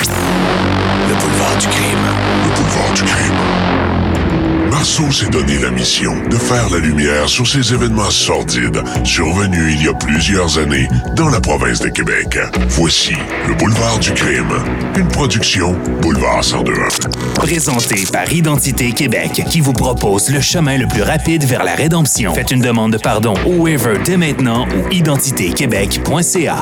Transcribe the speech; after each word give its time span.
Le 0.00 1.14
boulevard 1.14 1.56
du 1.58 1.68
crime. 1.68 1.98
Le 2.44 2.48
boulevard 2.56 2.92
du 2.94 3.02
crime. 3.02 3.51
Marceau 4.82 5.12
s'est 5.12 5.30
donné 5.30 5.58
la 5.60 5.70
mission 5.70 6.12
de 6.28 6.34
faire 6.34 6.68
la 6.68 6.78
lumière 6.78 7.28
sur 7.28 7.46
ces 7.46 7.72
événements 7.72 8.10
sordides 8.10 8.82
survenus 9.04 9.76
il 9.76 9.84
y 9.84 9.88
a 9.88 9.94
plusieurs 9.94 10.58
années 10.58 10.88
dans 11.14 11.28
la 11.28 11.40
province 11.40 11.78
de 11.78 11.88
Québec. 11.88 12.36
Voici 12.70 13.14
Le 13.46 13.54
boulevard 13.54 14.00
du 14.00 14.12
crime, 14.12 14.52
une 14.96 15.06
production 15.06 15.76
Boulevard 16.00 16.42
1021. 16.42 17.34
Présenté 17.34 18.04
par 18.12 18.32
Identité 18.32 18.90
Québec, 18.90 19.44
qui 19.48 19.60
vous 19.60 19.72
propose 19.72 20.30
le 20.30 20.40
chemin 20.40 20.76
le 20.76 20.88
plus 20.88 21.02
rapide 21.02 21.44
vers 21.44 21.62
la 21.62 21.76
rédemption. 21.76 22.34
Faites 22.34 22.50
une 22.50 22.60
demande 22.60 22.92
de 22.92 22.98
pardon 22.98 23.34
au 23.46 23.62
waiver 23.62 23.94
dès 24.04 24.16
maintenant 24.16 24.66
ou 24.66 24.92
identitéquebec.ca. 24.92 26.56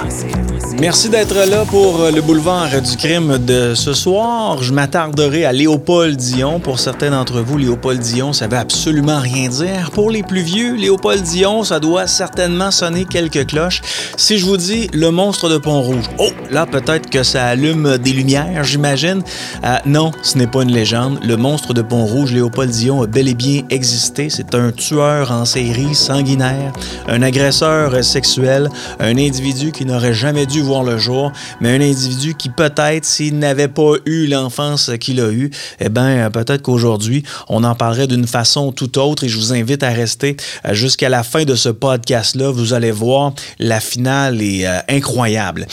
Merci 0.79 1.09
d'être 1.09 1.35
là 1.35 1.65
pour 1.65 2.11
le 2.15 2.21
boulevard 2.23 2.69
du 2.81 2.97
crime 2.97 3.39
de 3.39 3.75
ce 3.75 3.93
soir. 3.93 4.63
Je 4.63 4.73
m'attarderai 4.73 5.45
à 5.45 5.53
Léopold 5.53 6.17
Dion. 6.17 6.61
Pour 6.61 6.79
certains 6.79 7.11
d'entre 7.11 7.41
vous, 7.41 7.59
Léopold 7.59 8.01
Dion, 8.01 8.10
ça 8.33 8.49
veut 8.49 8.57
absolument 8.57 9.21
rien 9.21 9.49
dire. 9.49 9.91
Pour 9.93 10.11
les 10.11 10.25
plus 10.25 10.41
vieux, 10.43 10.75
Léopold 10.75 11.23
Dion, 11.23 11.63
ça 11.63 11.79
doit 11.79 12.09
certainement 12.09 12.73
sonner 12.73 13.05
quelques 13.05 13.47
cloches. 13.47 13.83
Si 14.17 14.37
je 14.37 14.45
vous 14.45 14.57
dis 14.57 14.89
le 14.93 15.11
monstre 15.11 15.49
de 15.49 15.59
Pont-Rouge, 15.59 16.07
oh, 16.19 16.31
là 16.51 16.67
peut-être 16.67 17.09
que 17.09 17.23
ça 17.23 17.47
allume 17.47 17.99
des 17.99 18.11
lumières, 18.11 18.65
j'imagine. 18.65 19.23
Euh, 19.65 19.77
non, 19.87 20.11
ce 20.23 20.39
n'est 20.39 20.49
pas 20.49 20.63
une 20.63 20.73
légende. 20.73 21.21
Le 21.23 21.37
monstre 21.37 21.73
de 21.73 21.83
Pont-Rouge, 21.83 22.33
Léopold 22.33 22.71
Dion, 22.71 23.03
a 23.03 23.07
bel 23.07 23.29
et 23.29 23.35
bien 23.35 23.63
existé. 23.71 24.29
C'est 24.29 24.57
un 24.57 24.73
tueur 24.73 25.31
en 25.31 25.45
série 25.45 25.95
sanguinaire, 25.95 26.73
un 27.07 27.23
agresseur 27.23 28.03
sexuel, 28.03 28.69
un 28.99 29.17
individu 29.17 29.71
qui 29.71 29.85
n'aurait 29.85 30.15
jamais 30.15 30.47
dû 30.47 30.63
voir 30.63 30.83
le 30.83 30.99
jour, 30.99 31.31
mais 31.61 31.77
un 31.77 31.81
individu 31.81 32.35
qui 32.35 32.49
peut-être, 32.49 33.05
s'il 33.05 33.39
n'avait 33.39 33.69
pas 33.69 33.93
eu 34.05 34.27
l'enfance 34.27 34.91
qu'il 34.99 35.21
a 35.21 35.31
eue, 35.31 35.51
eh 35.79 35.89
bien, 35.89 36.29
peut-être 36.31 36.63
qu'aujourd'hui, 36.63 37.23
on 37.49 37.63
en 37.63 37.77
parlerait 37.77 38.00
d'une 38.07 38.27
façon 38.27 38.73
tout 38.73 38.99
autre 38.99 39.25
et 39.25 39.29
je 39.29 39.37
vous 39.37 39.53
invite 39.53 39.83
à 39.83 39.91
rester 39.91 40.37
euh, 40.65 40.75
jusqu'à 40.75 41.09
la 41.09 41.23
fin 41.23 41.45
de 41.45 41.55
ce 41.55 41.69
podcast-là. 41.69 42.51
Vous 42.51 42.73
allez 42.73 42.91
voir, 42.91 43.33
la 43.59 43.81
finale 43.81 44.43
est 44.43 44.67
euh, 44.67 44.79
incroyable. 44.89 45.67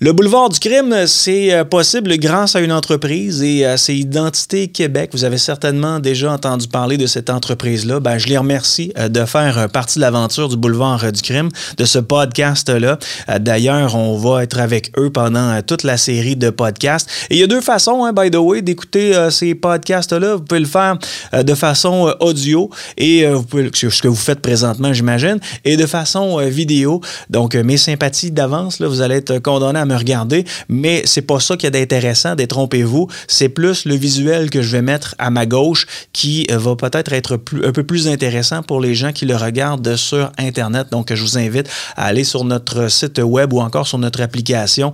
Le 0.00 0.12
boulevard 0.12 0.48
du 0.48 0.58
crime, 0.58 1.06
c'est 1.06 1.52
euh, 1.52 1.64
possible 1.64 2.16
grâce 2.18 2.56
à 2.56 2.60
une 2.60 2.72
entreprise 2.72 3.42
et 3.42 3.64
c'est 3.76 3.96
Identité 3.96 4.68
Québec. 4.68 5.10
Vous 5.12 5.24
avez 5.24 5.38
certainement 5.38 6.00
déjà 6.00 6.32
entendu 6.32 6.68
parler 6.68 6.96
de 6.96 7.06
cette 7.06 7.30
entreprise-là. 7.30 8.00
Ben, 8.00 8.18
je 8.18 8.26
les 8.26 8.38
remercie 8.38 8.92
de 8.96 9.24
faire 9.24 9.68
partie 9.70 9.98
de 9.98 10.02
l'aventure 10.02 10.48
du 10.48 10.56
boulevard 10.56 11.12
du 11.12 11.22
crime, 11.22 11.48
de 11.76 11.84
ce 11.84 11.98
podcast-là. 11.98 12.98
D'ailleurs, 13.38 13.94
on 13.94 14.16
va 14.16 14.42
être 14.42 14.58
avec 14.58 14.92
eux 14.98 15.10
pendant 15.10 15.60
toute 15.62 15.82
la 15.82 15.96
série 15.96 16.36
de 16.36 16.50
podcasts. 16.50 17.08
Et 17.30 17.36
il 17.36 17.40
y 17.40 17.42
a 17.42 17.46
deux 17.46 17.60
façons, 17.60 18.04
hein, 18.04 18.12
by 18.12 18.30
the 18.30 18.36
way, 18.36 18.62
d'écouter 18.62 19.28
ces 19.30 19.54
podcasts-là. 19.54 20.36
Vous 20.36 20.42
pouvez 20.42 20.60
le 20.60 20.66
faire 20.66 20.98
de 21.32 21.54
façon 21.54 21.73
audio 22.20 22.70
et 22.96 23.26
pouvez, 23.48 23.70
ce 23.72 24.02
que 24.02 24.08
vous 24.08 24.14
faites 24.14 24.40
présentement, 24.40 24.92
j'imagine, 24.92 25.38
et 25.64 25.76
de 25.76 25.86
façon 25.86 26.38
vidéo. 26.48 27.00
Donc, 27.30 27.54
mes 27.54 27.76
sympathies 27.76 28.30
d'avance, 28.30 28.80
vous 28.80 29.00
allez 29.00 29.16
être 29.16 29.38
condamné 29.38 29.78
à 29.78 29.84
me 29.84 29.96
regarder, 29.96 30.44
mais 30.68 31.02
c'est 31.04 31.22
pas 31.22 31.40
ça 31.40 31.56
qui 31.56 31.66
est 31.66 31.70
d'intéressant, 31.70 32.34
détrompez-vous. 32.34 33.08
C'est 33.28 33.48
plus 33.48 33.84
le 33.84 33.94
visuel 33.94 34.50
que 34.50 34.62
je 34.62 34.70
vais 34.72 34.82
mettre 34.82 35.14
à 35.18 35.30
ma 35.30 35.46
gauche 35.46 35.86
qui 36.12 36.46
va 36.50 36.76
peut-être 36.76 37.12
être 37.12 37.36
plus, 37.36 37.64
un 37.64 37.72
peu 37.72 37.84
plus 37.84 38.08
intéressant 38.08 38.62
pour 38.62 38.80
les 38.80 38.94
gens 38.94 39.12
qui 39.12 39.26
le 39.26 39.36
regardent 39.36 39.96
sur 39.96 40.30
Internet. 40.38 40.88
Donc, 40.90 41.12
je 41.12 41.22
vous 41.22 41.38
invite 41.38 41.68
à 41.96 42.06
aller 42.06 42.24
sur 42.24 42.44
notre 42.44 42.90
site 42.90 43.18
web 43.18 43.52
ou 43.52 43.60
encore 43.60 43.86
sur 43.86 43.98
notre 43.98 44.20
application 44.22 44.92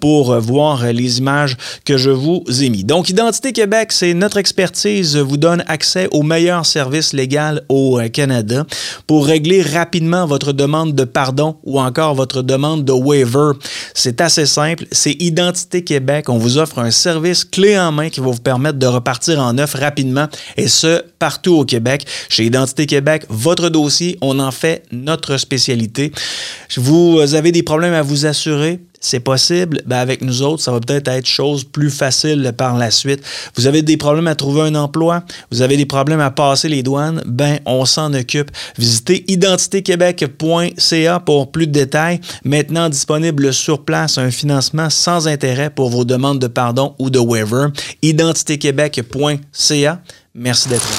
pour 0.00 0.38
voir 0.40 0.92
les 0.92 1.18
images 1.18 1.56
que 1.84 1.96
je 1.96 2.10
vous 2.10 2.44
ai 2.60 2.68
mis. 2.68 2.84
Donc, 2.84 3.08
Identité 3.10 3.52
Québec, 3.52 3.92
c'est 3.92 4.14
notre 4.14 4.36
expertise, 4.36 5.16
vous 5.16 5.36
donne 5.36 5.64
accès 5.66 6.08
au 6.20 6.22
meilleur 6.22 6.66
service 6.66 7.14
légal 7.14 7.62
au 7.70 7.98
Canada 8.12 8.66
pour 9.06 9.26
régler 9.26 9.62
rapidement 9.62 10.26
votre 10.26 10.52
demande 10.52 10.94
de 10.94 11.04
pardon 11.04 11.56
ou 11.64 11.80
encore 11.80 12.14
votre 12.14 12.42
demande 12.42 12.84
de 12.84 12.92
waiver. 12.92 13.52
C'est 13.94 14.20
assez 14.20 14.44
simple, 14.44 14.84
c'est 14.92 15.16
Identité 15.18 15.82
Québec. 15.82 16.28
On 16.28 16.36
vous 16.36 16.58
offre 16.58 16.78
un 16.78 16.90
service 16.90 17.44
clé 17.44 17.78
en 17.78 17.90
main 17.90 18.10
qui 18.10 18.20
va 18.20 18.26
vous 18.26 18.40
permettre 18.40 18.78
de 18.78 18.86
repartir 18.86 19.40
en 19.40 19.54
neuf 19.54 19.72
rapidement 19.72 20.26
et 20.58 20.68
ce, 20.68 21.02
partout 21.18 21.54
au 21.54 21.64
Québec. 21.64 22.06
Chez 22.28 22.44
Identité 22.44 22.84
Québec, 22.84 23.24
votre 23.30 23.70
dossier, 23.70 24.18
on 24.20 24.40
en 24.40 24.50
fait 24.50 24.82
notre 24.92 25.38
spécialité. 25.38 26.12
Vous 26.76 27.34
avez 27.34 27.50
des 27.50 27.62
problèmes 27.62 27.94
à 27.94 28.02
vous 28.02 28.26
assurer? 28.26 28.80
C'est 29.00 29.20
possible, 29.20 29.80
ben 29.86 29.96
avec 29.96 30.22
nous 30.22 30.42
autres, 30.42 30.62
ça 30.62 30.72
va 30.72 30.80
peut-être 30.80 31.08
être 31.08 31.26
chose 31.26 31.64
plus 31.64 31.90
facile 31.90 32.52
par 32.56 32.76
la 32.76 32.90
suite. 32.90 33.22
Vous 33.56 33.66
avez 33.66 33.80
des 33.80 33.96
problèmes 33.96 34.26
à 34.26 34.34
trouver 34.34 34.60
un 34.62 34.74
emploi, 34.74 35.22
vous 35.50 35.62
avez 35.62 35.78
des 35.78 35.86
problèmes 35.86 36.20
à 36.20 36.30
passer 36.30 36.68
les 36.68 36.82
douanes, 36.82 37.22
ben 37.26 37.58
on 37.64 37.86
s'en 37.86 38.12
occupe. 38.12 38.50
Visitez 38.78 39.24
identitéquebec.ca 39.28 41.20
pour 41.20 41.50
plus 41.50 41.66
de 41.66 41.72
détails. 41.72 42.20
Maintenant 42.44 42.90
disponible 42.90 43.54
sur 43.54 43.84
place 43.84 44.18
un 44.18 44.30
financement 44.30 44.90
sans 44.90 45.26
intérêt 45.26 45.70
pour 45.70 45.88
vos 45.88 46.04
demandes 46.04 46.38
de 46.38 46.46
pardon 46.46 46.94
ou 46.98 47.08
de 47.08 47.18
waiver. 47.18 47.68
identitéquebec.ca. 48.02 50.02
Merci 50.34 50.68
d'être 50.68 50.88
là. 50.88 50.96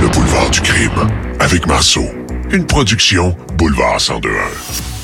Le 0.00 0.08
boulevard 0.08 0.50
du 0.50 0.60
crime 0.60 1.08
avec 1.40 1.66
Marceau. 1.66 2.17
Une 2.50 2.64
production 2.64 3.36
Boulevard 3.58 3.98
1021. 4.00 4.97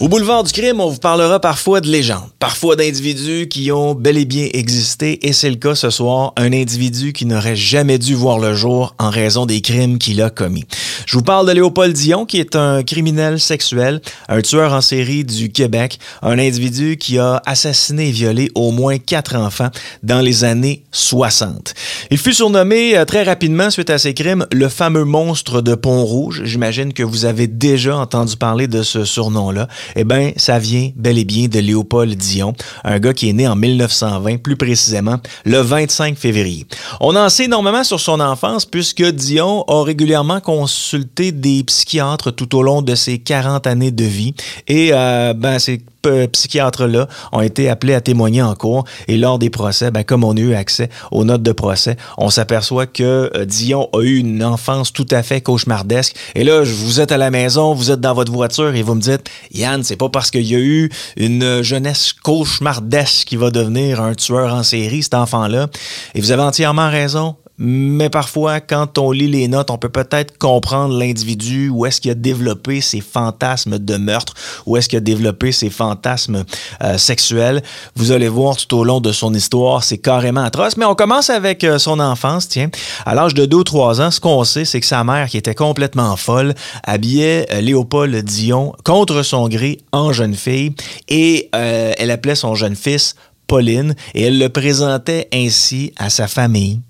Au 0.00 0.08
boulevard 0.08 0.44
du 0.44 0.52
crime, 0.52 0.80
on 0.80 0.88
vous 0.88 0.98
parlera 0.98 1.40
parfois 1.40 1.80
de 1.80 1.88
légendes, 1.88 2.28
parfois 2.38 2.76
d'individus 2.76 3.48
qui 3.48 3.72
ont 3.72 3.94
bel 3.94 4.16
et 4.16 4.24
bien 4.24 4.48
existé, 4.52 5.26
et 5.26 5.32
c'est 5.32 5.50
le 5.50 5.56
cas 5.56 5.74
ce 5.74 5.90
soir, 5.90 6.32
un 6.36 6.52
individu 6.52 7.12
qui 7.12 7.26
n'aurait 7.26 7.56
jamais 7.56 7.98
dû 7.98 8.14
voir 8.14 8.38
le 8.38 8.54
jour 8.54 8.94
en 8.98 9.10
raison 9.10 9.46
des 9.46 9.60
crimes 9.60 9.98
qu'il 9.98 10.22
a 10.22 10.30
commis. 10.30 10.64
Je 11.06 11.16
vous 11.16 11.22
parle 11.22 11.46
de 11.46 11.52
Léopold 11.52 11.94
Dion, 11.94 12.26
qui 12.26 12.38
est 12.38 12.56
un 12.56 12.82
criminel 12.82 13.40
sexuel, 13.40 14.00
un 14.28 14.40
tueur 14.40 14.72
en 14.72 14.80
série 14.80 15.24
du 15.24 15.50
Québec, 15.50 15.98
un 16.22 16.38
individu 16.38 16.96
qui 16.96 17.18
a 17.18 17.42
assassiné 17.46 18.08
et 18.08 18.12
violé 18.12 18.50
au 18.54 18.70
moins 18.70 18.98
quatre 18.98 19.36
enfants 19.36 19.70
dans 20.02 20.20
les 20.20 20.44
années 20.44 20.84
60. 20.92 21.74
Il 22.10 22.18
fut 22.18 22.34
surnommé 22.34 22.96
euh, 22.96 23.04
très 23.04 23.22
rapidement, 23.22 23.70
suite 23.70 23.90
à 23.90 23.98
ses 23.98 24.14
crimes, 24.14 24.46
le 24.52 24.68
fameux 24.68 25.04
monstre 25.04 25.60
de 25.60 25.74
Pont-Rouge. 25.74 26.42
J'imagine 26.44 26.92
que 26.92 27.02
vous 27.02 27.24
avez 27.24 27.46
déjà 27.46 27.96
entendu 27.96 28.36
parler 28.36 28.66
de 28.66 28.82
ce 28.82 29.04
surnom-là 29.04 29.67
eh 29.96 30.04
bien, 30.04 30.32
ça 30.36 30.58
vient 30.58 30.90
bel 30.96 31.18
et 31.18 31.24
bien 31.24 31.48
de 31.48 31.58
Léopold 31.58 32.16
Dion, 32.16 32.54
un 32.84 32.98
gars 32.98 33.12
qui 33.12 33.28
est 33.28 33.32
né 33.32 33.46
en 33.46 33.56
1920, 33.56 34.38
plus 34.38 34.56
précisément 34.56 35.18
le 35.44 35.58
25 35.58 36.16
février. 36.16 36.66
On 37.00 37.16
en 37.16 37.28
sait 37.28 37.44
énormément 37.44 37.84
sur 37.84 38.00
son 38.00 38.20
enfance 38.20 38.64
puisque 38.64 39.04
Dion 39.04 39.64
a 39.68 39.82
régulièrement 39.82 40.40
consulté 40.40 41.32
des 41.32 41.64
psychiatres 41.64 42.30
tout 42.30 42.56
au 42.56 42.62
long 42.62 42.82
de 42.82 42.94
ses 42.94 43.18
40 43.18 43.66
années 43.66 43.90
de 43.90 44.04
vie 44.04 44.34
et 44.66 44.90
euh, 44.92 45.34
ben, 45.34 45.58
c'est 45.58 45.80
psychiatres-là 46.02 47.08
ont 47.32 47.40
été 47.40 47.68
appelés 47.68 47.94
à 47.94 48.00
témoigner 48.00 48.42
en 48.42 48.54
cours. 48.54 48.84
Et 49.06 49.16
lors 49.16 49.38
des 49.38 49.50
procès, 49.50 49.90
ben, 49.90 50.04
comme 50.04 50.24
on 50.24 50.36
a 50.36 50.40
eu 50.40 50.54
accès 50.54 50.88
aux 51.10 51.24
notes 51.24 51.42
de 51.42 51.52
procès, 51.52 51.96
on 52.16 52.30
s'aperçoit 52.30 52.86
que 52.86 53.30
euh, 53.34 53.44
Dion 53.44 53.88
a 53.92 54.00
eu 54.02 54.16
une 54.16 54.44
enfance 54.44 54.92
tout 54.92 55.06
à 55.10 55.22
fait 55.22 55.40
cauchemardesque. 55.40 56.16
Et 56.34 56.44
là, 56.44 56.62
vous 56.62 57.00
êtes 57.00 57.12
à 57.12 57.16
la 57.16 57.30
maison, 57.30 57.74
vous 57.74 57.90
êtes 57.90 58.00
dans 58.00 58.14
votre 58.14 58.32
voiture 58.32 58.74
et 58.74 58.82
vous 58.82 58.94
me 58.94 59.00
dites, 59.00 59.28
Yann, 59.52 59.82
c'est 59.82 59.96
pas 59.96 60.08
parce 60.08 60.30
qu'il 60.30 60.46
y 60.46 60.54
a 60.54 60.60
eu 60.60 60.90
une 61.16 61.62
jeunesse 61.62 62.12
cauchemardesque 62.12 63.26
qui 63.26 63.36
va 63.36 63.50
devenir 63.50 64.00
un 64.00 64.14
tueur 64.14 64.54
en 64.54 64.62
série, 64.62 65.02
cet 65.02 65.14
enfant-là. 65.14 65.68
Et 66.14 66.20
vous 66.20 66.32
avez 66.32 66.42
entièrement 66.42 66.90
raison 66.90 67.36
mais 67.58 68.08
parfois, 68.08 68.60
quand 68.60 68.98
on 68.98 69.10
lit 69.10 69.28
les 69.28 69.48
notes, 69.48 69.70
on 69.70 69.78
peut 69.78 69.88
peut-être 69.88 70.38
comprendre 70.38 70.96
l'individu, 70.96 71.68
où 71.68 71.86
est-ce 71.86 72.00
qu'il 72.00 72.10
a 72.10 72.14
développé 72.14 72.80
ses 72.80 73.00
fantasmes 73.00 73.78
de 73.78 73.96
meurtre, 73.96 74.34
où 74.66 74.76
est-ce 74.76 74.88
qu'il 74.88 74.98
a 74.98 75.00
développé 75.00 75.50
ses 75.50 75.68
fantasmes 75.68 76.44
euh, 76.82 76.98
sexuels. 76.98 77.62
Vous 77.96 78.12
allez 78.12 78.28
voir 78.28 78.56
tout 78.56 78.76
au 78.76 78.84
long 78.84 79.00
de 79.00 79.10
son 79.10 79.34
histoire, 79.34 79.82
c'est 79.82 79.98
carrément 79.98 80.44
atroce. 80.44 80.76
Mais 80.76 80.84
on 80.84 80.94
commence 80.94 81.30
avec 81.30 81.64
euh, 81.64 81.78
son 81.78 81.98
enfance, 81.98 82.48
tiens. 82.48 82.70
À 83.04 83.14
l'âge 83.14 83.34
de 83.34 83.44
2 83.44 83.56
ou 83.56 83.64
3 83.64 84.00
ans, 84.00 84.10
ce 84.10 84.20
qu'on 84.20 84.44
sait, 84.44 84.64
c'est 84.64 84.80
que 84.80 84.86
sa 84.86 85.02
mère, 85.02 85.28
qui 85.28 85.36
était 85.36 85.56
complètement 85.56 86.16
folle, 86.16 86.54
habillait 86.84 87.46
euh, 87.52 87.60
Léopold 87.60 88.14
Dion 88.24 88.72
contre 88.84 89.22
son 89.22 89.48
gré 89.48 89.78
en 89.90 90.12
jeune 90.12 90.34
fille 90.34 90.72
et 91.08 91.48
elle 91.52 92.10
appelait 92.10 92.34
son 92.34 92.54
jeune 92.54 92.76
fils 92.76 93.14
Pauline 93.48 93.94
et 94.14 94.24
elle 94.24 94.38
le 94.38 94.48
présentait 94.48 95.26
ainsi 95.32 95.92
à 95.96 96.10
sa 96.10 96.28
famille, 96.28 96.80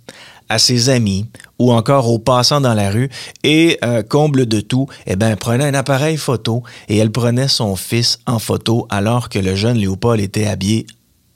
à 0.49 0.59
ses 0.59 0.89
amis 0.89 1.27
ou 1.59 1.73
encore 1.73 2.11
aux 2.11 2.19
passants 2.19 2.61
dans 2.61 2.75
la 2.75 2.91
rue 2.91 3.11
et 3.45 3.79
euh, 3.85 4.03
comble 4.03 4.47
de 4.47 4.61
tout, 4.61 4.87
eh 5.07 5.17
ben 5.17 5.37
prenait 5.37 5.65
un 5.65 5.75
appareil 5.75 6.17
photo 6.17 6.63
et 6.89 6.97
elle 6.99 7.11
prenait 7.11 7.49
son 7.49 7.77
fils 7.77 8.19
en 8.27 8.39
photo 8.39 8.87
alors 8.91 9.29
que 9.29 9.39
le 9.39 9.55
jeune 9.55 9.77
Léopold 9.77 10.21
était 10.21 10.47
habillé 10.47 10.87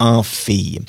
en 0.03 0.23
fille. 0.25 0.81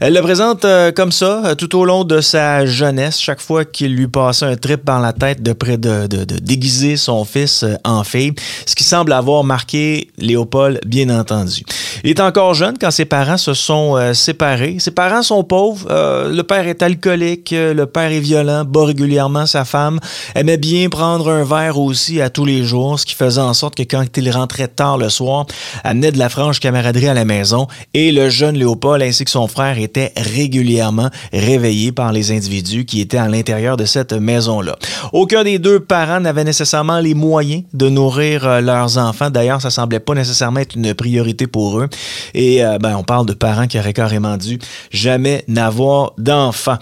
Elle 0.00 0.14
le 0.14 0.22
présente 0.22 0.64
euh, 0.64 0.90
comme 0.90 1.12
ça 1.12 1.42
euh, 1.44 1.54
tout 1.54 1.78
au 1.78 1.84
long 1.84 2.04
de 2.04 2.22
sa 2.22 2.64
jeunesse, 2.64 3.20
chaque 3.20 3.40
fois 3.40 3.66
qu'il 3.66 3.94
lui 3.94 4.08
passait 4.08 4.46
un 4.46 4.56
trip 4.56 4.84
par 4.84 5.00
la 5.00 5.12
tête 5.12 5.42
de 5.42 5.52
près 5.52 5.76
de, 5.76 6.06
déguiser 6.06 6.96
son 6.96 7.26
fils 7.26 7.62
euh, 7.62 7.74
en 7.84 8.04
fille, 8.04 8.32
ce 8.64 8.74
qui 8.74 8.84
semble 8.84 9.12
avoir 9.12 9.44
marqué 9.44 10.08
Léopold, 10.16 10.80
bien 10.86 11.10
entendu. 11.10 11.62
Il 12.02 12.10
est 12.10 12.20
encore 12.20 12.54
jeune 12.54 12.76
quand 12.80 12.90
ses 12.90 13.04
parents 13.04 13.36
se 13.36 13.52
sont 13.52 13.96
séparés. 14.14 14.76
Ses 14.78 14.90
parents 14.90 15.22
sont 15.22 15.44
pauvres, 15.44 15.86
le 15.88 16.42
père 16.42 16.66
est 16.66 16.82
alcoolique, 16.82 17.50
le 17.52 17.84
père 17.84 18.10
est 18.10 18.20
violent, 18.20 18.64
bat 18.64 18.84
régulièrement 18.84 19.46
sa 19.46 19.64
femme, 19.64 20.00
aimait 20.34 20.56
bien 20.56 20.88
prendre 20.88 21.30
un 21.30 21.44
verre 21.44 21.78
aussi 21.78 22.20
à 22.20 22.30
tous 22.30 22.44
les 22.44 22.64
jours, 22.64 22.98
ce 22.98 23.06
qui 23.06 23.14
faisait 23.14 23.40
en 23.40 23.54
sorte 23.54 23.76
que 23.76 23.82
quand 23.82 24.04
il 24.16 24.30
rentrait 24.30 24.68
tard 24.68 24.98
le 24.98 25.08
soir, 25.08 25.46
amenait 25.84 26.12
de 26.12 26.18
la 26.18 26.28
franche 26.28 26.60
camaraderie 26.60 27.08
à 27.08 27.14
la 27.14 27.24
maison 27.24 27.68
et 27.94 28.12
le 28.12 28.28
jeune 28.28 28.53
Léopold 28.56 29.02
ainsi 29.02 29.24
que 29.24 29.30
son 29.30 29.48
frère 29.48 29.78
étaient 29.78 30.12
régulièrement 30.16 31.10
réveillés 31.32 31.92
par 31.92 32.12
les 32.12 32.32
individus 32.32 32.84
qui 32.84 33.00
étaient 33.00 33.18
à 33.18 33.28
l'intérieur 33.28 33.76
de 33.76 33.84
cette 33.84 34.12
maison-là. 34.12 34.76
Aucun 35.12 35.44
des 35.44 35.58
deux 35.58 35.80
parents 35.80 36.20
n'avait 36.20 36.44
nécessairement 36.44 37.00
les 37.00 37.14
moyens 37.14 37.64
de 37.72 37.88
nourrir 37.88 38.46
euh, 38.46 38.60
leurs 38.60 38.98
enfants. 38.98 39.30
D'ailleurs, 39.30 39.60
ça 39.60 39.70
semblait 39.70 40.00
pas 40.00 40.14
nécessairement 40.14 40.60
être 40.60 40.76
une 40.76 40.94
priorité 40.94 41.46
pour 41.46 41.80
eux. 41.80 41.88
Et 42.34 42.64
euh, 42.64 42.78
ben, 42.78 42.96
on 42.96 43.02
parle 43.02 43.26
de 43.26 43.32
parents 43.32 43.66
qui 43.66 43.78
auraient 43.78 43.92
carrément 43.92 44.36
dû 44.36 44.58
jamais 44.90 45.44
n'avoir 45.48 46.12
d'enfants. 46.18 46.78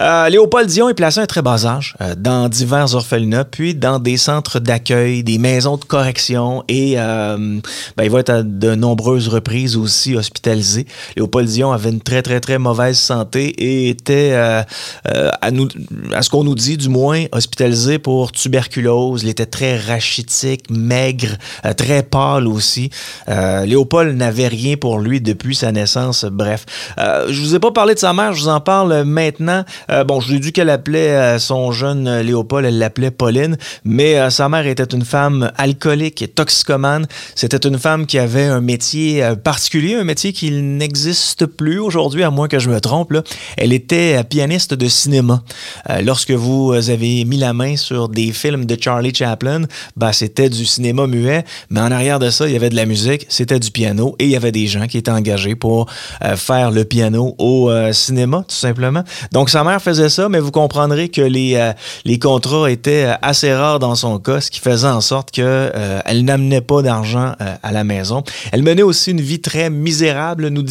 Euh, 0.00 0.28
Léopold 0.28 0.68
Dion 0.68 0.88
est 0.88 0.94
placé 0.94 1.20
à 1.20 1.22
un 1.24 1.26
très 1.26 1.42
bas 1.42 1.66
âge 1.66 1.96
dans 2.16 2.48
divers 2.48 2.94
orphelinats, 2.94 3.44
puis 3.44 3.74
dans 3.74 3.98
des 3.98 4.16
centres 4.16 4.58
d'accueil, 4.58 5.22
des 5.22 5.38
maisons 5.38 5.76
de 5.76 5.84
correction 5.84 6.64
et 6.68 6.96
ben, 6.96 8.04
il 8.04 8.10
va 8.10 8.20
être 8.20 8.30
à 8.30 8.42
de 8.42 8.74
nombreuses 8.74 9.28
reprises 9.28 9.76
aussi 9.76 10.16
hospitalisé. 10.16 10.86
Léopold 11.16 11.48
Dion 11.48 11.72
avait 11.72 11.90
une 11.90 12.00
très, 12.00 12.22
très, 12.22 12.40
très 12.40 12.58
mauvaise 12.58 12.98
santé 12.98 13.48
et 13.58 13.88
était, 13.88 14.30
euh, 14.32 14.62
euh, 15.08 15.30
à, 15.40 16.22
ce 16.22 16.30
qu'on 16.30 16.44
nous 16.44 16.54
dit 16.54 16.76
du 16.76 16.88
moins, 16.88 17.24
hospitalisé 17.32 17.98
pour 17.98 18.32
tuberculose. 18.32 19.22
Il 19.22 19.28
était 19.28 19.46
très 19.46 19.78
rachitique, 19.78 20.70
maigre, 20.70 21.36
euh, 21.64 21.72
très 21.72 22.02
pâle 22.02 22.46
aussi. 22.46 22.90
Léopold 23.28 24.16
n'avait 24.16 24.48
rien 24.48 24.76
pour 24.76 24.98
lui 24.98 25.20
depuis 25.20 25.54
sa 25.54 25.72
naissance. 25.72 26.24
Bref, 26.24 26.64
je 26.98 27.40
vous 27.40 27.54
ai 27.54 27.58
pas 27.58 27.70
parlé 27.70 27.94
de 27.94 27.98
sa 27.98 28.12
mère, 28.12 28.34
je 28.34 28.42
vous 28.42 28.48
en 28.48 28.60
parle 28.60 29.04
maintenant. 29.04 29.64
Bon, 30.06 30.20
je 30.20 30.30
lui 30.30 30.36
ai 30.36 30.40
dit 30.40 30.52
qu'elle 30.52 30.70
appelait 30.70 31.38
son 31.38 31.72
jeune 31.72 32.20
Léopold, 32.20 32.66
elle 32.66 32.78
l'appelait 32.78 33.10
Pauline, 33.10 33.56
mais 33.84 34.30
sa 34.30 34.48
mère 34.48 34.66
était 34.66 34.84
une 34.84 35.04
femme 35.04 35.50
alcoolique 35.56 36.22
et 36.22 36.28
toxicomane. 36.28 37.06
C'était 37.34 37.66
une 37.68 37.78
femme 37.78 38.06
qui 38.06 38.18
avait 38.18 38.46
un 38.46 38.60
métier 38.60 39.24
particulier, 39.42 39.94
un 39.94 40.04
métier 40.04 40.32
qui 40.32 40.50
n'existe 40.92 41.46
plus 41.46 41.78
aujourd'hui, 41.78 42.22
à 42.22 42.30
moins 42.30 42.48
que 42.48 42.58
je 42.58 42.68
me 42.68 42.78
trompe. 42.78 43.16
Elle 43.56 43.72
était 43.72 44.18
euh, 44.18 44.22
pianiste 44.22 44.74
de 44.74 44.88
cinéma. 44.88 45.42
Euh, 45.88 46.02
lorsque 46.02 46.32
vous 46.32 46.72
avez 46.74 47.24
mis 47.24 47.38
la 47.38 47.54
main 47.54 47.76
sur 47.76 48.10
des 48.10 48.30
films 48.32 48.66
de 48.66 48.76
Charlie 48.78 49.14
Chaplin, 49.14 49.62
ben, 49.96 50.12
c'était 50.12 50.50
du 50.50 50.66
cinéma 50.66 51.06
muet, 51.06 51.44
mais 51.70 51.80
en 51.80 51.90
arrière 51.90 52.18
de 52.18 52.28
ça, 52.28 52.46
il 52.46 52.52
y 52.52 52.56
avait 52.56 52.68
de 52.68 52.76
la 52.76 52.84
musique, 52.84 53.24
c'était 53.30 53.58
du 53.58 53.70
piano 53.70 54.14
et 54.18 54.24
il 54.24 54.30
y 54.30 54.36
avait 54.36 54.52
des 54.52 54.66
gens 54.66 54.86
qui 54.86 54.98
étaient 54.98 55.10
engagés 55.10 55.54
pour 55.54 55.86
euh, 56.22 56.36
faire 56.36 56.70
le 56.70 56.84
piano 56.84 57.34
au 57.38 57.70
cinéma, 57.92 58.44
tout 58.46 58.54
simplement. 58.54 59.02
Donc, 59.32 59.48
sa 59.48 59.64
mère 59.64 59.80
faisait 59.80 60.10
ça, 60.10 60.28
mais 60.28 60.40
vous 60.40 60.50
comprendrez 60.50 61.08
que 61.08 61.22
les, 61.22 62.18
contrats 62.20 62.70
étaient 62.70 63.08
assez 63.22 63.52
rares 63.54 63.78
dans 63.78 63.94
son 63.94 64.18
cas, 64.18 64.40
ce 64.40 64.50
qui 64.50 64.60
faisait 64.60 64.88
en 64.88 65.00
sorte 65.00 65.30
que 65.30 65.40
euh, 65.42 66.00
elle 66.04 66.24
n'amenait 66.24 66.60
pas 66.60 66.82
d'argent 66.82 67.32
à 67.62 67.72
la 67.72 67.84
maison. 67.84 68.22
Elle 68.52 68.62
menait 68.62 68.82
aussi 68.82 69.12
une 69.12 69.20
vie 69.20 69.40
très 69.40 69.70
misérable, 69.70 70.48
nous 70.48 70.62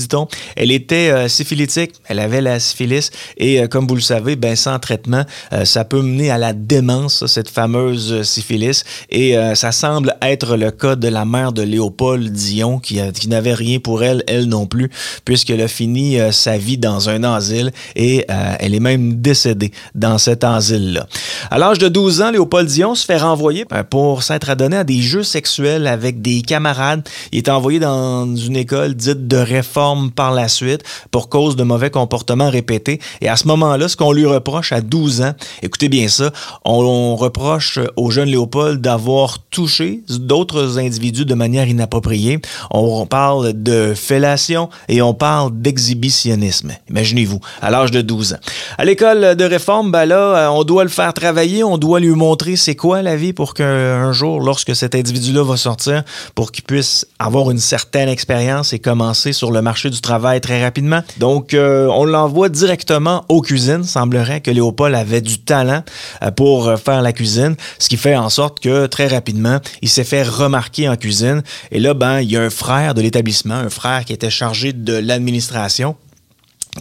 Elle 0.56 0.72
était 0.72 1.10
euh, 1.12 1.28
syphilitique, 1.28 1.94
elle 2.08 2.20
avait 2.20 2.42
la 2.42 2.60
syphilis. 2.60 3.12
Et 3.38 3.62
euh, 3.62 3.68
comme 3.68 3.88
vous 3.88 3.96
le 3.96 4.02
savez, 4.02 4.36
ben 4.36 4.56
sans 4.56 4.80
traitement, 4.80 5.24
euh, 5.54 5.66
ça 5.66 5.86
peut 5.86 6.02
mener 6.02 6.32
à 6.32 6.38
la 6.38 6.54
démence, 6.54 7.26
cette 7.26 7.50
fameuse 7.50 8.24
syphilis. 8.24 8.84
Et 9.10 9.36
ça 9.56 9.72
semble 9.72 10.16
être 10.22 10.56
le 10.56 10.72
cas 10.72 10.96
de 10.96 11.08
la 11.08 11.26
mère 11.26 11.52
de 11.52 11.62
Léopold 11.62 12.32
Dion 12.32 12.80
qui, 12.80 13.00
qui 13.14 13.28
n'avait 13.28 13.54
rien 13.54 13.80
pour 13.80 14.04
elle, 14.04 14.24
elle 14.28 14.46
non 14.46 14.66
plus, 14.66 14.90
puisqu'elle 15.26 15.62
a 15.62 15.68
fini 15.68 16.18
sa 16.32 16.58
vie 16.58 16.78
dans 16.78 17.10
un 17.10 17.24
asile. 17.24 17.72
Et 17.96 18.26
elle 18.28 18.76
est 18.76 18.80
même 18.80 19.22
décédée 19.22 19.72
dans 19.96 20.18
cet 20.18 20.44
asile-là. 20.44 21.08
À 21.50 21.58
l'âge 21.58 21.80
de 21.80 21.88
12 21.88 22.22
ans, 22.22 22.32
Léopold 22.32 22.68
Dion 22.68 22.96
se 22.96 23.06
fait 23.06 23.18
renvoyer 23.18 23.66
euh, 23.74 23.84
pour 23.84 24.24
s'être 24.24 24.50
adonné 24.50 24.78
à 24.78 24.84
des 24.84 25.02
jeux 25.02 25.24
sexuels 25.24 25.88
avec 25.88 26.22
des 26.22 26.42
camarades. 26.42 27.08
Il 27.32 27.38
est 27.38 27.50
envoyé 27.50 27.80
dans 27.80 28.36
une 28.36 28.56
école 28.56 28.94
dite 28.94 29.28
de 29.28 29.38
réforme 29.38 30.01
par 30.10 30.32
la 30.32 30.48
suite 30.48 30.84
pour 31.12 31.30
cause 31.30 31.56
de 31.56 31.64
mauvais 31.64 31.90
comportements 31.90 32.50
répétés. 32.50 33.00
Et 33.22 33.30
à 33.30 33.36
ce 33.36 33.48
moment-là, 33.48 33.88
ce 33.88 33.96
qu'on 33.96 34.12
lui 34.12 34.26
reproche 34.26 34.72
à 34.72 34.82
12 34.82 35.22
ans, 35.22 35.34
écoutez 35.62 35.90
bien 35.90 36.08
ça, 36.08 36.32
on, 36.66 37.16
reproche 37.16 37.78
au 37.98 38.10
jeune 38.10 38.30
Léopold 38.30 38.82
d'avoir 38.82 39.40
touché 39.50 40.02
d'autres 40.10 40.80
individus 40.80 41.26
de 41.26 41.34
manière 41.34 41.68
inappropriée. 41.68 42.40
On 42.72 43.06
parle 43.06 43.54
de 43.54 43.94
fellation 43.94 44.70
et 44.88 45.02
on 45.02 45.14
parle 45.14 45.52
d'exhibitionnisme. 45.54 46.72
Imaginez-vous, 46.90 47.40
à 47.62 47.70
l'âge 47.70 47.92
de 47.92 48.02
12 48.02 48.34
ans. 48.34 48.40
À 48.78 48.86
l'école 48.86 49.36
de 49.36 49.44
réforme, 49.44 49.92
ben 49.92 50.06
là, 50.06 50.16
euh, 50.18 50.48
on 50.50 50.64
doit 50.64 50.84
le 50.84 50.90
faire 50.90 51.14
travailler, 51.14 51.64
on 51.64 51.78
doit 51.78 52.00
lui 52.00 52.10
montrer 52.10 52.56
c'est 52.56 52.76
quoi 52.76 53.02
la 53.02 53.16
vie 53.16 53.34
pour 53.34 53.54
qu'un 53.54 54.12
jour, 54.12 54.40
lorsque 54.40 54.76
cet 54.76 54.96
individu-là 54.96 55.44
va 55.44 55.58
sortir, 55.58 56.04
pour 56.34 56.52
qu'il 56.52 56.64
puisse 56.64 57.06
avoir 57.20 57.52
une 57.52 57.60
certaine 57.60 58.10
expérience 58.10 58.74
et 58.74 58.80
commencer 58.80 59.34
sur 59.34 59.52
le 59.52 59.62
marché 59.62 59.90
du 59.92 60.02
travail 60.02 60.42
très 60.42 60.64
rapidement. 60.64 61.02
Donc, 61.20 61.54
euh, 61.54 61.88
on 61.92 62.06
l'envoie 62.06 62.50
directement 62.50 63.24
aux 63.30 63.42
cuisines. 63.42 63.84
Semblerait 63.84 64.42
que 64.42 64.50
Léopold 64.50 64.96
avait 64.96 65.22
du 65.22 65.40
talent 65.40 65.84
euh, 66.24 66.32
pour 66.32 66.68
euh, 66.68 66.78
faire 66.78 67.02
la 67.02 67.14
cuisine, 67.14 67.56
ce 67.78 67.90
qui 67.90 67.98
fait 67.98 68.16
en 68.16 68.30
sorte 68.30 68.60
que 68.60 68.88
très 68.88 69.08
rapidement, 69.08 69.60
il 69.82 69.90
s'est 69.90 70.04
fait 70.04 70.24
remarquer 70.24 70.90
en 70.90 70.96
cuisine. 70.96 71.44
Et 71.72 71.80
là, 71.80 71.94
ben, 71.94 72.22
il 72.22 72.32
y 72.32 72.38
a 72.38 72.42
un 72.42 72.50
frère 72.50 72.96
de 72.96 73.02
l'établissement, 73.02 73.56
un 73.56 73.70
frère 73.70 74.06
qui 74.06 74.14
était 74.14 74.30
chargé 74.30 74.74
de 74.74 74.94
l'administration 74.94 75.96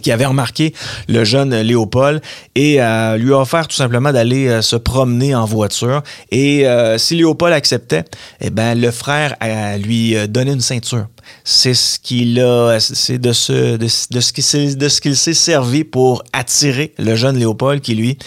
qui 0.01 0.09
avait 0.09 0.25
remarqué 0.25 0.73
le 1.09 1.25
jeune 1.25 1.53
Léopold 1.53 2.21
et 2.55 2.75
lui 2.75 3.33
a 3.33 3.37
offert 3.37 3.67
tout 3.67 3.75
simplement 3.75 4.13
d'aller 4.13 4.61
se 4.61 4.77
promener 4.77 5.35
en 5.35 5.43
voiture. 5.43 6.01
Et 6.31 6.65
si 6.97 7.17
Léopold 7.17 7.53
acceptait, 7.53 8.05
eh 8.39 8.51
ben 8.51 8.79
le 8.79 8.89
frère 8.89 9.35
lui 9.83 10.15
donné 10.29 10.53
une 10.53 10.61
ceinture. 10.61 11.07
C'est 11.43 11.73
ce 11.73 11.99
qu'il 11.99 12.39
a, 12.39 12.79
c'est 12.79 13.17
de 13.17 13.33
ce, 13.33 13.77
de, 13.77 14.99
qu'il 15.01 15.15
s'est 15.15 15.33
servi 15.33 15.83
pour 15.83 16.23
attirer 16.33 16.93
le 16.97 17.15
jeune 17.15 17.37
Léopold 17.37 17.81
qui 17.81 17.95
lui, 17.95 18.17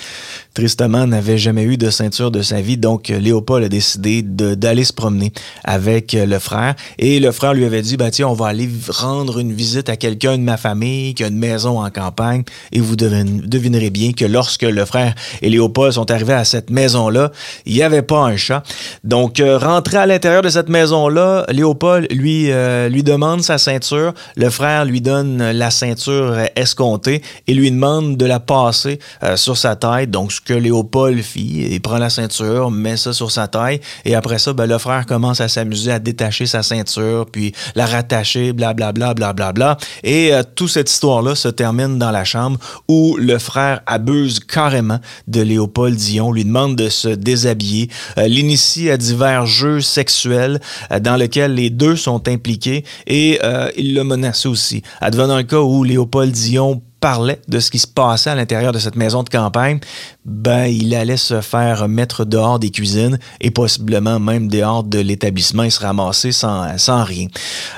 tristement, 0.55 1.07
n'avait 1.07 1.39
jamais 1.39 1.63
eu 1.65 1.77
de 1.77 1.91
ceinture 1.91 2.31
de 2.31 2.43
sa 2.43 2.61
vie. 2.61 2.77
Donc 2.77 3.09
Léopold 3.09 3.65
a 3.65 3.69
décidé 3.69 4.23
d'aller 4.23 4.85
se 4.85 4.93
promener 4.93 5.33
avec 5.65 6.13
le 6.13 6.39
frère 6.39 6.75
et 6.99 7.21
le 7.21 7.33
frère 7.33 7.55
lui 7.55 7.65
avait 7.65 7.83
dit, 7.83 7.97
bah 7.97 8.11
tiens, 8.11 8.29
on 8.29 8.35
va 8.35 8.47
aller 8.47 8.69
rendre 8.89 9.39
une 9.39 9.53
visite 9.53 9.89
à 9.89 9.97
quelqu'un 9.97 10.39
de 10.39 10.43
ma 10.43 10.57
famille 10.57 11.15
qui 11.15 11.25
a 11.25 11.29
une 11.29 11.39
maison 11.39 11.83
en 11.83 11.91
campagne 11.91 12.45
et 12.73 12.81
vous 12.81 12.97
devin- 12.97 13.25
devinerez 13.25 13.91
bien 13.91 14.13
que 14.13 14.25
lorsque 14.25 14.63
le 14.63 14.85
frère 14.85 15.15
et 15.43 15.51
Léopold 15.51 15.93
sont 15.93 16.11
arrivés 16.11 16.35
à 16.35 16.45
cette 16.45 16.71
maison-là, 16.71 17.31
il 17.67 17.75
n'y 17.75 17.83
avait 17.83 18.03
pas 18.03 18.21
un 18.21 18.37
chat. 18.37 18.63
Donc, 19.03 19.41
euh, 19.41 19.59
rentré 19.59 19.97
à 19.97 20.07
l'intérieur 20.07 20.43
de 20.43 20.49
cette 20.49 20.69
maison-là, 20.69 21.47
Léopold 21.51 22.07
lui, 22.13 22.51
euh, 22.51 22.84
lui 22.89 23.03
demande 23.03 23.43
sa 23.43 23.59
ceinture. 23.59 24.15
Le 24.37 24.51
frère 24.51 24.85
lui 24.85 25.01
donne 25.01 25.51
la 25.51 25.71
ceinture 25.71 26.33
euh, 26.33 26.45
escomptée 26.57 27.23
et 27.47 27.55
lui 27.55 27.71
demande 27.71 28.17
de 28.17 28.27
la 28.27 28.41
passer 28.41 28.99
euh, 29.23 29.37
sur 29.37 29.57
sa 29.57 29.77
tête. 29.77 30.11
Donc, 30.11 30.33
ce 30.33 30.41
que 30.41 30.55
Léopold 30.55 31.23
fit, 31.23 31.69
il 31.71 31.81
prend 31.81 31.99
la 31.99 32.11
ceinture, 32.11 32.71
met 32.71 32.97
ça 32.97 33.13
sur 33.13 33.31
sa 33.31 33.49
taille 33.49 33.81
et 34.05 34.15
après 34.15 34.39
ça, 34.39 34.53
ben, 34.53 34.67
le 34.67 34.79
frère 34.79 35.07
commence 35.07 35.41
à 35.41 35.49
s'amuser 35.49 35.93
à 35.93 35.99
détacher 35.99 36.47
sa 36.47 36.63
ceinture, 36.63 37.27
puis 37.31 37.53
la 37.75 37.87
rattacher, 37.87 38.53
blablabla, 38.53 39.15
blablabla. 39.15 39.77
Et 40.03 40.33
euh, 40.33 40.43
toute 40.55 40.71
cette 40.71 40.91
histoire-là 40.91 41.35
se 41.35 41.49
termine 41.49 41.99
dans 41.99 42.11
la 42.11 42.25
chambre 42.25 42.59
où 42.89 43.17
le 43.19 43.39
frère 43.39 43.81
abuse 43.87 44.41
carrément 44.41 44.99
de 45.29 45.41
Léopold 45.41 45.97
Dion, 45.97 46.33
lui 46.33 46.45
demande 46.45 46.77
de 46.77 46.89
se 46.89 47.09
déshabiller, 47.09 47.89
euh, 48.19 48.27
l'initie 48.27 48.91
à 48.91 48.97
divers 48.97 49.47
jeux 49.47 49.81
sexuels 49.81 50.61
euh, 50.91 51.01
dans 51.01 51.17
lesquels 51.17 51.55
les 51.55 51.71
deux 51.71 51.97
sont 51.97 52.29
impliqués 52.29 52.74
et 53.07 53.39
euh, 53.45 53.71
il 53.77 53.95
le 53.95 54.03
menace 54.03 54.47
aussi. 54.47 54.83
Advenant 55.01 55.37
le 55.37 55.43
cas 55.45 55.61
où 55.61 55.85
Léopold 55.85 56.33
Dion 56.33 56.83
parlait 57.05 57.41
de 57.49 57.61
ce 57.61 57.71
qui 57.71 57.79
se 57.79 57.87
passait 57.87 58.31
à 58.31 58.35
l'intérieur 58.35 58.73
de 58.73 58.79
cette 58.79 58.97
maison 58.97 59.23
de 59.23 59.29
campagne, 59.29 59.79
ben, 60.25 60.67
il 60.67 60.95
allait 60.95 61.17
se 61.17 61.41
faire 61.41 61.89
mettre 61.89 62.25
dehors 62.25 62.59
des 62.59 62.71
cuisines 62.71 63.19
et 63.41 63.51
possiblement 63.51 64.19
même 64.19 64.49
dehors 64.49 64.83
de 64.83 64.99
l'établissement 64.99 65.65
et 65.65 65.71
se 65.71 65.81
ramasser 65.81 66.33
sans, 66.33 66.79
sans 66.79 67.05
rien. 67.05 67.27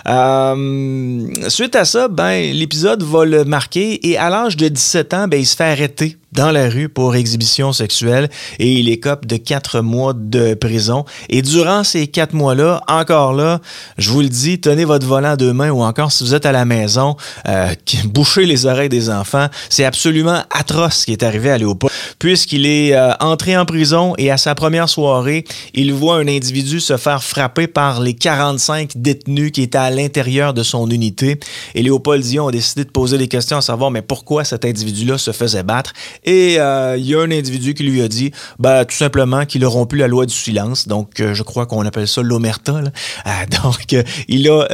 Euh, 0.07 1.29
suite 1.49 1.75
à 1.75 1.85
ça, 1.85 2.09
ben, 2.09 2.53
l'épisode 2.53 3.03
va 3.03 3.25
le 3.25 3.45
marquer 3.45 4.09
et 4.09 4.17
à 4.17 4.31
l'âge 4.31 4.57
de 4.57 4.69
17 4.69 5.15
ans, 5.15 5.29
ben, 5.29 5.41
il 5.41 5.47
se 5.47 5.57
fait 5.57 5.65
arrêter 5.65 6.17
dans 6.37 6.53
la 6.53 6.69
rue 6.69 6.89
pour 6.89 7.17
exhibition 7.17 7.73
sexuelle 7.73 8.29
et 8.59 8.75
il 8.75 8.89
écope 8.89 9.27
de 9.27 9.37
quatre 9.37 9.81
mois 9.81 10.13
de 10.15 10.55
prison. 10.55 11.05
Et 11.31 11.43
durant 11.43 11.83
ces 11.83 12.07
quatre 12.07 12.35
mois-là, 12.35 12.83
encore 12.89 13.33
là, 13.33 13.61
je 13.97 14.11
vous 14.11 14.21
le 14.21 14.29
dis, 14.29 14.61
tenez 14.61 14.85
votre 14.85 15.07
volant 15.07 15.31
à 15.31 15.37
deux 15.37 15.53
mains 15.53 15.71
ou 15.71 15.83
encore 15.83 16.13
si 16.13 16.23
vous 16.23 16.35
êtes 16.35 16.47
à 16.47 16.53
la 16.53 16.65
maison, 16.65 17.17
euh, 17.49 17.75
bouchez 18.05 18.45
les 18.45 18.67
oreilles 18.67 18.91
des 18.91 19.09
enfants. 19.11 19.47
C'est 19.71 19.85
absolument 19.85 20.43
atroce 20.51 20.99
ce 20.99 21.07
qui 21.07 21.13
est 21.13 21.23
arrivé 21.23 21.51
à 21.51 21.59
Léopold, 21.59 21.93
puisqu'il 22.37 22.67
est 22.67 22.95
euh, 22.95 23.15
entré 23.19 23.57
en 23.57 23.65
prison 23.65 24.13
et 24.19 24.31
à 24.31 24.37
sa 24.37 24.55
première 24.55 24.91
soirée, 24.91 25.47
il 25.73 25.95
voit 25.95 26.17
un 26.17 26.29
individu 26.29 26.81
se 26.81 26.99
faire 26.99 27.25
frapper 27.25 27.67
par 27.67 27.99
les 28.03 28.13
45 28.13 28.93
détenus 28.97 29.53
qui 29.53 29.63
étaient 29.63 29.79
à 29.79 29.91
l'intérieur 29.91 30.53
de 30.53 30.63
son 30.63 30.91
unité. 30.91 31.41
Et 31.75 31.83
Léopold 31.83 32.23
Dion 32.23 32.49
a 32.49 32.53
décidé 32.53 32.85
de 32.85 32.91
poser 32.91 33.17
des 33.17 33.27
questions 33.27 33.57
à 33.57 33.63
savoir, 33.63 33.91
mais 33.91 34.03
pourquoi 34.03 34.45
cet 34.45 34.67
individu-là 34.67 35.17
se 35.17 35.33
faisait 35.33 35.63
battre? 35.63 35.95
Et 36.25 36.57
euh, 36.59 36.99
il 36.99 37.07
y 37.07 37.15
a 37.15 37.23
un 37.23 37.31
individu 37.31 37.73
qui 37.73 37.85
lui 37.85 38.03
a 38.03 38.09
dit, 38.09 38.33
ben, 38.59 38.85
tout 38.85 38.97
simplement 38.97 39.47
qu'il 39.47 39.65
a 39.65 39.69
rompu 39.69 39.97
la 39.97 40.07
loi 40.07 40.27
du 40.27 40.35
silence. 40.35 40.89
Donc, 40.89 41.21
euh, 41.21 41.33
je 41.33 41.43
crois 41.43 41.65
qu'on 41.65 41.87
appelle 41.87 42.07
ça 42.07 42.21
l'omerta. 42.21 42.83
Ah, 43.25 43.47
donc, 43.63 43.95
euh, 43.95 44.03
il, 44.29 44.47
a, 44.51 44.69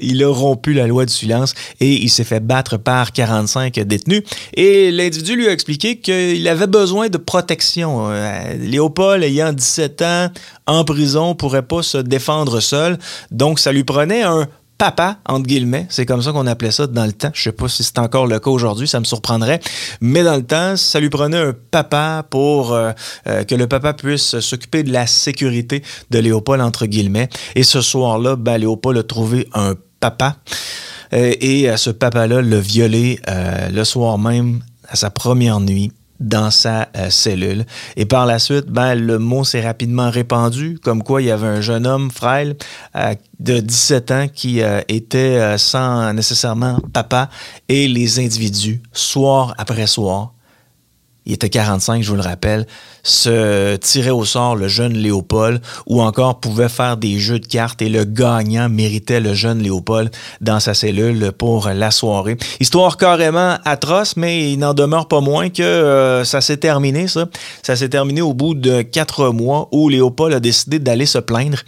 il 0.00 0.24
a 0.24 0.32
rompu 0.32 0.72
la 0.72 0.86
loi 0.86 1.04
du 1.04 1.12
silence 1.12 1.52
et 1.78 1.92
il 1.92 2.08
s'est 2.08 2.24
fait 2.24 2.40
battre 2.40 2.78
par 2.78 3.12
45 3.12 3.80
détenus. 3.80 4.22
Et 4.54 4.90
l'individu 4.90 5.36
lui 5.36 5.48
a 5.48 5.52
expliqué 5.52 5.96
qu'il 5.96 6.48
avait 6.48 6.66
besoin 6.66 6.85
de 6.86 7.18
protection. 7.18 8.08
Léopold, 8.58 9.22
ayant 9.22 9.52
17 9.52 10.02
ans, 10.02 10.28
en 10.66 10.84
prison, 10.84 11.34
pourrait 11.34 11.62
pas 11.62 11.82
se 11.82 11.98
défendre 11.98 12.60
seul. 12.60 12.98
Donc, 13.30 13.58
ça 13.58 13.72
lui 13.72 13.84
prenait 13.84 14.22
un 14.22 14.48
papa, 14.78 15.18
entre 15.26 15.46
guillemets. 15.46 15.86
C'est 15.88 16.06
comme 16.06 16.22
ça 16.22 16.32
qu'on 16.32 16.46
appelait 16.46 16.70
ça 16.70 16.86
dans 16.86 17.06
le 17.06 17.12
temps. 17.12 17.30
Je 17.32 17.42
sais 17.42 17.52
pas 17.52 17.68
si 17.68 17.82
c'est 17.82 17.98
encore 17.98 18.26
le 18.26 18.38
cas 18.38 18.50
aujourd'hui, 18.50 18.86
ça 18.86 19.00
me 19.00 19.04
surprendrait. 19.04 19.60
Mais 20.00 20.22
dans 20.22 20.36
le 20.36 20.44
temps, 20.44 20.76
ça 20.76 21.00
lui 21.00 21.10
prenait 21.10 21.38
un 21.38 21.54
papa 21.70 22.24
pour 22.28 22.72
euh, 22.72 22.92
euh, 23.26 23.44
que 23.44 23.54
le 23.54 23.66
papa 23.66 23.94
puisse 23.94 24.38
s'occuper 24.40 24.82
de 24.82 24.92
la 24.92 25.06
sécurité 25.06 25.82
de 26.10 26.18
Léopold, 26.18 26.60
entre 26.60 26.86
guillemets. 26.86 27.28
Et 27.54 27.62
ce 27.62 27.80
soir-là, 27.80 28.36
ben, 28.36 28.58
Léopold 28.58 28.98
a 28.98 29.02
trouvé 29.02 29.48
un 29.54 29.74
papa. 30.00 30.36
Euh, 31.12 31.32
et 31.40 31.70
ce 31.76 31.90
papa-là 31.90 32.42
l'a 32.42 32.60
violé 32.60 33.20
le 33.70 33.84
soir 33.84 34.18
même, 34.18 34.60
à 34.88 34.96
sa 34.96 35.10
première 35.10 35.60
nuit 35.60 35.92
dans 36.20 36.50
sa 36.50 36.88
euh, 36.96 37.10
cellule. 37.10 37.64
Et 37.96 38.06
par 38.06 38.26
la 38.26 38.38
suite, 38.38 38.66
ben, 38.66 38.94
le 38.94 39.18
mot 39.18 39.44
s'est 39.44 39.60
rapidement 39.60 40.10
répandu, 40.10 40.78
comme 40.82 41.02
quoi 41.02 41.22
il 41.22 41.26
y 41.26 41.30
avait 41.30 41.46
un 41.46 41.60
jeune 41.60 41.86
homme 41.86 42.10
frêle 42.10 42.56
euh, 42.94 43.14
de 43.40 43.60
17 43.60 44.10
ans 44.10 44.26
qui 44.32 44.62
euh, 44.62 44.80
était 44.88 45.58
sans 45.58 46.12
nécessairement 46.12 46.78
papa 46.92 47.28
et 47.68 47.88
les 47.88 48.18
individus, 48.18 48.82
soir 48.92 49.54
après 49.58 49.86
soir, 49.86 50.32
il 51.26 51.34
était 51.34 51.50
45, 51.50 52.02
je 52.02 52.08
vous 52.08 52.16
le 52.16 52.22
rappelle, 52.22 52.66
se 53.02 53.76
tirait 53.76 54.10
au 54.10 54.24
sort 54.24 54.56
le 54.56 54.68
jeune 54.68 54.94
Léopold 54.94 55.60
ou 55.86 56.00
encore 56.00 56.40
pouvait 56.40 56.68
faire 56.68 56.96
des 56.96 57.18
jeux 57.18 57.38
de 57.38 57.46
cartes 57.46 57.82
et 57.82 57.88
le 57.88 58.04
gagnant 58.04 58.68
méritait 58.68 59.20
le 59.20 59.34
jeune 59.34 59.62
Léopold 59.62 60.10
dans 60.40 60.60
sa 60.60 60.74
cellule 60.74 61.32
pour 61.36 61.68
la 61.68 61.90
soirée. 61.90 62.36
Histoire 62.60 62.96
carrément 62.96 63.58
atroce, 63.64 64.16
mais 64.16 64.52
il 64.52 64.58
n'en 64.58 64.74
demeure 64.74 65.08
pas 65.08 65.20
moins 65.20 65.50
que 65.50 65.62
euh, 65.62 66.24
ça 66.24 66.40
s'est 66.40 66.56
terminé, 66.56 67.08
ça. 67.08 67.26
Ça 67.62 67.76
s'est 67.76 67.88
terminé 67.88 68.22
au 68.22 68.32
bout 68.32 68.54
de 68.54 68.82
quatre 68.82 69.30
mois 69.30 69.68
où 69.72 69.88
Léopold 69.88 70.34
a 70.34 70.40
décidé 70.40 70.78
d'aller 70.78 71.06
se 71.06 71.18
plaindre. 71.18 71.58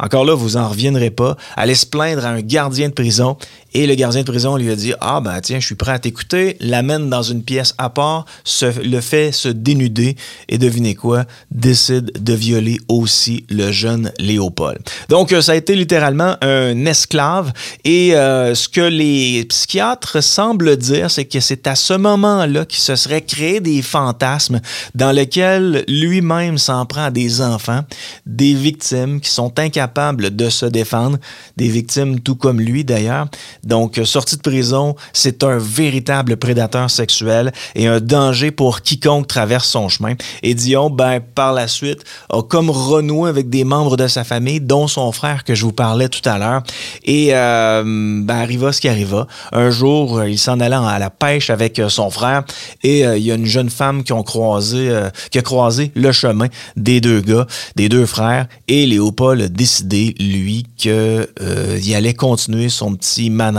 Encore 0.00 0.24
là, 0.24 0.34
vous 0.34 0.56
en 0.56 0.68
reviendrez 0.68 1.10
pas. 1.10 1.36
Aller 1.56 1.74
se 1.74 1.86
plaindre 1.86 2.24
à 2.24 2.30
un 2.30 2.40
gardien 2.40 2.88
de 2.88 2.94
prison 2.94 3.36
et 3.74 3.86
le 3.86 3.94
gardien 3.94 4.20
de 4.20 4.26
prison 4.26 4.56
lui 4.56 4.70
a 4.70 4.76
dit 4.76 4.92
Ah, 5.00 5.20
ben 5.20 5.40
tiens, 5.40 5.60
je 5.60 5.66
suis 5.66 5.74
prêt 5.74 5.92
à 5.92 5.98
t'écouter, 5.98 6.56
l'amène 6.60 7.08
dans 7.08 7.22
une 7.22 7.42
pièce 7.42 7.74
à 7.78 7.90
part, 7.90 8.26
se, 8.44 8.66
le 8.82 9.00
fait 9.00 9.32
se 9.32 9.48
dénuder. 9.48 10.16
Et 10.48 10.58
devinez 10.58 10.94
quoi, 10.94 11.24
décide 11.50 12.12
de 12.22 12.32
violer 12.34 12.78
aussi 12.88 13.44
le 13.48 13.72
jeune 13.72 14.12
Léopold. 14.18 14.80
Donc, 15.08 15.32
euh, 15.32 15.40
ça 15.40 15.52
a 15.52 15.54
été 15.54 15.74
littéralement 15.74 16.36
un 16.42 16.84
esclave. 16.86 17.52
Et 17.84 18.14
euh, 18.14 18.54
ce 18.54 18.68
que 18.68 18.80
les 18.80 19.44
psychiatres 19.46 20.22
semblent 20.22 20.76
dire, 20.76 21.10
c'est 21.10 21.24
que 21.24 21.40
c'est 21.40 21.66
à 21.66 21.74
ce 21.74 21.94
moment-là 21.94 22.64
qu'il 22.64 22.80
se 22.80 22.96
serait 22.96 23.22
créé 23.22 23.60
des 23.60 23.82
fantasmes 23.82 24.60
dans 24.94 25.12
lesquels 25.12 25.84
lui-même 25.88 26.58
s'en 26.58 26.84
prend 26.86 27.04
à 27.04 27.10
des 27.10 27.40
enfants, 27.40 27.82
des 28.26 28.54
victimes 28.54 29.20
qui 29.20 29.30
sont 29.30 29.58
incapables 29.58 30.34
de 30.34 30.48
se 30.48 30.66
défendre, 30.66 31.18
des 31.56 31.68
victimes 31.68 32.20
tout 32.20 32.36
comme 32.36 32.60
lui 32.60 32.84
d'ailleurs 32.84 33.28
donc, 33.64 33.98
euh, 33.98 34.04
sorti 34.04 34.36
de 34.36 34.42
prison, 34.42 34.96
c'est 35.12 35.44
un 35.44 35.56
véritable 35.58 36.36
prédateur 36.36 36.90
sexuel 36.90 37.52
et 37.74 37.86
un 37.86 38.00
danger 38.00 38.50
pour 38.50 38.80
quiconque 38.80 39.28
traverse 39.28 39.68
son 39.68 39.88
chemin. 39.88 40.14
Et 40.42 40.54
Dion, 40.54 40.90
ben, 40.90 41.20
par 41.20 41.52
la 41.52 41.68
suite, 41.68 42.02
a 42.30 42.42
comme 42.42 42.70
renoué 42.70 43.28
avec 43.28 43.48
des 43.48 43.64
membres 43.64 43.96
de 43.96 44.08
sa 44.08 44.24
famille, 44.24 44.60
dont 44.60 44.88
son 44.88 45.12
frère 45.12 45.44
que 45.44 45.54
je 45.54 45.64
vous 45.64 45.72
parlais 45.72 46.08
tout 46.08 46.28
à 46.28 46.38
l'heure. 46.38 46.62
Et 47.04 47.28
euh, 47.30 47.82
ben, 47.84 48.34
arriva 48.34 48.72
ce 48.72 48.80
qui 48.80 48.88
arriva. 48.88 49.28
Un 49.52 49.70
jour, 49.70 50.18
euh, 50.18 50.28
il 50.28 50.38
s'en 50.38 50.58
allait 50.58 50.72
à 50.72 50.98
la 50.98 51.10
pêche 51.10 51.50
avec 51.50 51.80
son 51.88 52.10
frère 52.10 52.44
et 52.82 53.00
il 53.02 53.22
y 53.22 53.30
a 53.30 53.34
une 53.34 53.46
jeune 53.46 53.68
femme 53.68 54.02
qui 54.02 54.12
a 54.12 54.22
croisé 54.22 55.92
le 55.94 56.12
chemin 56.12 56.46
des 56.76 57.00
deux 57.00 57.20
gars, 57.20 57.46
des 57.76 57.88
deux 57.88 58.06
frères. 58.06 58.46
Et 58.68 58.86
Léopold 58.86 59.42
a 59.42 59.48
décidé, 59.48 60.14
lui, 60.18 60.64
qu'il 60.76 61.94
allait 61.94 62.14
continuer 62.14 62.68
son 62.68 62.94
petit 62.94 63.30
man 63.30 63.51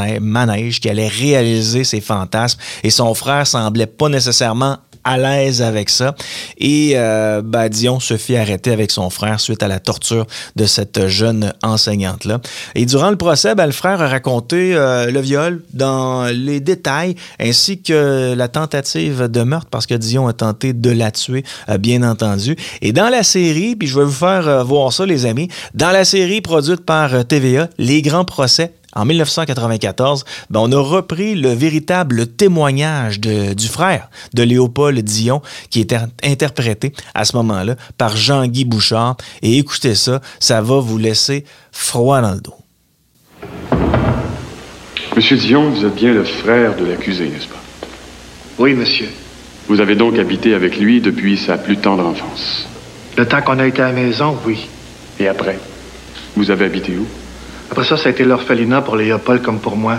qui 0.79 0.89
allait 0.89 1.07
réaliser 1.07 1.83
ses 1.83 2.01
fantasmes. 2.01 2.59
Et 2.83 2.89
son 2.89 3.13
frère 3.13 3.47
semblait 3.47 3.87
pas 3.87 4.09
nécessairement 4.09 4.77
à 5.03 5.17
l'aise 5.17 5.61
avec 5.61 5.89
ça. 5.89 6.15
Et 6.57 6.93
euh, 6.95 7.41
ben, 7.43 7.69
Dion 7.69 7.99
se 7.99 8.17
fit 8.17 8.37
arrêter 8.37 8.71
avec 8.71 8.91
son 8.91 9.09
frère 9.09 9.39
suite 9.39 9.63
à 9.63 9.67
la 9.67 9.79
torture 9.79 10.25
de 10.55 10.65
cette 10.65 11.07
jeune 11.07 11.53
enseignante-là. 11.61 12.39
Et 12.75 12.85
durant 12.85 13.09
le 13.09 13.17
procès, 13.17 13.55
ben, 13.55 13.65
le 13.65 13.71
frère 13.71 14.01
a 14.01 14.07
raconté 14.07 14.75
euh, 14.75 15.11
le 15.11 15.19
viol 15.19 15.63
dans 15.73 16.25
les 16.25 16.59
détails, 16.59 17.15
ainsi 17.39 17.81
que 17.81 18.33
la 18.33 18.47
tentative 18.47 19.23
de 19.27 19.43
meurtre, 19.43 19.67
parce 19.69 19.85
que 19.85 19.95
Dion 19.95 20.27
a 20.27 20.33
tenté 20.33 20.73
de 20.73 20.91
la 20.91 21.11
tuer, 21.11 21.43
euh, 21.69 21.77
bien 21.77 22.03
entendu. 22.03 22.55
Et 22.81 22.93
dans 22.93 23.09
la 23.09 23.23
série, 23.23 23.75
puis 23.75 23.87
je 23.87 23.99
vais 23.99 24.05
vous 24.05 24.11
faire 24.11 24.63
voir 24.65 24.93
ça, 24.93 25.05
les 25.05 25.25
amis, 25.25 25.49
dans 25.73 25.91
la 25.91 26.05
série 26.05 26.41
produite 26.41 26.85
par 26.85 27.25
TVA, 27.25 27.69
Les 27.77 28.01
Grands 28.01 28.25
Procès, 28.25 28.73
en 28.95 29.05
1994, 29.05 30.25
ben, 30.49 30.59
on 30.61 30.71
a 30.71 30.79
repris 30.79 31.35
le 31.35 31.53
véritable 31.53 32.27
témoignage 32.27 33.19
du 33.19 33.67
frère 33.67 34.09
de 34.33 34.43
Léopold 34.43 35.03
Dion, 35.03 35.41
qui 35.69 35.79
était 35.81 35.99
interprété 36.23 36.93
à 37.13 37.25
ce 37.25 37.35
moment-là 37.37 37.75
par 37.97 38.15
Jean-Guy 38.15 38.65
Bouchard. 38.65 39.17
Et 39.41 39.57
écoutez 39.57 39.95
ça, 39.95 40.21
ça 40.39 40.61
va 40.61 40.79
vous 40.79 40.97
laisser 40.97 41.45
froid 41.71 42.21
dans 42.21 42.33
le 42.33 42.41
dos. 42.41 42.55
Monsieur 45.15 45.37
Dion, 45.37 45.69
vous 45.69 45.85
êtes 45.85 45.95
bien 45.95 46.13
le 46.13 46.23
frère 46.23 46.75
de 46.75 46.85
l'accusé, 46.85 47.29
n'est-ce 47.29 47.47
pas? 47.47 47.61
Oui, 48.57 48.73
monsieur. 48.73 49.09
Vous 49.67 49.79
avez 49.79 49.95
donc 49.95 50.17
habité 50.17 50.53
avec 50.53 50.77
lui 50.77 51.01
depuis 51.01 51.37
sa 51.37 51.57
plus 51.57 51.77
tendre 51.77 52.05
enfance? 52.05 52.67
Le 53.17 53.27
temps 53.27 53.41
qu'on 53.41 53.59
a 53.59 53.67
été 53.67 53.81
à 53.81 53.87
la 53.87 53.93
maison, 53.93 54.35
oui. 54.45 54.67
Et 55.19 55.27
après? 55.27 55.59
Vous 56.35 56.49
avez 56.49 56.65
habité 56.65 56.97
où? 56.97 57.05
Après 57.71 57.83
ça, 57.83 57.97
ça 57.97 58.09
a 58.09 58.11
été 58.11 58.23
l'orphelinat 58.23 58.81
pour 58.81 58.95
Léopold 58.95 59.41
comme 59.41 59.59
pour 59.59 59.75
moi. 59.75 59.97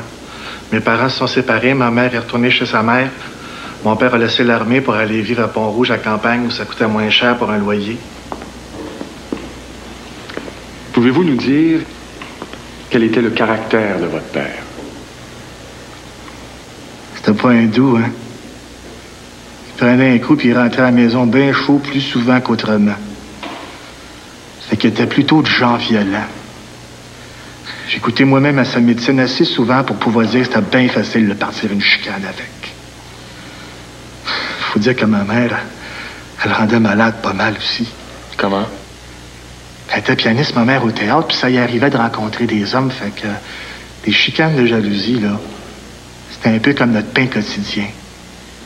Mes 0.73 0.81
parents 0.81 1.09
se 1.09 1.19
sont 1.19 1.27
séparés, 1.27 1.75
ma 1.75 1.91
mère 1.91 2.15
est 2.15 2.19
retournée 2.19 2.51
chez 2.51 2.67
sa 2.67 2.83
mère. 2.83 3.11
Mon 3.85 3.97
père 3.97 4.15
a 4.15 4.19
laissé 4.19 4.45
l'armée 4.45 4.81
pour 4.81 4.95
aller 4.95 5.21
vivre 5.21 5.43
à 5.43 5.49
Pont-Rouge, 5.49 5.91
à 5.91 5.99
campagne, 5.99 6.47
où 6.47 6.51
ça 6.51 6.65
coûtait 6.65 6.87
moins 6.87 7.11
cher 7.11 7.37
pour 7.37 7.51
un 7.51 7.59
loyer. 7.59 7.99
Pouvez-vous 10.95 11.25
nous 11.25 11.37
dire 11.37 11.81
quel 12.89 13.03
était 13.03 13.21
le 13.21 13.31
caractère 13.31 13.99
de 14.01 14.07
votre 14.07 14.27
père? 14.27 14.63
C'était 17.17 17.33
pas 17.33 17.51
un 17.51 17.67
doux, 17.67 17.97
hein? 17.97 18.11
Il 19.69 19.75
prenait 19.77 20.15
un 20.15 20.19
coup 20.19 20.37
puis 20.37 20.49
il 20.51 20.57
rentrait 20.57 20.83
à 20.83 20.87
la 20.87 20.91
maison 20.93 21.27
bien 21.27 21.53
chaud 21.53 21.81
plus 21.83 22.01
souvent 22.01 22.41
qu'autrement. 22.41 22.95
C'est 24.69 24.77
qu'il 24.77 24.91
était 24.91 25.07
plutôt 25.07 25.43
de 25.43 25.47
genre 25.47 25.79
violent. 25.79 26.27
J'écoutais 27.89 28.25
moi-même 28.25 28.59
à 28.59 28.65
sa 28.65 28.81
médecine 28.81 29.21
assez 29.21 29.45
souvent 29.45 29.83
pour 29.85 29.97
pouvoir 29.97 30.27
dire 30.27 30.41
que 30.41 30.55
c'était 30.55 30.79
bien 30.79 30.89
facile 30.89 31.29
de 31.29 31.35
partir 31.35 31.71
une 31.71 31.83
chicane 31.83 32.25
avec. 32.25 32.75
Faut 34.73 34.79
dire 34.79 34.97
que 34.97 35.05
ma 35.05 35.23
mère, 35.23 35.59
elle 36.45 36.53
rendait 36.53 36.81
malade 36.81 37.17
pas 37.23 37.33
mal 37.33 37.55
aussi. 37.57 37.89
Comment? 38.37 38.67
Elle 39.93 40.01
était 40.01 40.17
pianiste, 40.17 40.57
ma 40.57 40.65
mère, 40.65 40.85
au 40.85 40.91
théâtre, 40.91 41.29
puis 41.29 41.37
ça 41.37 41.51
y 41.51 41.59
arrivait 41.59 41.91
de 41.91 41.97
rencontrer 41.97 42.47
des 42.47 42.75
hommes, 42.75 42.91
fait 42.91 43.11
que 43.11 43.29
des 44.05 44.13
chicanes 44.13 44.57
de 44.57 44.67
jalousie, 44.67 45.21
là, 45.21 45.39
c'était 46.31 46.49
un 46.49 46.59
peu 46.59 46.73
comme 46.73 46.93
notre 46.93 47.11
pain 47.11 47.27
quotidien. 47.27 47.87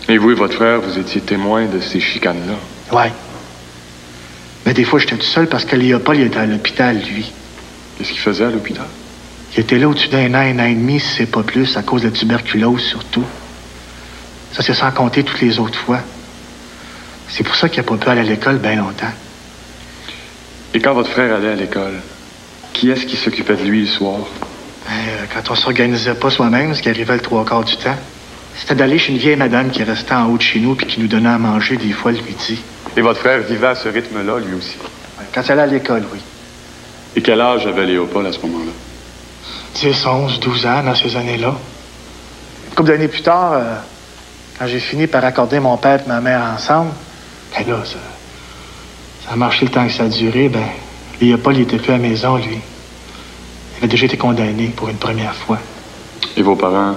Et 0.09 0.17
vous 0.17 0.31
et 0.31 0.35
votre 0.35 0.55
frère, 0.55 0.81
vous 0.81 0.99
étiez 0.99 1.21
témoins 1.21 1.67
de 1.67 1.81
ces 1.81 2.01
chicanes-là? 2.01 2.97
Ouais. 2.97 3.13
Mais 4.65 4.73
des 4.73 4.85
fois, 4.85 4.99
j'étais 4.99 5.17
tout 5.17 5.27
seul 5.27 5.49
parce 5.49 5.65
que 5.65 5.77
Léopold 5.77 6.21
il 6.21 6.27
était 6.27 6.39
à 6.39 6.47
l'hôpital, 6.47 6.97
lui. 6.97 7.31
Qu'est-ce 7.97 8.11
qu'il 8.11 8.21
faisait 8.21 8.45
à 8.45 8.51
l'hôpital? 8.51 8.87
Il 9.59 9.63
était 9.63 9.79
là 9.81 9.89
au-dessus 9.89 10.07
d'un 10.07 10.35
an, 10.35 10.39
un 10.39 10.61
an 10.61 10.67
et 10.67 10.75
demi, 10.77 11.01
si 11.01 11.17
c'est 11.17 11.27
pas 11.27 11.43
plus, 11.43 11.77
à 11.77 11.83
cause 11.83 12.03
de 12.03 12.07
la 12.07 12.13
tuberculose 12.13 12.81
surtout. 12.81 13.25
Ça, 14.53 14.63
c'est 14.63 14.73
sans 14.73 14.93
compter 14.93 15.25
toutes 15.25 15.41
les 15.41 15.59
autres 15.59 15.77
fois. 15.77 15.99
C'est 17.29 17.43
pour 17.43 17.57
ça 17.57 17.69
qu'il 17.69 17.83
n'a 17.83 17.83
pas 17.83 17.97
pu 17.97 18.09
aller 18.09 18.21
à 18.21 18.23
l'école 18.23 18.59
bien 18.59 18.77
longtemps. 18.77 19.11
Et 20.75 20.79
quand 20.79 20.95
votre 20.95 21.11
frère 21.11 21.35
allait 21.35 21.51
à 21.51 21.55
l'école, 21.57 21.95
qui 22.73 22.89
est-ce 22.89 23.05
qui 23.05 23.17
s'occupait 23.17 23.57
de 23.57 23.65
lui 23.65 23.81
le 23.81 23.89
soir? 23.89 24.19
Ben, 24.87 24.95
euh, 24.95 25.25
quand 25.35 25.51
on 25.51 25.57
s'organisait 25.57 26.15
pas 26.15 26.31
soi-même, 26.31 26.73
ce 26.77 26.81
qui 26.81 26.89
arrivait 26.89 27.15
le 27.15 27.21
trois 27.21 27.45
quarts 27.45 27.65
du 27.65 27.77
temps, 27.79 27.97
c'était 28.55 28.77
d'aller 28.77 29.01
chez 29.01 29.13
une 29.13 29.19
vieille 29.19 29.35
madame 29.35 29.71
qui 29.71 29.83
restait 29.83 30.15
en 30.15 30.27
haut 30.27 30.37
de 30.37 30.43
chez 30.43 30.61
nous 30.61 30.77
puis 30.77 30.87
qui 30.87 31.01
nous 31.01 31.09
donnait 31.09 31.31
à 31.31 31.39
manger 31.39 31.77
des 31.77 31.91
fois 31.91 32.13
le 32.13 32.19
midi. 32.19 32.61
Et 32.97 33.01
votre 33.01 33.19
frère 33.19 33.41
vivait 33.41 33.67
à 33.67 33.75
ce 33.75 33.89
rythme-là, 33.89 34.39
lui 34.39 34.55
aussi? 34.55 34.77
Quand 35.35 35.43
il 35.43 35.51
allait 35.51 35.63
à 35.63 35.67
l'école, 35.67 36.05
oui. 36.13 36.21
Et 37.17 37.23
quel 37.23 37.41
âge 37.41 37.67
avait 37.67 37.87
Léopold 37.87 38.29
à 38.29 38.33
ce 38.33 38.39
moment-là? 38.47 38.71
10, 39.75 40.07
11, 40.07 40.41
12 40.41 40.67
ans 40.67 40.83
dans 40.83 40.95
ces 40.95 41.17
années-là. 41.17 41.55
Une 42.69 42.75
couple 42.75 42.89
d'années 42.89 43.09
plus 43.09 43.23
tard, 43.23 43.53
euh, 43.53 43.77
quand 44.59 44.67
j'ai 44.67 44.81
fini 44.81 45.07
par 45.07 45.25
accorder 45.25 45.61
mon 45.61 45.77
père 45.77 46.01
et 46.05 46.09
ma 46.09 46.21
mère 46.21 46.43
ensemble, 46.55 46.91
ben 47.55 47.67
là, 47.67 47.85
ça, 47.85 47.99
ça 49.25 49.33
a 49.33 49.37
marché 49.37 49.67
le 49.67 49.71
temps 49.71 49.87
que 49.87 49.93
ça 49.93 50.05
a 50.05 50.09
duré, 50.09 50.49
ben, 50.49 50.65
Léopold, 51.21 51.59
il 51.59 51.63
était 51.63 51.79
plus 51.79 51.91
à 51.91 51.97
la 51.97 52.03
maison, 52.03 52.37
lui. 52.37 52.47
Il 52.57 53.79
avait 53.79 53.89
déjà 53.89 54.07
été 54.07 54.17
condamné 54.17 54.69
pour 54.69 54.89
une 54.89 54.97
première 54.97 55.35
fois. 55.35 55.59
Et 56.37 56.43
vos 56.43 56.57
parents, 56.57 56.95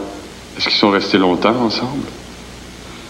est-ce 0.57 0.67
qu'ils 0.67 0.77
sont 0.77 0.91
restés 0.91 1.17
longtemps 1.17 1.55
ensemble? 1.55 2.05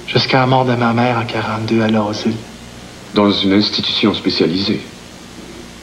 Jusqu'à 0.07 0.39
la 0.39 0.45
mort 0.45 0.65
de 0.65 0.75
ma 0.75 0.93
mère 0.93 1.17
en 1.17 1.25
42 1.25 1.81
à 1.81 1.87
l'asile. 1.87 2.35
Dans 3.13 3.31
une 3.31 3.53
institution 3.53 4.13
spécialisée. 4.13 4.81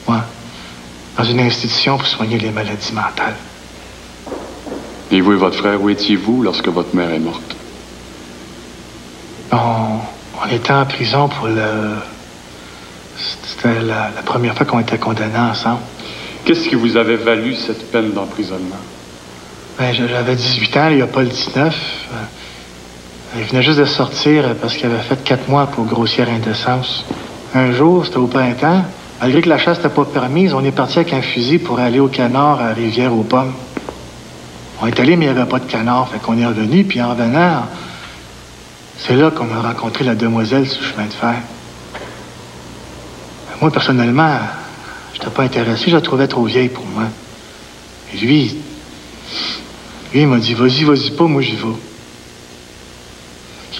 Moi, 0.07 0.23
dans 1.17 1.23
une 1.23 1.39
institution 1.39 1.97
pour 1.97 2.07
soigner 2.07 2.37
les 2.37 2.51
maladies 2.51 2.93
mentales. 2.93 3.35
Et 5.11 5.21
vous 5.21 5.33
et 5.33 5.37
votre 5.37 5.57
frère, 5.57 5.81
où 5.81 5.89
étiez-vous 5.89 6.43
lorsque 6.43 6.67
votre 6.67 6.95
mère 6.95 7.11
est 7.11 7.19
morte? 7.19 7.55
On, 9.51 9.57
on 10.43 10.55
était 10.55 10.71
en 10.73 10.85
prison 10.85 11.27
pour 11.27 11.47
le... 11.47 11.95
C'était 13.43 13.81
la, 13.81 14.11
la 14.15 14.21
première 14.23 14.55
fois 14.55 14.65
qu'on 14.65 14.79
était 14.79 14.97
condamnés 14.97 15.37
ensemble. 15.37 15.79
Qu'est-ce 16.45 16.69
qui 16.69 16.75
vous 16.75 16.95
avait 16.95 17.17
valu 17.17 17.55
cette 17.55 17.91
peine 17.91 18.11
d'emprisonnement? 18.11 18.77
Ben, 19.77 19.93
j'avais 19.93 20.35
18 20.35 20.77
ans, 20.77 20.87
il 20.89 20.97
n'y 20.97 21.01
a 21.01 21.07
pas 21.07 21.21
le 21.21 21.27
19. 21.29 21.75
Euh, 22.13 22.15
Il 23.37 23.43
venait 23.43 23.63
juste 23.63 23.79
de 23.79 23.85
sortir 23.85 24.55
parce 24.61 24.75
qu'il 24.75 24.85
avait 24.85 25.01
fait 25.01 25.23
quatre 25.23 25.47
mois 25.49 25.67
pour 25.67 25.85
grossière 25.85 26.29
indécence. 26.29 27.05
Un 27.55 27.71
jour, 27.73 28.05
c'était 28.05 28.17
au 28.17 28.27
printemps, 28.27 28.83
malgré 29.21 29.41
que 29.41 29.49
la 29.49 29.57
chasse 29.57 29.77
n'était 29.77 29.89
pas 29.89 30.05
permise, 30.05 30.53
on 30.53 30.63
est 30.63 30.71
parti 30.71 30.99
avec 30.99 31.13
un 31.13 31.21
fusil 31.21 31.57
pour 31.59 31.79
aller 31.79 31.99
au 31.99 32.07
canard 32.07 32.61
à 32.61 32.73
Rivière-aux-Pommes. 32.73 33.53
On 34.81 34.87
est 34.87 34.99
allé, 34.99 35.15
mais 35.15 35.25
il 35.25 35.33
n'y 35.33 35.37
avait 35.37 35.49
pas 35.49 35.59
de 35.59 35.65
canard. 35.65 36.09
Fait 36.09 36.19
qu'on 36.19 36.37
est 36.37 36.45
revenu, 36.45 36.83
puis 36.85 37.01
en 37.01 37.09
revenant, 37.09 37.65
c'est 38.97 39.15
là 39.15 39.31
qu'on 39.31 39.53
a 39.53 39.61
rencontré 39.61 40.05
la 40.05 40.15
demoiselle 40.15 40.67
sur 40.67 40.81
le 40.81 40.87
chemin 40.87 41.05
de 41.05 41.13
fer. 41.13 41.35
Moi, 43.61 43.71
personnellement, 43.71 44.39
je 45.13 45.19
n'étais 45.19 45.31
pas 45.31 45.43
intéressé, 45.43 45.85
je 45.87 45.95
la 45.95 46.01
trouvais 46.01 46.27
trop 46.27 46.45
vieille 46.45 46.69
pour 46.69 46.85
moi. 46.85 47.03
Et 48.13 48.17
lui, 48.17 48.55
lui, 50.13 50.21
il 50.21 50.27
m'a 50.27 50.37
dit, 50.37 50.53
vas-y, 50.53 50.83
vas-y 50.83 51.11
pas, 51.11 51.25
moi 51.25 51.41
j'y 51.41 51.55
vais. 51.55 51.67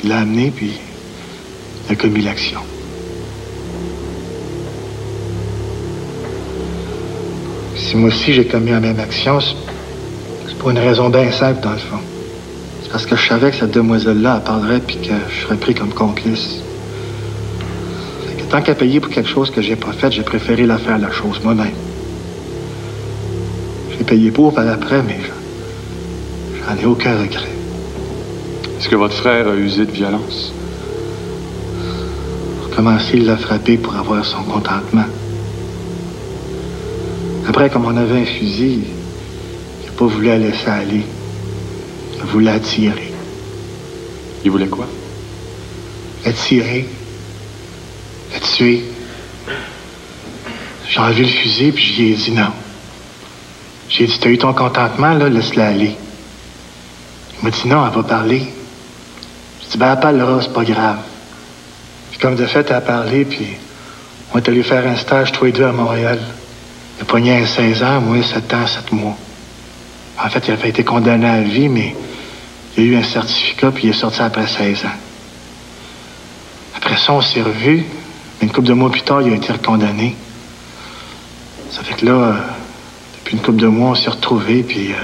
Il 0.04 0.10
l'a 0.10 0.20
amené, 0.20 0.52
puis 0.52 0.72
il 1.88 1.92
a 1.92 1.96
commis 1.96 2.22
l'action. 2.22 2.60
Si 7.76 7.96
moi 7.96 8.10
aussi 8.10 8.34
j'ai 8.34 8.46
commis 8.46 8.72
la 8.72 8.80
même 8.80 9.00
action, 9.00 9.40
pour 10.60 10.70
une 10.70 10.78
raison 10.78 11.10
bien 11.10 11.32
simple, 11.32 11.62
dans 11.62 11.72
le 11.72 11.78
fond. 11.78 11.98
C'est 12.84 12.92
parce 12.92 13.06
que 13.06 13.16
je 13.16 13.28
savais 13.28 13.52
que 13.52 13.58
cette 13.58 13.72
demoiselle-là, 13.72 14.36
elle 14.38 14.44
parlerait, 14.44 14.80
puis 14.86 14.98
que 14.98 15.14
je 15.30 15.42
serais 15.46 15.56
pris 15.56 15.74
comme 15.74 15.94
complice. 15.94 16.60
Fait 18.28 18.44
que 18.44 18.52
tant 18.52 18.62
qu'à 18.62 18.76
payer 18.76 19.00
pour 19.00 19.10
quelque 19.12 19.30
chose 19.30 19.50
que 19.52 19.62
j'ai 19.62 19.76
pas 19.78 19.94
fait, 19.94 20.12
j'ai 20.12 20.24
préféré 20.24 20.66
la 20.66 20.78
faire 20.78 20.98
la 21.00 21.12
chose 21.12 21.40
moi-même. 21.44 21.72
J'ai 23.98 24.04
payé 24.04 24.32
pour 24.32 24.54
par 24.54 24.68
après, 24.68 25.02
mais 25.02 25.18
j'en- 25.22 26.82
ai 26.82 26.86
aucun 26.86 27.18
regret. 27.20 27.48
Est-ce 28.80 28.88
que 28.90 28.96
votre 28.96 29.16
frère 29.16 29.48
a 29.48 29.56
usé 29.56 29.86
de 29.86 29.92
violence? 29.92 30.52
Pour 32.62 32.76
commencer, 32.76 33.18
il 33.18 33.26
l'a 33.26 33.38
frappé 33.38 33.78
pour 33.78 33.96
avoir 33.96 34.24
son 34.26 34.44
contentement. 34.44 35.06
Après, 37.48 37.70
comme 37.70 37.86
on 37.86 37.98
avait 37.98 38.22
un 38.22 38.26
fusil, 38.26 38.84
pas 40.00 40.06
voulu 40.06 40.28
la 40.28 40.38
laisser 40.38 40.70
aller. 40.70 41.06
Il 42.16 42.22
a 42.22 42.24
voulu 42.24 42.46
la 42.46 42.58
tirer. 42.58 43.12
Il 44.46 44.50
voulait 44.50 44.70
quoi? 44.70 44.88
La 46.24 46.32
tirer. 46.32 46.88
La 48.32 48.40
tuer. 48.40 48.86
J'ai 50.88 51.00
enlevé 51.00 51.24
le 51.24 51.28
fusil, 51.28 51.74
puis 51.74 51.84
j'y 51.84 52.14
ai 52.14 52.16
dit 52.16 52.32
non. 52.32 52.52
J'ai 53.90 54.08
dit, 54.08 54.18
t'as 54.18 54.30
eu 54.30 54.38
ton 54.38 54.54
contentement, 54.54 55.16
là, 55.16 55.28
laisse-la 55.28 55.68
aller. 55.68 55.98
Il 57.38 57.44
m'a 57.44 57.52
dit 57.52 57.68
non, 57.68 57.86
elle 57.86 57.94
va 57.94 58.04
parler. 58.04 58.48
J'ai 59.62 59.72
dit, 59.72 59.78
ben, 59.78 59.92
elle 59.92 60.00
parlera, 60.00 60.42
c'est 60.42 60.54
pas 60.54 60.64
grave. 60.64 61.00
Puis 62.12 62.20
comme 62.20 62.38
de 62.38 62.46
fait, 62.46 62.66
elle 62.70 62.78
a 62.78 62.82
parlé, 62.82 63.26
puis 63.26 63.48
on 64.34 64.38
est 64.38 64.48
allé 64.48 64.64
faire 64.64 64.88
un 64.88 64.96
stage, 64.96 65.34
tous 65.34 65.44
les 65.44 65.52
deux, 65.52 65.66
à 65.66 65.74
Montréal. 65.74 66.20
A 67.02 67.04
pogné 67.04 67.36
un 67.36 67.46
16 67.46 67.84
ans, 67.84 68.00
moi, 68.00 68.24
7 68.24 68.54
ans, 68.54 68.66
7 68.66 68.94
mois. 68.94 69.18
En 70.24 70.30
fait, 70.30 70.48
il 70.48 70.52
avait 70.52 70.70
été 70.70 70.84
condamné 70.84 71.28
à 71.28 71.42
vie, 71.42 71.70
mais 71.70 71.96
il 72.76 72.84
a 72.84 72.86
eu 72.86 72.96
un 72.98 73.04
certificat, 73.04 73.72
puis 73.72 73.88
il 73.88 73.90
est 73.92 73.94
sorti 73.94 74.22
après 74.22 74.48
16 74.48 74.86
ans. 74.86 74.98
Après 76.76 76.98
ça, 76.98 77.14
on 77.14 77.22
s'est 77.22 77.42
revus. 77.42 77.86
Mais 78.40 78.48
une 78.48 78.52
couple 78.52 78.68
de 78.68 78.74
mois 78.74 78.92
plus 78.92 79.02
tard, 79.02 79.22
il 79.22 79.32
a 79.32 79.36
été 79.36 79.52
recondamné. 79.52 80.16
Ça 81.72 81.84
fait 81.84 81.96
que 81.96 82.06
là, 82.06 82.12
euh, 82.12 82.34
depuis 83.20 83.36
une 83.36 83.42
couple 83.42 83.60
de 83.60 83.68
mois, 83.68 83.92
on 83.92 83.96
s'est 83.96 84.10
retrouvés, 84.10 84.64
puis 84.64 84.92
euh, 84.92 84.96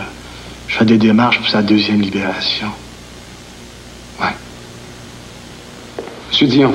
je 0.67 0.75
fais 0.75 0.85
des 0.85 0.97
démarches 0.97 1.39
pour 1.39 1.49
sa 1.49 1.61
deuxième 1.61 2.01
libération. 2.01 2.67
Ouais. 4.21 4.33
Monsieur 6.29 6.47
Dion, 6.47 6.73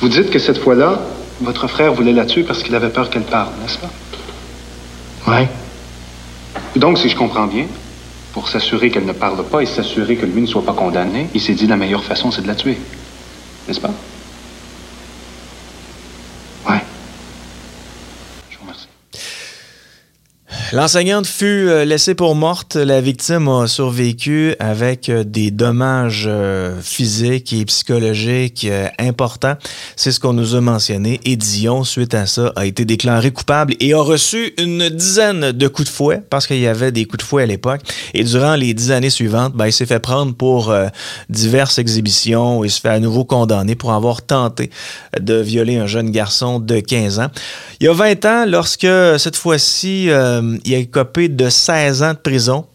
vous 0.00 0.08
dites 0.08 0.30
que 0.30 0.38
cette 0.38 0.58
fois-là, 0.58 1.00
votre 1.40 1.66
frère 1.68 1.92
voulait 1.92 2.12
la 2.12 2.26
tuer 2.26 2.44
parce 2.44 2.62
qu'il 2.62 2.74
avait 2.74 2.90
peur 2.90 3.10
qu'elle 3.10 3.22
parle, 3.22 3.50
n'est-ce 3.62 3.78
pas? 3.78 3.90
Ouais. 5.32 5.48
Donc, 6.76 6.98
si 6.98 7.08
je 7.08 7.16
comprends 7.16 7.46
bien, 7.46 7.66
pour 8.32 8.48
s'assurer 8.48 8.90
qu'elle 8.90 9.06
ne 9.06 9.12
parle 9.12 9.44
pas 9.44 9.62
et 9.62 9.66
s'assurer 9.66 10.16
que 10.16 10.26
lui 10.26 10.42
ne 10.42 10.46
soit 10.46 10.64
pas 10.64 10.72
condamné, 10.72 11.28
il 11.34 11.40
s'est 11.40 11.54
dit 11.54 11.68
la 11.68 11.76
meilleure 11.76 12.02
façon, 12.02 12.32
c'est 12.32 12.42
de 12.42 12.48
la 12.48 12.56
tuer. 12.56 12.76
N'est-ce 13.68 13.80
pas? 13.80 13.92
Ouais. 16.68 16.82
Je 18.50 18.56
vous 18.56 18.62
remercie. 18.62 18.88
L'enseignante 20.74 21.28
fut 21.28 21.68
euh, 21.68 21.84
laissée 21.84 22.16
pour 22.16 22.34
morte. 22.34 22.74
La 22.74 23.00
victime 23.00 23.46
a 23.46 23.68
survécu 23.68 24.56
avec 24.58 25.08
euh, 25.08 25.22
des 25.22 25.52
dommages 25.52 26.24
euh, 26.26 26.80
physiques 26.82 27.52
et 27.52 27.64
psychologiques 27.64 28.66
importants. 28.98 29.54
C'est 29.94 30.10
ce 30.10 30.18
qu'on 30.18 30.32
nous 30.32 30.56
a 30.56 30.60
mentionné. 30.60 31.20
Et 31.24 31.36
Dion, 31.36 31.84
suite 31.84 32.12
à 32.12 32.26
ça, 32.26 32.52
a 32.56 32.66
été 32.66 32.84
déclaré 32.84 33.30
coupable 33.30 33.74
et 33.78 33.94
a 33.94 34.00
reçu 34.00 34.52
une 34.58 34.88
dizaine 34.88 35.52
de 35.52 35.68
coups 35.68 35.86
de 35.86 35.94
fouet 35.94 36.20
parce 36.28 36.48
qu'il 36.48 36.58
y 36.58 36.66
avait 36.66 36.90
des 36.90 37.04
coups 37.04 37.22
de 37.22 37.28
fouet 37.28 37.44
à 37.44 37.46
l'époque. 37.46 37.82
Et 38.12 38.24
durant 38.24 38.56
les 38.56 38.74
dix 38.74 38.90
années 38.90 39.10
suivantes, 39.10 39.52
ben, 39.54 39.66
il 39.66 39.72
s'est 39.72 39.86
fait 39.86 40.00
prendre 40.00 40.34
pour 40.34 40.74
diverses 41.28 41.78
exhibitions 41.78 42.64
et 42.64 42.68
se 42.68 42.80
fait 42.80 42.88
à 42.88 42.98
nouveau 42.98 43.24
condamner 43.24 43.76
pour 43.76 43.92
avoir 43.92 44.22
tenté 44.22 44.70
de 45.20 45.34
violer 45.34 45.76
un 45.76 45.86
jeune 45.86 46.10
garçon 46.10 46.58
de 46.58 46.80
15 46.80 47.20
ans. 47.20 47.28
Il 47.78 47.86
y 47.86 47.88
a 47.88 47.92
20 47.92 48.24
ans, 48.24 48.44
lorsque 48.48 48.88
cette 49.18 49.36
fois-ci, 49.36 50.10
il 50.64 50.74
a 50.74 50.78
écopé 50.78 51.28
de 51.28 51.48
16 51.48 52.02
ans 52.02 52.12
de 52.12 52.18
prison. 52.18 52.66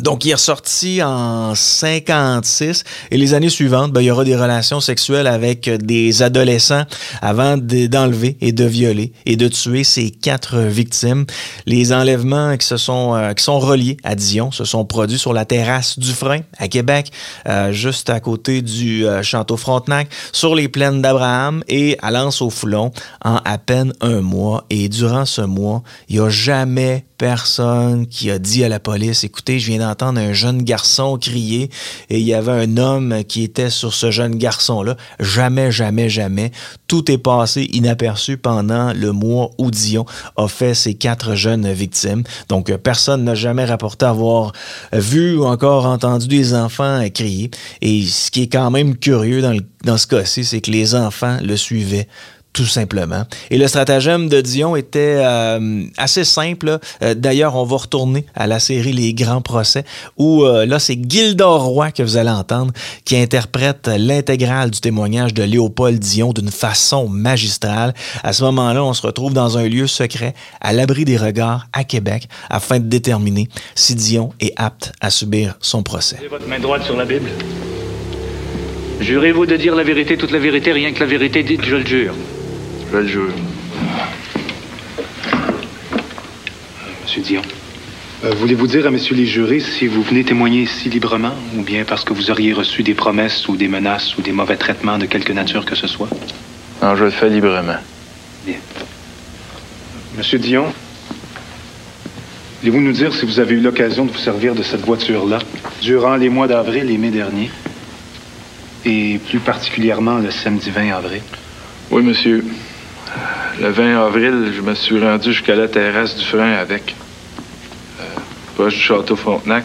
Donc, 0.00 0.24
il 0.24 0.30
est 0.30 0.34
ressorti 0.34 1.02
en 1.02 1.54
56 1.54 2.82
et 3.10 3.16
les 3.16 3.32
années 3.34 3.48
suivantes, 3.48 3.92
ben, 3.92 4.00
il 4.00 4.06
y 4.06 4.10
aura 4.10 4.24
des 4.24 4.34
relations 4.36 4.80
sexuelles 4.80 5.26
avec 5.28 5.68
des 5.70 6.22
adolescents 6.22 6.84
avant 7.22 7.56
de- 7.56 7.86
d'enlever 7.86 8.36
et 8.40 8.52
de 8.52 8.64
violer 8.64 9.12
et 9.24 9.36
de 9.36 9.46
tuer 9.48 9.84
ces 9.84 10.10
quatre 10.10 10.58
victimes. 10.58 11.26
Les 11.66 11.92
enlèvements 11.92 12.56
qui, 12.56 12.66
se 12.66 12.76
sont, 12.76 13.14
euh, 13.14 13.32
qui 13.34 13.44
sont 13.44 13.60
reliés 13.60 13.96
à 14.02 14.14
Dion 14.16 14.50
se 14.50 14.64
sont 14.64 14.84
produits 14.84 15.18
sur 15.18 15.32
la 15.32 15.44
terrasse 15.44 15.98
du 15.98 16.12
Frein 16.12 16.40
à 16.58 16.66
Québec, 16.68 17.12
euh, 17.48 17.72
juste 17.72 18.10
à 18.10 18.18
côté 18.20 18.62
du 18.62 19.06
euh, 19.06 19.22
Château 19.22 19.56
Frontenac, 19.56 20.08
sur 20.32 20.54
les 20.54 20.68
plaines 20.68 21.02
d'Abraham 21.02 21.62
et 21.68 21.96
à 22.02 22.10
Lens-au-Foulon 22.10 22.90
en 23.24 23.36
à 23.44 23.58
peine 23.58 23.92
un 24.00 24.20
mois. 24.20 24.64
Et 24.70 24.88
durant 24.88 25.24
ce 25.24 25.42
mois, 25.42 25.82
il 26.08 26.16
n'y 26.18 26.26
a 26.26 26.30
jamais 26.30 27.04
personne 27.24 28.06
qui 28.06 28.30
a 28.30 28.38
dit 28.38 28.64
à 28.64 28.68
la 28.68 28.78
police, 28.78 29.24
écoutez, 29.24 29.58
je 29.58 29.68
viens 29.68 29.78
d'entendre 29.78 30.20
un 30.20 30.34
jeune 30.34 30.62
garçon 30.62 31.16
crier 31.16 31.70
et 32.10 32.18
il 32.18 32.26
y 32.26 32.34
avait 32.34 32.52
un 32.52 32.76
homme 32.76 33.24
qui 33.26 33.44
était 33.44 33.70
sur 33.70 33.94
ce 33.94 34.10
jeune 34.10 34.36
garçon-là. 34.36 34.98
Jamais, 35.20 35.72
jamais, 35.72 36.10
jamais. 36.10 36.52
Tout 36.86 37.10
est 37.10 37.16
passé 37.16 37.62
inaperçu 37.72 38.36
pendant 38.36 38.92
le 38.92 39.12
mois 39.12 39.52
où 39.56 39.70
Dion 39.70 40.04
a 40.36 40.48
fait 40.48 40.74
ces 40.74 40.92
quatre 40.92 41.34
jeunes 41.34 41.72
victimes. 41.72 42.24
Donc, 42.50 42.68
euh, 42.68 42.76
personne 42.76 43.24
n'a 43.24 43.34
jamais 43.34 43.64
rapporté 43.64 44.04
avoir 44.04 44.52
vu 44.92 45.38
ou 45.38 45.46
encore 45.46 45.86
entendu 45.86 46.28
des 46.28 46.52
enfants 46.52 47.02
crier. 47.08 47.50
Et 47.80 48.02
ce 48.02 48.30
qui 48.30 48.42
est 48.42 48.52
quand 48.52 48.70
même 48.70 48.98
curieux 48.98 49.40
dans 49.82 49.96
ce 49.96 50.06
cas-ci, 50.06 50.44
c'est 50.44 50.60
que 50.60 50.70
les 50.70 50.94
enfants 50.94 51.38
le 51.42 51.56
suivaient 51.56 52.06
tout 52.54 52.64
simplement. 52.64 53.24
Et 53.50 53.58
le 53.58 53.66
stratagème 53.66 54.28
de 54.28 54.40
Dion 54.40 54.76
était 54.76 55.16
euh, 55.18 55.82
assez 55.98 56.24
simple. 56.24 56.78
Euh, 57.02 57.14
d'ailleurs, 57.14 57.56
on 57.56 57.64
va 57.64 57.76
retourner 57.76 58.24
à 58.34 58.46
la 58.46 58.60
série 58.60 58.92
Les 58.92 59.12
Grands 59.12 59.42
Procès, 59.42 59.84
où 60.16 60.44
euh, 60.44 60.64
là, 60.64 60.78
c'est 60.78 60.96
Gildor 60.96 61.64
Roy 61.64 61.90
que 61.90 62.02
vous 62.04 62.16
allez 62.16 62.30
entendre, 62.30 62.72
qui 63.04 63.16
interprète 63.16 63.88
l'intégrale 63.88 64.70
du 64.70 64.80
témoignage 64.80 65.34
de 65.34 65.42
Léopold 65.42 65.98
Dion 65.98 66.32
d'une 66.32 66.52
façon 66.52 67.08
magistrale. 67.08 67.92
À 68.22 68.32
ce 68.32 68.44
moment-là, 68.44 68.84
on 68.84 68.94
se 68.94 69.02
retrouve 69.02 69.34
dans 69.34 69.58
un 69.58 69.68
lieu 69.68 69.88
secret, 69.88 70.32
à 70.60 70.72
l'abri 70.72 71.04
des 71.04 71.16
regards, 71.16 71.66
à 71.72 71.82
Québec, 71.82 72.28
afin 72.48 72.78
de 72.78 72.86
déterminer 72.86 73.48
si 73.74 73.96
Dion 73.96 74.32
est 74.38 74.52
apte 74.56 74.92
à 75.00 75.10
subir 75.10 75.56
son 75.60 75.82
procès. 75.82 76.18
votre 76.30 76.46
main 76.46 76.60
droite 76.60 76.84
sur 76.84 76.96
la 76.96 77.04
Bible. 77.04 77.30
Jurez-vous 79.00 79.46
de 79.46 79.56
dire 79.56 79.74
la 79.74 79.82
vérité, 79.82 80.16
toute 80.16 80.30
la 80.30 80.38
vérité, 80.38 80.70
rien 80.70 80.92
que 80.92 81.00
la 81.00 81.06
vérité, 81.06 81.42
dites 81.42 81.64
je 81.64 81.74
le 81.74 81.84
jure. 81.84 82.14
Je. 83.02 83.18
Monsieur 87.02 87.22
Dion, 87.22 87.42
euh, 88.24 88.30
voulez-vous 88.36 88.68
dire 88.68 88.86
à 88.86 88.90
messieurs 88.92 89.16
les 89.16 89.26
jurés 89.26 89.58
si 89.58 89.88
vous 89.88 90.00
venez 90.02 90.22
témoigner 90.22 90.66
si 90.66 90.90
librement 90.90 91.32
ou 91.56 91.62
bien 91.62 91.84
parce 91.84 92.04
que 92.04 92.12
vous 92.12 92.30
auriez 92.30 92.52
reçu 92.52 92.84
des 92.84 92.94
promesses 92.94 93.48
ou 93.48 93.56
des 93.56 93.66
menaces 93.66 94.16
ou 94.16 94.22
des 94.22 94.30
mauvais 94.30 94.56
traitements 94.56 94.96
de 94.96 95.06
quelque 95.06 95.32
nature 95.32 95.64
que 95.64 95.74
ce 95.74 95.88
soit? 95.88 96.08
Non, 96.82 96.94
je 96.94 97.04
le 97.04 97.10
fais 97.10 97.28
librement. 97.28 97.78
Bien. 98.46 98.58
Monsieur 100.16 100.38
Dion, 100.38 100.72
voulez-vous 102.60 102.80
nous 102.80 102.92
dire 102.92 103.12
si 103.12 103.26
vous 103.26 103.40
avez 103.40 103.56
eu 103.56 103.60
l'occasion 103.60 104.04
de 104.04 104.12
vous 104.12 104.18
servir 104.18 104.54
de 104.54 104.62
cette 104.62 104.82
voiture-là 104.82 105.40
durant 105.82 106.14
les 106.14 106.28
mois 106.28 106.46
d'avril 106.46 106.88
et 106.88 106.96
mai 106.96 107.10
dernier, 107.10 107.50
et 108.84 109.18
plus 109.28 109.40
particulièrement 109.40 110.18
le 110.18 110.30
samedi 110.30 110.70
20 110.70 110.92
avril? 110.92 111.22
Oui, 111.90 112.02
monsieur. 112.02 112.44
Le 113.60 113.70
20 113.70 113.96
avril, 114.06 114.52
je 114.54 114.60
me 114.62 114.74
suis 114.74 114.98
rendu 115.00 115.32
jusqu'à 115.32 115.54
la 115.54 115.68
terrasse 115.68 116.16
du 116.16 116.24
frein 116.24 116.54
avec. 116.54 116.94
Euh, 118.00 118.04
proche 118.56 118.74
du 118.74 118.80
château 118.80 119.14
Frontenac, 119.14 119.64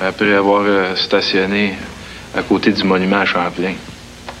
après 0.00 0.34
avoir 0.34 0.64
euh, 0.66 0.94
stationné 0.96 1.74
à 2.36 2.42
côté 2.42 2.72
du 2.72 2.84
monument 2.84 3.20
à 3.20 3.24
Champlain. 3.24 3.72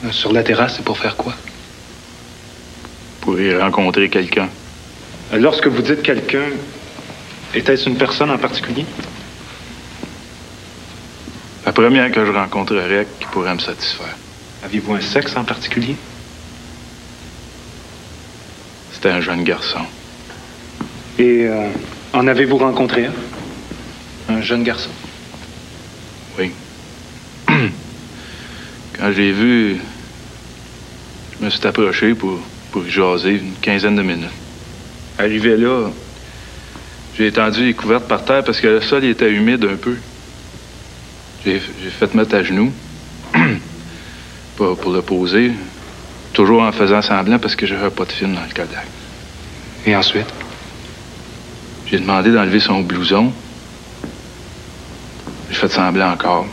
Euh, 0.04 0.12
Sur 0.12 0.32
la 0.32 0.42
terrasse, 0.42 0.74
c'est 0.76 0.84
pour 0.84 0.98
faire 0.98 1.16
quoi? 1.16 1.32
Pour 3.22 3.40
y 3.40 3.56
rencontrer 3.56 4.10
quelqu'un. 4.10 4.48
Lorsque 5.32 5.66
vous 5.66 5.80
dites 5.82 6.02
quelqu'un, 6.02 6.50
était-ce 7.54 7.88
une 7.88 7.96
personne 7.96 8.30
en 8.30 8.38
particulier? 8.38 8.84
La 11.64 11.72
première 11.72 12.10
que 12.10 12.26
je 12.26 12.30
rencontrerais 12.32 13.06
qui 13.18 13.26
pourrait 13.26 13.54
me 13.54 13.60
satisfaire. 13.60 14.16
Aviez-vous 14.64 14.94
un 14.94 15.00
sexe 15.00 15.34
en 15.36 15.44
particulier? 15.44 15.96
C'était 19.00 19.14
un 19.14 19.22
jeune 19.22 19.44
garçon. 19.44 19.78
Et 21.18 21.46
euh, 21.46 21.70
en 22.12 22.26
avez-vous 22.26 22.58
rencontré 22.58 23.06
un? 23.06 23.14
Un 24.28 24.42
jeune 24.42 24.62
garçon? 24.62 24.90
Oui. 26.38 26.50
Quand 27.48 29.10
je 29.10 29.16
l'ai 29.16 29.32
vu, 29.32 29.78
je 31.38 31.44
me 31.46 31.48
suis 31.48 31.66
approché 31.66 32.12
pour, 32.14 32.40
pour 32.72 32.86
y 32.86 32.90
jaser 32.90 33.36
une 33.36 33.54
quinzaine 33.62 33.96
de 33.96 34.02
minutes. 34.02 34.28
Arrivé 35.18 35.56
là, 35.56 35.88
j'ai 37.16 37.28
étendu 37.28 37.64
les 37.64 37.74
couvertes 37.74 38.06
par 38.06 38.22
terre 38.26 38.44
parce 38.44 38.60
que 38.60 38.66
le 38.66 38.80
sol 38.82 39.02
il 39.02 39.12
était 39.12 39.32
humide 39.32 39.64
un 39.64 39.76
peu. 39.76 39.96
J'ai 41.42 41.62
j'ai 41.82 41.88
fait 41.88 42.14
mettre 42.14 42.34
à 42.34 42.42
genoux 42.42 42.70
pour, 44.56 44.76
pour 44.76 44.92
le 44.92 45.00
poser, 45.00 45.52
toujours 46.32 46.62
en 46.62 46.72
faisant 46.72 47.02
semblant 47.02 47.38
parce 47.38 47.56
que 47.56 47.66
j'avais 47.66 47.90
pas 47.90 48.04
de 48.04 48.12
film 48.12 48.34
dans 48.34 48.42
le 48.42 48.54
Kodak. 48.54 48.86
Et 49.86 49.96
ensuite? 49.96 50.26
J'ai 51.86 51.98
demandé 51.98 52.30
d'enlever 52.30 52.60
son 52.60 52.82
blouson. 52.82 53.32
J'ai 55.50 55.56
fait 55.56 55.68
semblant 55.68 56.12
encore. 56.12 56.46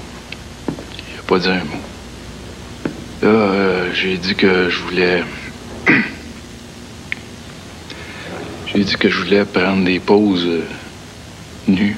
Il 0.67 1.19
a 1.19 1.23
pas 1.27 1.39
dit 1.39 1.49
un 1.49 1.63
mot. 1.63 1.81
Là, 3.21 3.27
euh, 3.29 3.93
j'ai 3.93 4.17
dit 4.17 4.35
que 4.35 4.69
je 4.69 4.79
voulais. 4.79 5.23
j'ai 8.67 8.83
dit 8.83 8.95
que 8.95 9.09
je 9.09 9.19
voulais 9.19 9.45
prendre 9.45 9.83
des 9.85 9.99
pauses 9.99 10.45
euh, 10.45 10.65
nues. 11.67 11.97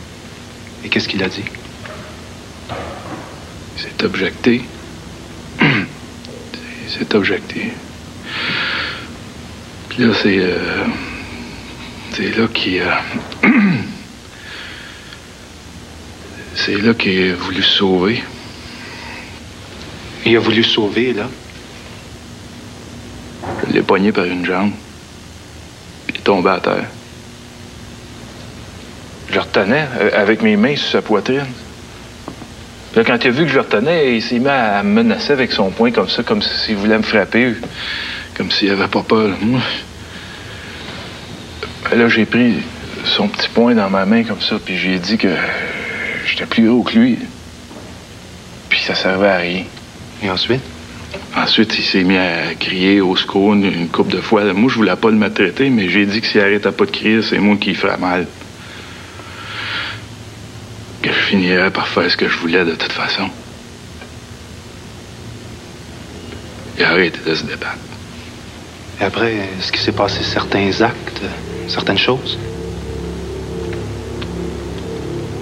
Et 0.84 0.90
qu'est-ce 0.90 1.08
qu'il 1.08 1.24
a 1.24 1.30
dit? 1.30 1.46
C'est 3.78 4.04
objecté. 4.04 4.64
C'est- 6.90 7.14
objecté. 7.16 7.72
Puis 9.90 10.04
là, 10.06 10.14
c'est. 10.22 10.38
euh, 10.40 10.86
c'est 12.14 12.36
là 12.38 12.48
qu'il. 12.54 12.82
euh, 12.82 12.90
c'est 16.56 16.78
là 16.82 16.94
qu'il 16.94 17.32
a 17.32 17.36
voulu 17.36 17.62
se 17.64 17.78
sauver. 17.78 18.24
Il 20.26 20.36
a 20.36 20.40
voulu 20.40 20.64
sauver, 20.64 21.14
là. 21.14 21.28
Je 23.68 23.74
l'ai 23.74 23.82
pogné 23.82 24.12
par 24.12 24.26
une 24.26 24.46
jambe. 24.46 24.72
Puis 26.08 26.16
il 26.16 26.20
est 26.20 26.24
tombé 26.24 26.50
à 26.50 26.60
terre. 26.60 26.86
Je 29.30 29.36
le 29.36 29.40
retenais 29.42 29.88
euh, 30.00 30.10
avec 30.14 30.42
mes 30.42 30.56
mains 30.58 30.76
sur 30.76 30.90
sa 30.90 31.02
poitrine. 31.02 31.46
Là, 33.00 33.06
quand 33.06 33.24
il 33.24 33.28
a 33.28 33.32
vu 33.32 33.44
que 33.46 33.50
je 33.50 33.56
le 33.56 33.62
retenais, 33.62 34.18
il 34.18 34.22
s'est 34.22 34.40
mis 34.40 34.50
à 34.50 34.84
me 34.84 34.92
menacer 34.92 35.32
avec 35.32 35.54
son 35.54 35.70
poing 35.70 35.90
comme 35.90 36.10
ça, 36.10 36.22
comme 36.22 36.42
s'il 36.42 36.76
voulait 36.76 36.98
me 36.98 37.04
frapper. 37.04 37.54
Comme 38.36 38.52
s'il 38.52 38.70
avait 38.72 38.90
pas 38.90 39.04
peur 39.04 39.38
moi. 39.40 39.62
Là, 41.96 42.10
j'ai 42.10 42.26
pris 42.26 42.56
son 43.06 43.30
petit 43.30 43.48
poing 43.54 43.74
dans 43.74 43.90
ma 43.90 44.06
main 44.06 44.26
comme 44.26 44.42
ça, 44.42 44.58
puis 44.60 44.78
j'ai 44.78 45.00
dit 45.00 45.18
que 45.18 45.30
j'étais 46.26 46.46
plus 46.46 46.68
haut 46.68 46.84
que 46.84 47.00
lui. 47.00 47.18
Puis 48.68 48.82
ça 48.82 48.96
servait 48.96 49.30
à 49.30 49.38
rien. 49.38 49.64
Et 50.22 50.30
ensuite? 50.30 50.62
Ensuite, 51.38 51.80
il 51.80 51.86
s'est 51.86 52.04
mis 52.04 52.18
à 52.18 52.54
crier 52.60 53.00
au 53.00 53.16
secours 53.16 53.54
une, 53.54 53.64
une 53.64 53.88
couple 53.88 54.12
de 54.12 54.20
fois. 54.20 54.44
Moi, 54.52 54.70
je 54.70 54.76
voulais 54.76 54.98
pas 54.98 55.10
le 55.10 55.16
maltraiter, 55.16 55.70
mais 55.70 55.88
j'ai 55.88 56.06
dit 56.06 56.20
que 56.20 56.28
s'il 56.28 56.42
arrêtait 56.42 56.74
pas 56.74 56.84
de 56.84 56.92
crier, 56.92 57.22
c'est 57.22 57.40
moi 57.40 57.56
qui 57.56 57.76
ferais 57.76 57.98
mal. 57.98 58.28
Que 61.02 61.10
je 61.10 61.20
finirais 61.20 61.72
par 61.72 61.88
faire 61.88 62.10
ce 62.12 62.18
que 62.18 62.28
je 62.28 62.38
voulais 62.38 62.66
de 62.66 62.76
toute 62.76 62.92
façon. 62.92 63.30
Il 66.78 66.84
a 66.84 66.90
arrêté 66.90 67.20
de 67.26 67.36
se 67.36 67.44
débattre. 67.44 67.78
Et 69.00 69.04
après, 69.04 69.34
est-ce 69.34 69.72
qu'il 69.72 69.82
s'est 69.82 69.94
passé 69.94 70.24
certains 70.24 70.82
actes, 70.82 71.22
certaines 71.68 71.98
choses? 71.98 72.38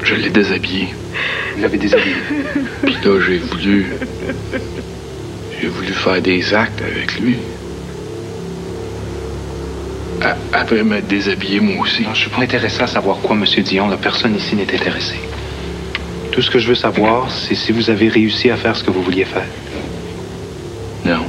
Je 0.04 0.16
l'ai 0.16 0.30
déshabillé. 0.30 0.90
Vous 1.56 1.62
l'avez 1.62 1.78
déshabillé. 1.78 2.16
Puis 2.84 2.98
là, 3.04 3.20
j'ai 3.26 3.38
voulu. 3.40 3.94
J'ai 5.60 5.68
voulu 5.68 5.94
faire 5.94 6.22
des 6.22 6.54
actes 6.54 6.82
avec 6.82 7.20
lui. 7.20 7.38
Après 10.54 10.84
m'être 10.84 11.08
déshabillé, 11.08 11.60
moi 11.60 11.84
aussi. 11.84 12.04
Non, 12.04 12.14
je 12.14 12.22
suis 12.22 12.30
pas 12.30 12.42
intéressé 12.42 12.82
à 12.82 12.88
savoir 12.88 13.18
quoi, 13.18 13.36
Monsieur 13.36 13.64
Dion. 13.64 13.88
La 13.88 13.98
personne 13.98 14.36
ici 14.36 14.56
n'est 14.56 14.64
intéressée. 14.64 15.20
Tout 16.38 16.44
ce 16.44 16.52
que 16.52 16.60
je 16.60 16.68
veux 16.68 16.76
savoir, 16.76 17.32
c'est 17.32 17.56
si 17.56 17.72
vous 17.72 17.90
avez 17.90 18.10
réussi 18.10 18.52
à 18.52 18.58
faire 18.58 18.76
ce 18.76 18.84
que 18.84 18.92
vous 18.92 19.02
vouliez 19.02 19.26
faire. 19.26 19.48
Non. 21.04 21.26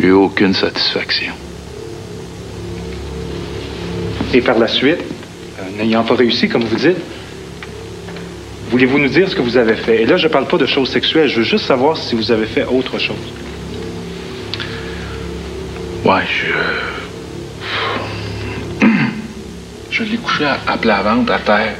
J'ai 0.00 0.06
eu 0.06 0.12
aucune 0.12 0.54
satisfaction. 0.54 1.34
Et 4.32 4.40
par 4.40 4.58
la 4.58 4.68
suite, 4.68 5.00
euh, 5.60 5.76
n'ayant 5.76 6.02
pas 6.02 6.14
réussi, 6.14 6.48
comme 6.48 6.64
vous 6.64 6.76
dites, 6.76 6.96
voulez-vous 8.70 8.98
nous 8.98 9.10
dire 9.10 9.28
ce 9.28 9.36
que 9.36 9.42
vous 9.42 9.58
avez 9.58 9.76
fait? 9.76 10.00
Et 10.00 10.06
là, 10.06 10.16
je 10.16 10.28
parle 10.28 10.46
pas 10.46 10.56
de 10.56 10.64
choses 10.64 10.88
sexuelles. 10.88 11.28
Je 11.28 11.40
veux 11.40 11.44
juste 11.44 11.66
savoir 11.66 11.98
si 11.98 12.14
vous 12.14 12.32
avez 12.32 12.46
fait 12.46 12.64
autre 12.64 12.98
chose. 12.98 13.16
Ouais, 16.06 16.24
je. 18.80 18.86
Je 19.90 20.04
l'ai 20.04 20.16
couché 20.16 20.46
à, 20.46 20.58
à 20.66 20.78
plat 20.78 21.02
ventre, 21.02 21.32
à 21.32 21.38
terre, 21.40 21.74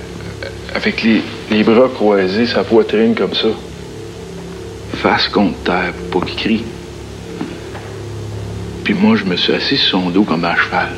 avec 0.75 1.03
les, 1.03 1.23
les 1.51 1.63
bras 1.65 1.89
croisés, 1.93 2.47
sa 2.47 2.65
poitrine 2.65 3.15
comme 3.15 3.35
ça. 3.35 3.49
Face 4.97 5.29
contre 5.29 5.57
terre, 5.65 5.93
pour 6.11 6.21
pas 6.23 6.27
qu'il 6.27 6.37
crie. 6.39 6.65
Puis 8.85 8.95
moi, 8.95 9.17
je 9.17 9.25
me 9.25 9.37
suis 9.37 9.53
assis 9.53 9.77
sur 9.77 10.01
son 10.01 10.11
dos 10.11 10.25
comme 10.25 10.45
un 10.45 10.57
cheval. 10.57 10.89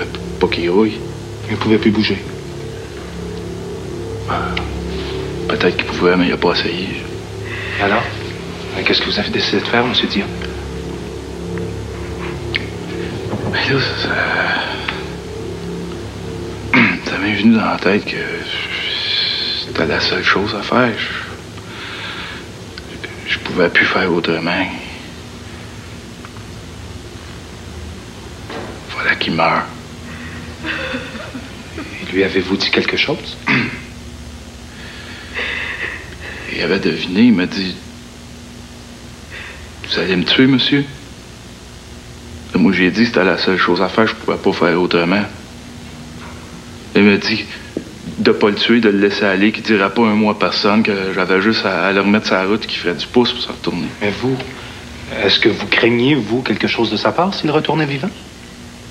Euh, 0.00 0.04
Pas 0.38 0.48
qu'il 0.48 0.70
rouille. 0.70 0.98
Il 1.48 1.52
ne 1.52 1.56
pouvait 1.56 1.78
plus 1.78 1.90
bouger. 1.90 2.18
Peut-être 5.48 5.76
qu'il 5.76 5.86
pouvait, 5.86 6.16
mais 6.16 6.24
il 6.26 6.30
n'a 6.30 6.36
pas 6.36 6.52
essayé. 6.52 6.88
Alors? 7.82 8.02
Euh, 8.76 8.82
Qu'est-ce 8.84 9.00
que 9.00 9.06
vous 9.06 9.18
avez 9.18 9.30
décidé 9.30 9.60
de 9.60 9.66
faire, 9.66 9.84
M. 9.84 9.92
Dion? 10.10 10.26
Mais 13.52 13.72
là, 13.72 13.80
ça. 14.02 14.08
M'est 17.26 17.34
venu 17.34 17.56
dans 17.56 17.64
la 17.64 17.76
tête 17.76 18.04
que 18.04 18.16
c'était 19.66 19.84
la 19.84 19.98
seule 19.98 20.22
chose 20.22 20.54
à 20.54 20.62
faire. 20.62 20.92
Je, 20.96 21.06
je 23.32 23.38
pouvais 23.40 23.68
plus 23.68 23.84
faire 23.84 24.12
autrement. 24.12 24.64
Voilà 28.92 29.16
qu'il 29.16 29.32
meurt. 29.34 29.64
Et 32.00 32.12
lui 32.12 32.22
avez-vous 32.22 32.56
dit 32.56 32.70
quelque 32.70 32.96
chose? 32.96 33.36
Il 36.54 36.62
avait 36.62 36.78
deviné, 36.78 37.22
il 37.22 37.34
m'a 37.34 37.46
dit 37.46 37.74
Vous 39.88 39.98
allez 39.98 40.14
me 40.14 40.22
tuer, 40.22 40.46
monsieur 40.46 40.84
Moi, 42.54 42.72
j'ai 42.72 42.92
dit 42.92 43.04
c'était 43.04 43.24
la 43.24 43.36
seule 43.36 43.58
chose 43.58 43.82
à 43.82 43.88
faire, 43.88 44.06
je 44.06 44.14
pouvais 44.14 44.36
pas 44.38 44.52
faire 44.52 44.80
autrement. 44.80 45.24
Il 46.96 47.02
m'a 47.02 47.16
dit 47.18 47.44
de 48.18 48.32
pas 48.32 48.48
le 48.48 48.54
tuer, 48.54 48.80
de 48.80 48.88
le 48.88 48.98
laisser 48.98 49.24
aller, 49.24 49.52
qu'il 49.52 49.62
dirait 49.62 49.90
pas 49.90 50.02
un 50.02 50.14
mot 50.14 50.30
à 50.30 50.38
personne, 50.38 50.82
que 50.82 51.12
j'avais 51.14 51.40
juste 51.42 51.66
à, 51.66 51.86
à 51.88 51.92
le 51.92 52.00
remettre 52.00 52.26
sur 52.26 52.34
la 52.36 52.44
route, 52.46 52.66
qu'il 52.66 52.78
ferait 52.78 52.94
du 52.94 53.06
pouce 53.06 53.32
pour 53.32 53.42
se 53.42 53.48
retourner. 53.48 53.86
Mais 54.00 54.10
vous, 54.22 54.36
est-ce 55.22 55.38
que 55.38 55.50
vous 55.50 55.66
craigniez, 55.66 56.14
vous, 56.14 56.40
quelque 56.42 56.66
chose 56.66 56.90
de 56.90 56.96
sa 56.96 57.12
part 57.12 57.34
s'il 57.34 57.50
retournait 57.50 57.84
vivant? 57.84 58.08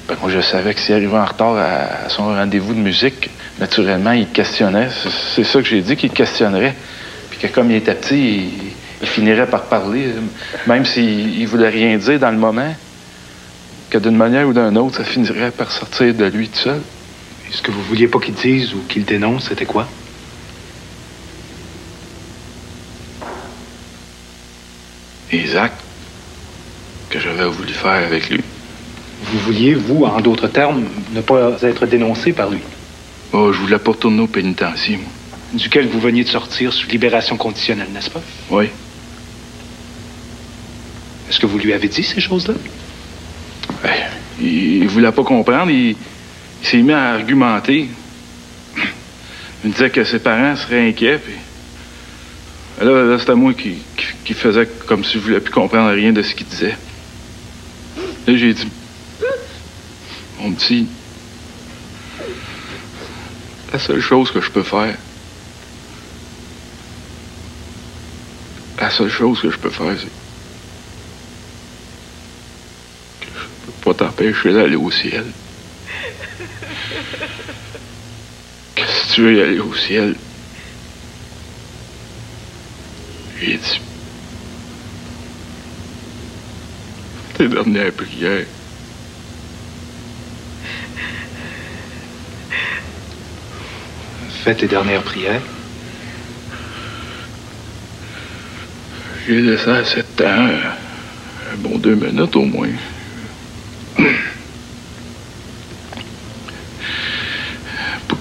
Ben, 0.07 0.15
moi, 0.21 0.29
je 0.29 0.39
savais 0.41 0.73
que 0.75 0.79
s'il 0.79 0.93
arrivait 0.93 1.17
en 1.17 1.25
retard 1.25 1.55
à, 1.57 2.05
à 2.05 2.09
son 2.09 2.25
rendez-vous 2.25 2.75
de 2.75 2.79
musique, 2.79 3.29
naturellement, 3.59 4.11
il 4.11 4.27
questionnait. 4.27 4.89
C'est- 5.33 5.43
ça 5.43 5.59
que 5.59 5.67
j'ai 5.67 5.81
dit, 5.81 5.95
qu'il 5.95 6.11
questionnerait. 6.11 6.75
Puis 7.31 7.39
que 7.39 7.47
comme 7.47 7.71
il 7.71 7.77
était 7.77 7.95
petit, 7.95 8.37
il, 8.37 8.49
il 9.01 9.07
finirait 9.07 9.47
par 9.47 9.63
parler, 9.63 10.13
même 10.67 10.85
s'il 10.85 11.39
il 11.39 11.47
voulait 11.47 11.69
rien 11.69 11.97
dire 11.97 12.19
dans 12.19 12.31
le 12.31 12.37
moment, 12.37 12.75
que 13.89 13.97
d'une 13.97 14.15
manière 14.15 14.47
ou 14.47 14.53
d'une 14.53 14.77
autre, 14.77 14.97
ça 14.97 15.03
finirait 15.03 15.51
par 15.51 15.71
sortir 15.71 16.13
de 16.13 16.25
lui 16.25 16.49
tout 16.49 16.59
seul. 16.59 16.81
Ce 17.55 17.61
que 17.61 17.71
vous 17.71 17.81
vouliez 17.83 18.09
pas 18.09 18.19
qu'il 18.19 18.33
dise 18.33 18.73
ou 18.73 18.81
qu'il 18.87 19.05
dénonce, 19.05 19.47
c'était 19.47 19.65
quoi? 19.65 19.87
Les 25.31 25.55
actes 25.55 25.81
que 27.09 27.19
j'avais 27.19 27.45
voulu 27.45 27.71
faire 27.73 27.91
avec 28.05 28.29
lui. 28.29 28.41
Vous 29.23 29.39
vouliez, 29.39 29.73
vous, 29.73 30.03
en 30.03 30.19
d'autres 30.21 30.47
termes, 30.47 30.83
ne 31.13 31.21
pas 31.21 31.53
être 31.63 31.85
dénoncé 31.85 32.33
par 32.33 32.49
lui, 32.49 32.59
Oh, 33.33 33.51
je 33.51 33.59
voulais 33.59 33.79
pas 33.79 33.91
retourner 33.91 34.21
au 34.21 34.27
pénitencier, 34.27 34.97
moi. 34.97 35.07
duquel 35.53 35.87
vous 35.87 35.99
veniez 35.99 36.23
de 36.23 36.29
sortir 36.29 36.71
sous 36.71 36.87
libération 36.87 37.35
conditionnelle, 37.37 37.87
n'est-ce 37.93 38.09
pas? 38.09 38.21
Oui. 38.49 38.65
Est-ce 41.29 41.39
que 41.39 41.45
vous 41.45 41.57
lui 41.57 41.73
avez 41.73 41.87
dit 41.87 42.03
ces 42.03 42.21
choses-là? 42.21 42.53
Ben, 43.83 43.91
il, 44.39 44.83
il 44.83 44.87
voulait 44.87 45.11
pas 45.11 45.23
comprendre. 45.23 45.71
Il, 45.71 45.95
il 46.65 46.67
s'est 46.67 46.81
mis 46.81 46.93
à 46.93 47.11
argumenter. 47.13 47.87
Il 49.63 49.69
me 49.69 49.71
disait 49.71 49.91
que 49.91 50.03
ses 50.03 50.17
parents 50.17 50.55
seraient 50.55 50.89
inquiets. 50.89 51.19
Puis... 51.19 51.35
Là, 52.83 53.19
c'était 53.19 53.35
moi 53.35 53.53
qui, 53.53 53.77
qui, 54.25 54.33
faisais 54.33 54.67
comme 54.87 55.03
si 55.03 55.13
je 55.13 55.19
voulais 55.19 55.39
plus 55.39 55.53
comprendre 55.53 55.91
rien 55.91 56.11
de 56.11 56.23
ce 56.23 56.33
qu'il 56.33 56.47
disait. 56.47 56.75
Là, 58.25 58.35
j'ai 58.35 58.53
dit 58.53 58.67
Mon 60.39 60.53
petit, 60.53 60.87
la 63.71 63.77
seule 63.77 64.01
chose 64.01 64.31
que 64.31 64.41
je 64.41 64.49
peux 64.49 64.63
faire, 64.63 64.95
la 68.79 68.89
seule 68.89 69.11
chose 69.11 69.39
que 69.39 69.51
je 69.51 69.57
peux 69.57 69.69
faire, 69.69 69.95
c'est 69.99 70.09
pas 73.83 73.93
t'empêcher 73.93 74.51
d'aller 74.51 74.75
au 74.75 74.89
ciel. 74.89 75.25
Que 78.75 78.81
si 78.81 79.13
tu 79.13 79.21
veux 79.21 79.35
y 79.35 79.41
aller 79.41 79.59
au 79.59 79.73
ciel, 79.75 80.15
j'ai 83.39 83.57
dit, 83.57 83.81
tes 87.37 87.47
dernières 87.47 87.91
prières. 87.91 88.45
Faites 94.43 94.61
les 94.61 94.67
dernières 94.67 95.01
prières. 95.01 95.41
J'ai 99.27 99.41
laissé 99.41 99.69
à 99.69 99.83
sept 99.83 100.21
ans, 100.21 100.47
un 101.51 101.57
bon 101.57 101.79
deux 101.79 101.95
minutes 101.95 102.35
au 102.35 102.45
moins. 102.45 102.69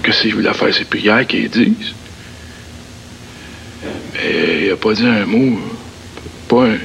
Que 0.05 0.11
s'il 0.11 0.35
voulait 0.35 0.53
faire 0.53 0.73
ses 0.73 0.85
prières, 0.85 1.25
qu'il 1.25 1.49
dise. 1.49 1.93
Mais 4.13 4.65
il 4.65 4.71
a 4.71 4.75
pas 4.77 4.93
dit 4.93 5.05
un 5.05 5.25
mot. 5.25 5.59
Pas 6.47 6.65
un. 6.67 6.77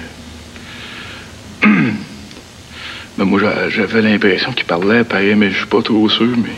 Mais 3.19 3.25
moi, 3.27 3.39
j'a- 3.41 3.69
j'avais 3.69 4.01
l'impression 4.01 4.53
qu'il 4.53 4.65
parlait 4.65 5.05
pareil, 5.05 5.35
mais 5.35 5.51
je 5.51 5.59
suis 5.59 5.67
pas 5.67 5.83
trop 5.83 6.09
sûr, 6.09 6.35
mais. 6.37 6.49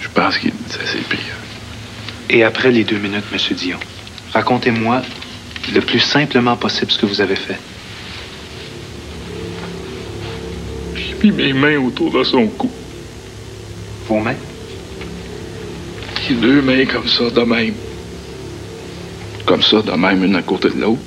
Je 0.00 0.08
pense 0.08 0.36
qu'il 0.38 0.50
disait 0.52 0.86
ses 0.86 0.98
prières. 0.98 1.36
Et 2.28 2.42
après 2.42 2.72
les 2.72 2.82
deux 2.82 2.98
minutes, 2.98 3.24
M. 3.32 3.38
Dion, 3.56 3.78
racontez-moi 4.32 5.02
le 5.72 5.80
plus 5.80 6.00
simplement 6.00 6.56
possible 6.56 6.90
ce 6.90 6.98
que 6.98 7.06
vous 7.06 7.20
avez 7.20 7.36
fait. 7.36 7.58
J'ai 10.96 11.14
mis 11.22 11.30
mes 11.30 11.52
mains 11.52 11.78
autour 11.78 12.10
de 12.10 12.24
son 12.24 12.48
cou. 12.48 12.70
Deux 16.30 16.62
mains 16.62 16.86
comme 16.86 17.08
ça, 17.08 17.30
de 17.30 17.40
même. 17.40 17.74
Comme 19.44 19.62
ça, 19.62 19.82
de 19.82 19.92
même, 19.92 20.24
une 20.24 20.36
à 20.36 20.42
côté 20.42 20.70
de 20.70 20.80
l'autre. 20.80 21.00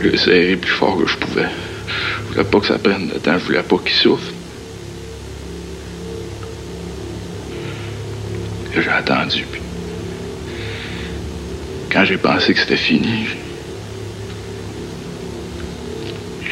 Je 0.00 0.08
l'ai 0.08 0.18
serré 0.18 0.56
plus 0.56 0.70
fort 0.70 0.98
que 0.98 1.06
je 1.06 1.16
pouvais. 1.16 1.48
Je 1.86 2.32
voulais 2.32 2.44
pas 2.44 2.60
que 2.60 2.66
ça 2.66 2.78
prenne 2.78 3.08
de 3.08 3.18
temps, 3.18 3.38
je 3.38 3.44
voulais 3.44 3.62
pas 3.62 3.78
qu'il 3.78 3.94
souffle. 3.94 4.32
J'ai 8.74 8.88
attendu, 8.88 9.44
puis... 9.50 9.60
Quand 11.90 12.04
j'ai 12.04 12.18
pensé 12.18 12.52
que 12.52 12.60
c'était 12.60 12.76
fini. 12.76 13.26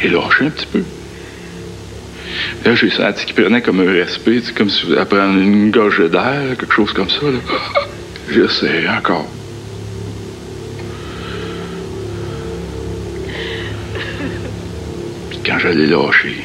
J'ai 0.00 0.08
lâché 0.08 0.46
un 0.46 0.50
petit 0.50 0.66
peu. 0.66 0.82
Là, 2.66 2.74
j'ai 2.74 2.90
senti 2.90 3.26
qu'il 3.26 3.36
prenait 3.36 3.62
comme 3.62 3.78
un 3.78 3.92
respect, 3.92 4.40
sais, 4.40 4.52
comme 4.52 4.68
si 4.68 4.86
vous 4.86 4.96
prendre 5.04 5.38
une 5.38 5.70
gorgée 5.70 6.08
d'air, 6.08 6.56
quelque 6.58 6.74
chose 6.74 6.92
comme 6.92 7.08
ça. 7.08 7.20
Là. 7.22 7.38
J'ai 8.28 8.48
serré 8.48 8.88
encore. 8.88 9.28
Puis 15.30 15.38
quand 15.46 15.60
je 15.60 15.68
l'ai 15.68 15.86
lâché, 15.86 16.38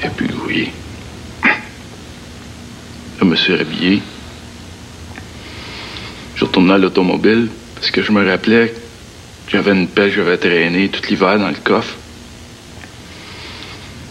il 0.00 0.06
a 0.06 0.08
plus 0.08 0.28
grouillé. 0.28 0.72
Là, 1.44 1.50
je 3.20 3.24
me 3.26 3.36
suis 3.36 3.52
habillé. 3.52 4.00
Je 6.36 6.46
retournais 6.46 6.72
à 6.72 6.78
l'automobile 6.78 7.48
parce 7.74 7.90
que 7.90 8.00
je 8.00 8.10
me 8.12 8.26
rappelais 8.26 8.72
j'avais 9.52 9.72
une 9.72 9.86
pelle 9.86 10.08
que 10.08 10.16
j'avais 10.16 10.38
traînée 10.38 10.88
tout 10.88 11.02
l'hiver 11.10 11.38
dans 11.38 11.48
le 11.48 11.54
coffre. 11.62 11.94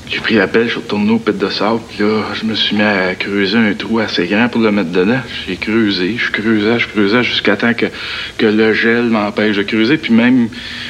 J'ai 0.08 0.20
pris 0.20 0.36
la 0.36 0.48
pelle, 0.48 0.66
je 0.66 0.72
suis 0.72 0.80
retourné 0.80 1.12
au 1.12 1.20
pit 1.20 1.36
de 1.38 1.50
sable, 1.50 1.80
puis 1.90 2.04
là, 2.04 2.24
je 2.34 2.46
me 2.46 2.54
suis 2.54 2.76
mis 2.76 2.82
à 2.82 3.16
creuser 3.16 3.58
un 3.58 3.74
trou 3.74 4.00
assez 4.00 4.28
grand 4.28 4.50
pour 4.50 4.62
le 4.62 4.72
mettre 4.72 4.92
dedans. 4.92 5.22
J'ai 5.48 5.56
creusé, 5.56 6.18
je 6.18 6.32
creusais, 6.32 6.80
je 6.80 6.88
creusais 6.88 7.24
jusqu'à 7.24 7.56
temps 7.56 7.74
que, 7.74 7.86
que 8.38 8.46
le 8.46 8.74
gel 8.74 9.06
m'empêche 9.06 9.56
de 9.56 9.64
creuser, 9.64 9.98
puis 9.98 10.14
même, 10.14 10.50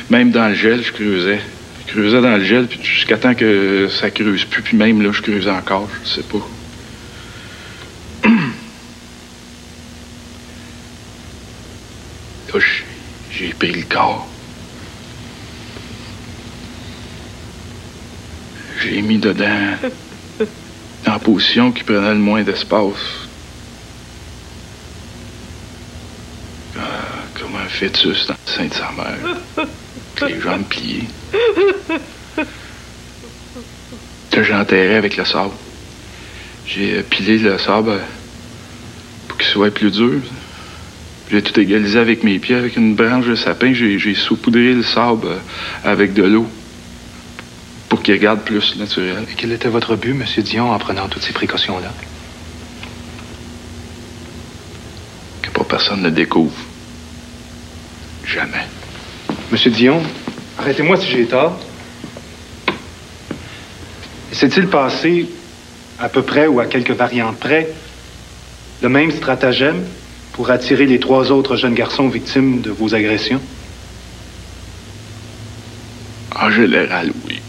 même 0.10 0.32
dans 0.32 0.50
le 0.50 0.56
gel, 0.56 0.84
je 0.84 0.92
creusais. 0.92 1.40
Je 1.88 1.94
creusais 1.94 2.22
dans 2.22 2.36
le 2.36 2.44
gel, 2.44 2.66
puis 2.68 2.80
jusqu'à 2.84 3.18
temps 3.18 3.36
que 3.36 3.88
ça 3.90 4.10
creuse 4.10 4.44
plus, 4.46 4.64
puis 4.64 4.76
même 4.76 5.02
là, 5.02 5.12
je 5.14 5.22
creusais 5.22 5.52
encore, 5.52 5.88
je 6.04 6.10
sais 6.10 6.24
pas. 6.24 6.48
Là, 12.54 12.60
j'ai 13.32 13.54
pris 13.54 13.72
le 13.72 13.84
corps. 13.84 14.31
J'ai 18.92 19.02
mis 19.02 19.20
dedans 19.20 19.78
en 21.08 21.20
position 21.20 21.72
qui 21.72 21.82
prenait 21.86 22.14
le 22.14 22.20
moins 22.20 22.44
d'espace. 22.44 23.30
Ah, 26.78 26.82
comme 27.40 27.56
un 27.56 27.70
fœtus 27.70 28.28
dans 28.28 28.34
le 28.34 28.52
sein 28.52 28.66
de 28.66 28.74
sa 28.74 28.92
mère? 28.92 29.38
les 30.28 30.42
jambes 30.42 30.66
pliées. 30.68 31.06
J'ai 34.34 34.54
enterré 34.54 34.98
avec 34.98 35.16
le 35.16 35.24
sable. 35.24 35.54
J'ai 36.66 36.98
euh, 36.98 37.02
pilé 37.10 37.38
le 37.38 37.58
sable 37.60 37.92
euh, 37.92 38.00
pour 39.30 39.38
qu'il 39.38 39.48
soit 39.48 39.72
plus 39.72 39.92
dur. 39.92 40.20
J'ai 41.32 41.42
tout 41.42 41.58
égalisé 41.58 41.98
avec 41.98 42.24
mes 42.24 42.40
pieds, 42.40 42.56
avec 42.56 42.76
une 42.76 42.96
branche 42.96 43.28
de 43.28 43.36
sapin. 43.36 43.72
J'ai, 43.74 44.16
saupoudré 44.16 44.74
le 44.74 44.84
sable 44.84 45.28
euh, 45.28 45.38
avec 45.86 46.14
de 46.14 46.24
l'eau 46.24 46.46
pour 47.92 48.02
qu'il 48.02 48.14
regarde 48.14 48.40
plus 48.40 48.78
naturel. 48.78 49.26
Et 49.30 49.36
quel 49.36 49.52
était 49.52 49.68
votre 49.68 49.98
but, 49.98 50.12
M. 50.12 50.24
Dion, 50.46 50.72
en 50.72 50.80
prenant 50.80 51.10
toutes 51.10 51.24
ces 51.24 51.34
précautions-là? 51.34 51.92
Que 55.42 55.50
pas 55.50 55.66
personne 55.66 56.02
ne 56.02 56.10
découvre. 56.10 56.56
Jamais. 58.26 58.66
Monsieur 59.52 59.72
Dion, 59.72 60.02
arrêtez-moi 60.58 60.96
si 60.96 61.08
j'ai 61.08 61.26
tort. 61.26 61.60
S'est-il 64.32 64.68
passé, 64.68 65.28
à 66.00 66.08
peu 66.08 66.22
près 66.22 66.48
ou 66.48 66.62
à 66.62 66.68
quelques 66.68 66.92
variantes 66.92 67.40
près, 67.42 67.74
le 68.82 68.88
même 68.88 69.12
stratagème 69.12 69.84
pour 70.32 70.50
attirer 70.50 70.86
les 70.86 71.02
trois 71.02 71.30
autres 71.30 71.58
jeunes 71.58 71.76
garçons 71.76 72.08
victimes 72.08 72.62
de 72.62 72.72
vos 72.72 72.96
agressions? 72.96 73.42
En 76.34 76.50
général, 76.50 77.12
oui. 77.28 77.41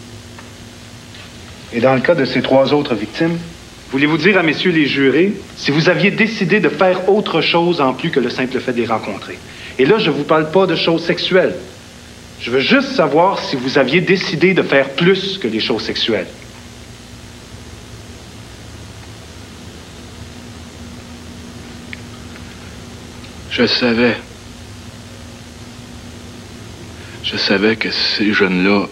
Et 1.74 1.80
dans 1.80 1.94
le 1.94 2.00
cas 2.00 2.14
de 2.14 2.24
ces 2.24 2.42
trois 2.42 2.74
autres 2.74 2.94
victimes, 2.94 3.38
voulez-vous 3.90 4.18
dire 4.18 4.38
à 4.38 4.42
messieurs 4.42 4.72
les 4.72 4.86
jurés 4.86 5.32
si 5.56 5.70
vous 5.70 5.88
aviez 5.88 6.10
décidé 6.10 6.60
de 6.60 6.68
faire 6.68 7.08
autre 7.08 7.40
chose 7.40 7.80
en 7.80 7.94
plus 7.94 8.10
que 8.10 8.20
le 8.20 8.30
simple 8.30 8.60
fait 8.60 8.72
de 8.72 8.78
les 8.78 8.86
rencontrer? 8.86 9.38
Et 9.78 9.86
là, 9.86 9.98
je 9.98 10.10
ne 10.10 10.16
vous 10.16 10.24
parle 10.24 10.50
pas 10.50 10.66
de 10.66 10.76
choses 10.76 11.04
sexuelles. 11.04 11.54
Je 12.40 12.50
veux 12.50 12.60
juste 12.60 12.88
savoir 12.88 13.38
si 13.38 13.56
vous 13.56 13.78
aviez 13.78 14.00
décidé 14.00 14.52
de 14.52 14.62
faire 14.62 14.90
plus 14.90 15.38
que 15.38 15.48
les 15.48 15.60
choses 15.60 15.82
sexuelles. 15.82 16.26
Je 23.50 23.66
savais. 23.66 24.16
Je 27.22 27.36
savais 27.36 27.76
que 27.76 27.90
ces 27.90 28.32
jeunes-là 28.32 28.86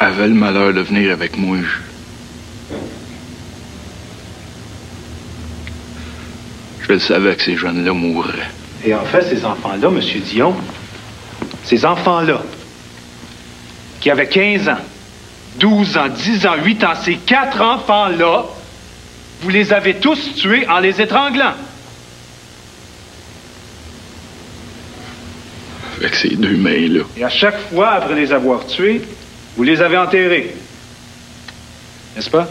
avaient 0.00 0.28
le 0.28 0.34
malheur 0.34 0.72
de 0.72 0.80
venir 0.80 1.12
avec 1.12 1.36
moi. 1.36 1.58
Je 6.80 6.92
le 6.92 6.98
savais 6.98 7.36
que 7.36 7.42
ces 7.42 7.56
jeunes-là 7.56 7.92
mourraient. 7.92 8.48
Et 8.84 8.94
en 8.94 9.04
fait, 9.04 9.22
ces 9.22 9.44
enfants-là, 9.44 9.88
M. 9.88 10.00
Dion, 10.24 10.56
ces 11.64 11.84
enfants-là, 11.84 12.42
qui 14.00 14.10
avaient 14.10 14.26
15 14.26 14.68
ans, 14.70 14.78
12 15.58 15.96
ans, 15.98 16.08
10 16.08 16.46
ans, 16.46 16.56
8 16.64 16.84
ans, 16.84 16.94
ces 17.04 17.16
quatre 17.16 17.60
enfants-là, 17.60 18.46
vous 19.42 19.50
les 19.50 19.70
avez 19.72 19.96
tous 19.96 20.34
tués 20.34 20.66
en 20.66 20.78
les 20.78 20.98
étranglant. 21.00 21.52
Avec 25.98 26.14
ces 26.14 26.30
deux 26.36 26.56
mains-là. 26.56 27.04
Et 27.18 27.24
à 27.24 27.28
chaque 27.28 27.60
fois, 27.68 27.90
après 27.90 28.14
les 28.14 28.32
avoir 28.32 28.66
tués, 28.66 29.02
vous 29.60 29.64
les 29.64 29.82
avez 29.82 29.98
enterrés. 29.98 30.54
N'est-ce 32.16 32.30
pas? 32.30 32.48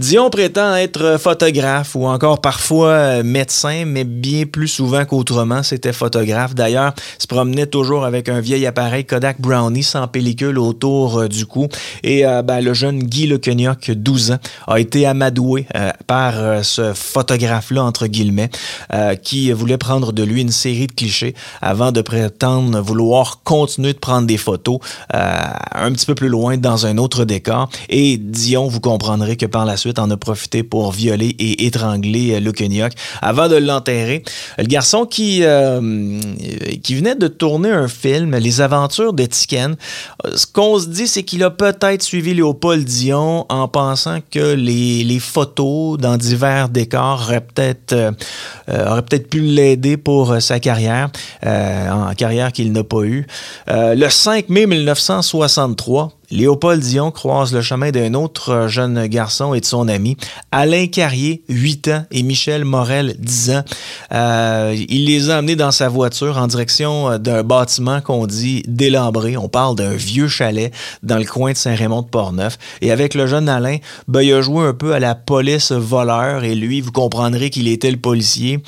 Dion 0.00 0.30
prétend 0.30 0.76
être 0.76 1.18
photographe 1.20 1.94
ou 1.94 2.06
encore 2.06 2.40
parfois 2.40 3.22
médecin, 3.22 3.84
mais 3.84 4.04
bien 4.04 4.46
plus 4.46 4.66
souvent 4.66 5.04
qu'autrement, 5.04 5.62
c'était 5.62 5.92
photographe. 5.92 6.54
D'ailleurs, 6.54 6.94
se 7.18 7.26
promenait 7.26 7.66
toujours 7.66 8.06
avec 8.06 8.30
un 8.30 8.40
vieil 8.40 8.64
appareil 8.64 9.04
Kodak 9.04 9.42
Brownie 9.42 9.82
sans 9.82 10.08
pellicule 10.08 10.58
autour 10.58 11.18
euh, 11.18 11.28
du 11.28 11.44
cou. 11.44 11.68
Et 12.02 12.24
euh, 12.24 12.40
ben, 12.40 12.62
le 12.62 12.72
jeune 12.72 13.00
Guy 13.00 13.26
Lecognac, 13.26 13.90
12 13.90 14.30
ans, 14.30 14.38
a 14.66 14.80
été 14.80 15.04
amadoué 15.04 15.66
euh, 15.76 15.90
par 16.06 16.32
euh, 16.38 16.62
ce 16.62 16.94
photographe-là, 16.94 17.84
entre 17.84 18.06
guillemets, 18.06 18.48
euh, 18.94 19.16
qui 19.16 19.52
voulait 19.52 19.76
prendre 19.76 20.14
de 20.14 20.22
lui 20.22 20.40
une 20.40 20.50
série 20.50 20.86
de 20.86 20.92
clichés 20.92 21.34
avant 21.60 21.92
de 21.92 22.00
prétendre 22.00 22.80
vouloir 22.80 23.42
continuer 23.44 23.92
de 23.92 23.98
prendre 23.98 24.26
des 24.26 24.38
photos 24.38 24.78
un 25.12 25.92
petit 25.92 26.06
peu 26.06 26.14
plus 26.14 26.30
loin 26.30 26.56
dans 26.56 26.86
un 26.86 26.96
autre 26.96 27.26
décor. 27.26 27.68
Et 27.90 28.16
Dion, 28.16 28.66
vous 28.66 28.80
comprendrez 28.80 29.36
que 29.36 29.44
par 29.44 29.66
la 29.66 29.76
suite, 29.76 29.89
en 29.98 30.10
a 30.10 30.16
profité 30.16 30.62
pour 30.62 30.92
violer 30.92 31.34
et 31.38 31.66
étrangler 31.66 32.34
euh, 32.34 32.40
Lukeniok 32.40 32.92
avant 33.22 33.48
de 33.48 33.56
l'enterrer. 33.56 34.22
Le 34.58 34.64
garçon 34.64 35.06
qui, 35.06 35.40
euh, 35.42 36.20
qui 36.82 36.94
venait 36.94 37.14
de 37.14 37.28
tourner 37.28 37.70
un 37.70 37.88
film, 37.88 38.36
Les 38.36 38.60
Aventures 38.60 39.12
de 39.12 39.24
Tiken, 39.24 39.76
ce 40.34 40.46
qu'on 40.46 40.78
se 40.78 40.86
dit, 40.86 41.06
c'est 41.06 41.22
qu'il 41.22 41.42
a 41.42 41.50
peut-être 41.50 42.02
suivi 42.02 42.34
Léopold 42.34 42.84
Dion 42.84 43.46
en 43.48 43.68
pensant 43.68 44.18
que 44.30 44.54
les, 44.54 45.18
photos 45.20 45.98
dans 45.98 46.16
divers 46.16 46.68
décors 46.70 47.22
auraient 47.22 47.42
peut-être 47.42 47.92
euh, 48.68 49.02
peut-être 49.02 49.28
pu 49.28 49.40
l'aider 49.40 49.96
pour 49.96 50.32
euh, 50.32 50.40
sa 50.40 50.60
carrière, 50.60 51.10
euh, 51.44 51.90
en 51.90 52.14
carrière 52.14 52.52
qu'il 52.52 52.72
n'a 52.72 52.84
pas 52.84 53.02
eue. 53.02 53.26
Euh, 53.68 53.94
le 53.94 54.08
5 54.08 54.48
mai 54.48 54.66
1963, 54.66 56.12
Léopold 56.30 56.80
Dion 56.80 57.10
croise 57.10 57.52
le 57.52 57.60
chemin 57.60 57.90
d'un 57.90 58.14
autre 58.14 58.66
jeune 58.68 59.06
garçon 59.06 59.52
et 59.52 59.60
de 59.60 59.64
son 59.64 59.88
ami, 59.88 60.16
Alain 60.52 60.86
Carrier, 60.86 61.42
8 61.48 61.88
ans, 61.88 62.04
et 62.10 62.22
Michel 62.22 62.64
Morel, 62.64 63.16
10 63.18 63.50
ans. 63.50 63.64
Euh, 64.12 64.76
il 64.88 65.06
les 65.06 65.30
a 65.30 65.38
amenés 65.38 65.56
dans 65.56 65.72
sa 65.72 65.88
voiture 65.88 66.38
en 66.38 66.46
direction 66.46 67.18
d'un 67.18 67.42
bâtiment 67.42 68.00
qu'on 68.00 68.26
dit 68.26 68.62
délabré. 68.68 69.36
On 69.36 69.48
parle 69.48 69.74
d'un 69.74 69.94
vieux 69.94 70.28
chalet 70.28 70.72
dans 71.02 71.18
le 71.18 71.24
coin 71.24 71.52
de 71.52 71.56
Saint-Raymond-de-Portneuf. 71.56 72.58
Et 72.80 72.92
avec 72.92 73.14
le 73.14 73.26
jeune 73.26 73.48
Alain, 73.48 73.78
ben, 74.06 74.22
il 74.22 74.32
a 74.32 74.40
joué 74.40 74.64
un 74.64 74.74
peu 74.74 74.94
à 74.94 75.00
la 75.00 75.14
police 75.14 75.72
voleur 75.72 76.44
et 76.44 76.54
lui, 76.54 76.80
vous 76.80 76.92
comprendrez 76.92 77.50
qu'il 77.50 77.66
était 77.66 77.90
le 77.90 77.96
policier 77.96 78.60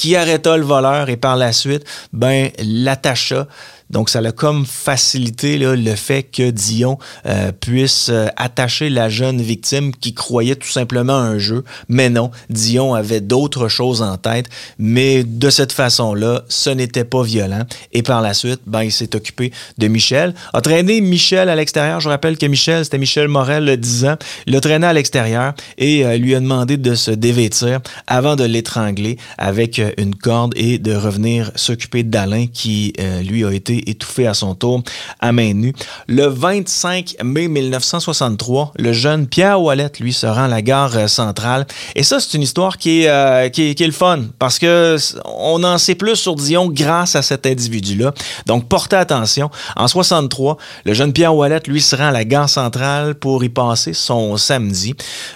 qui 0.00 0.16
arrêta 0.16 0.56
le 0.56 0.64
voleur 0.64 1.10
et 1.10 1.18
par 1.18 1.36
la 1.36 1.52
suite, 1.52 1.84
ben, 2.14 2.48
l'attacha 2.58 3.46
donc, 3.90 4.08
ça 4.08 4.20
a 4.20 4.32
comme 4.32 4.64
facilité 4.66 5.58
le 5.58 5.94
fait 5.96 6.22
que 6.22 6.50
Dion 6.50 6.98
euh, 7.26 7.50
puisse 7.52 8.08
euh, 8.08 8.26
attacher 8.36 8.88
la 8.88 9.08
jeune 9.08 9.42
victime 9.42 9.92
qui 9.94 10.14
croyait 10.14 10.54
tout 10.54 10.68
simplement 10.68 11.16
un 11.16 11.38
jeu. 11.38 11.64
Mais 11.88 12.08
non, 12.08 12.30
Dion 12.48 12.94
avait 12.94 13.20
d'autres 13.20 13.68
choses 13.68 14.00
en 14.00 14.16
tête. 14.16 14.46
Mais 14.78 15.24
de 15.24 15.50
cette 15.50 15.72
façon-là, 15.72 16.44
ce 16.48 16.70
n'était 16.70 17.04
pas 17.04 17.22
violent. 17.22 17.64
Et 17.92 18.02
par 18.02 18.22
la 18.22 18.32
suite, 18.32 18.60
ben, 18.66 18.82
il 18.84 18.92
s'est 18.92 19.16
occupé 19.16 19.52
de 19.78 19.88
Michel. 19.88 20.34
A 20.52 20.60
traîné 20.60 21.00
Michel 21.00 21.48
à 21.48 21.56
l'extérieur. 21.56 22.00
Je 22.00 22.08
rappelle 22.08 22.38
que 22.38 22.46
Michel, 22.46 22.84
c'était 22.84 22.98
Michel 22.98 23.26
Morel, 23.26 23.64
le 23.64 23.76
10 23.76 24.04
ans. 24.04 24.16
L'a 24.46 24.60
traîné 24.60 24.86
à 24.86 24.92
l'extérieur 24.92 25.54
et 25.78 26.06
euh, 26.06 26.16
lui 26.16 26.34
a 26.36 26.40
demandé 26.40 26.76
de 26.76 26.94
se 26.94 27.10
dévêtir 27.10 27.80
avant 28.06 28.36
de 28.36 28.44
l'étrangler 28.44 29.16
avec 29.36 29.80
une 29.98 30.14
corde 30.14 30.52
et 30.56 30.78
de 30.78 30.94
revenir 30.94 31.50
s'occuper 31.56 32.04
d'Alain 32.04 32.46
qui, 32.46 32.92
lui, 33.24 33.44
a 33.44 33.50
été 33.50 33.79
étouffé 33.86 34.26
à 34.26 34.34
son 34.34 34.54
tour 34.54 34.82
à 35.20 35.32
main 35.32 35.54
nue. 35.54 35.74
Le 36.06 36.26
25 36.26 37.16
mai 37.24 37.48
1963, 37.48 38.72
le 38.76 38.92
jeune 38.92 39.26
Pierre 39.26 39.60
Wallet, 39.60 39.90
lui, 40.00 40.12
se 40.12 40.26
rend 40.26 40.44
à 40.44 40.48
la 40.48 40.62
gare 40.62 40.96
euh, 40.96 41.06
centrale. 41.06 41.66
Et 41.94 42.02
ça, 42.02 42.20
c'est 42.20 42.36
une 42.36 42.42
histoire 42.42 42.78
qui 42.78 43.02
est, 43.02 43.08
euh, 43.08 43.48
qui, 43.48 43.74
le 43.74 43.92
fun 43.92 44.24
parce 44.38 44.58
que 44.58 44.96
on 45.24 45.62
en 45.64 45.78
sait 45.78 45.94
plus 45.94 46.16
sur 46.16 46.36
Dion 46.36 46.68
grâce 46.68 47.16
à 47.16 47.22
cet 47.22 47.46
individu-là. 47.46 48.12
Donc, 48.46 48.68
portez 48.68 48.96
attention. 48.96 49.50
En 49.76 49.88
63, 49.88 50.56
le 50.84 50.94
jeune 50.94 51.12
Pierre 51.12 51.34
Wallet, 51.34 51.60
lui, 51.66 51.80
se 51.80 51.96
rend 51.96 52.08
à 52.08 52.10
la 52.10 52.24
gare 52.24 52.48
centrale 52.48 53.14
pour 53.14 53.42
y 53.44 53.48
passer 53.48 53.92
son 53.92 54.36
samedi. 54.36 54.94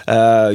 Euh, 0.09 0.53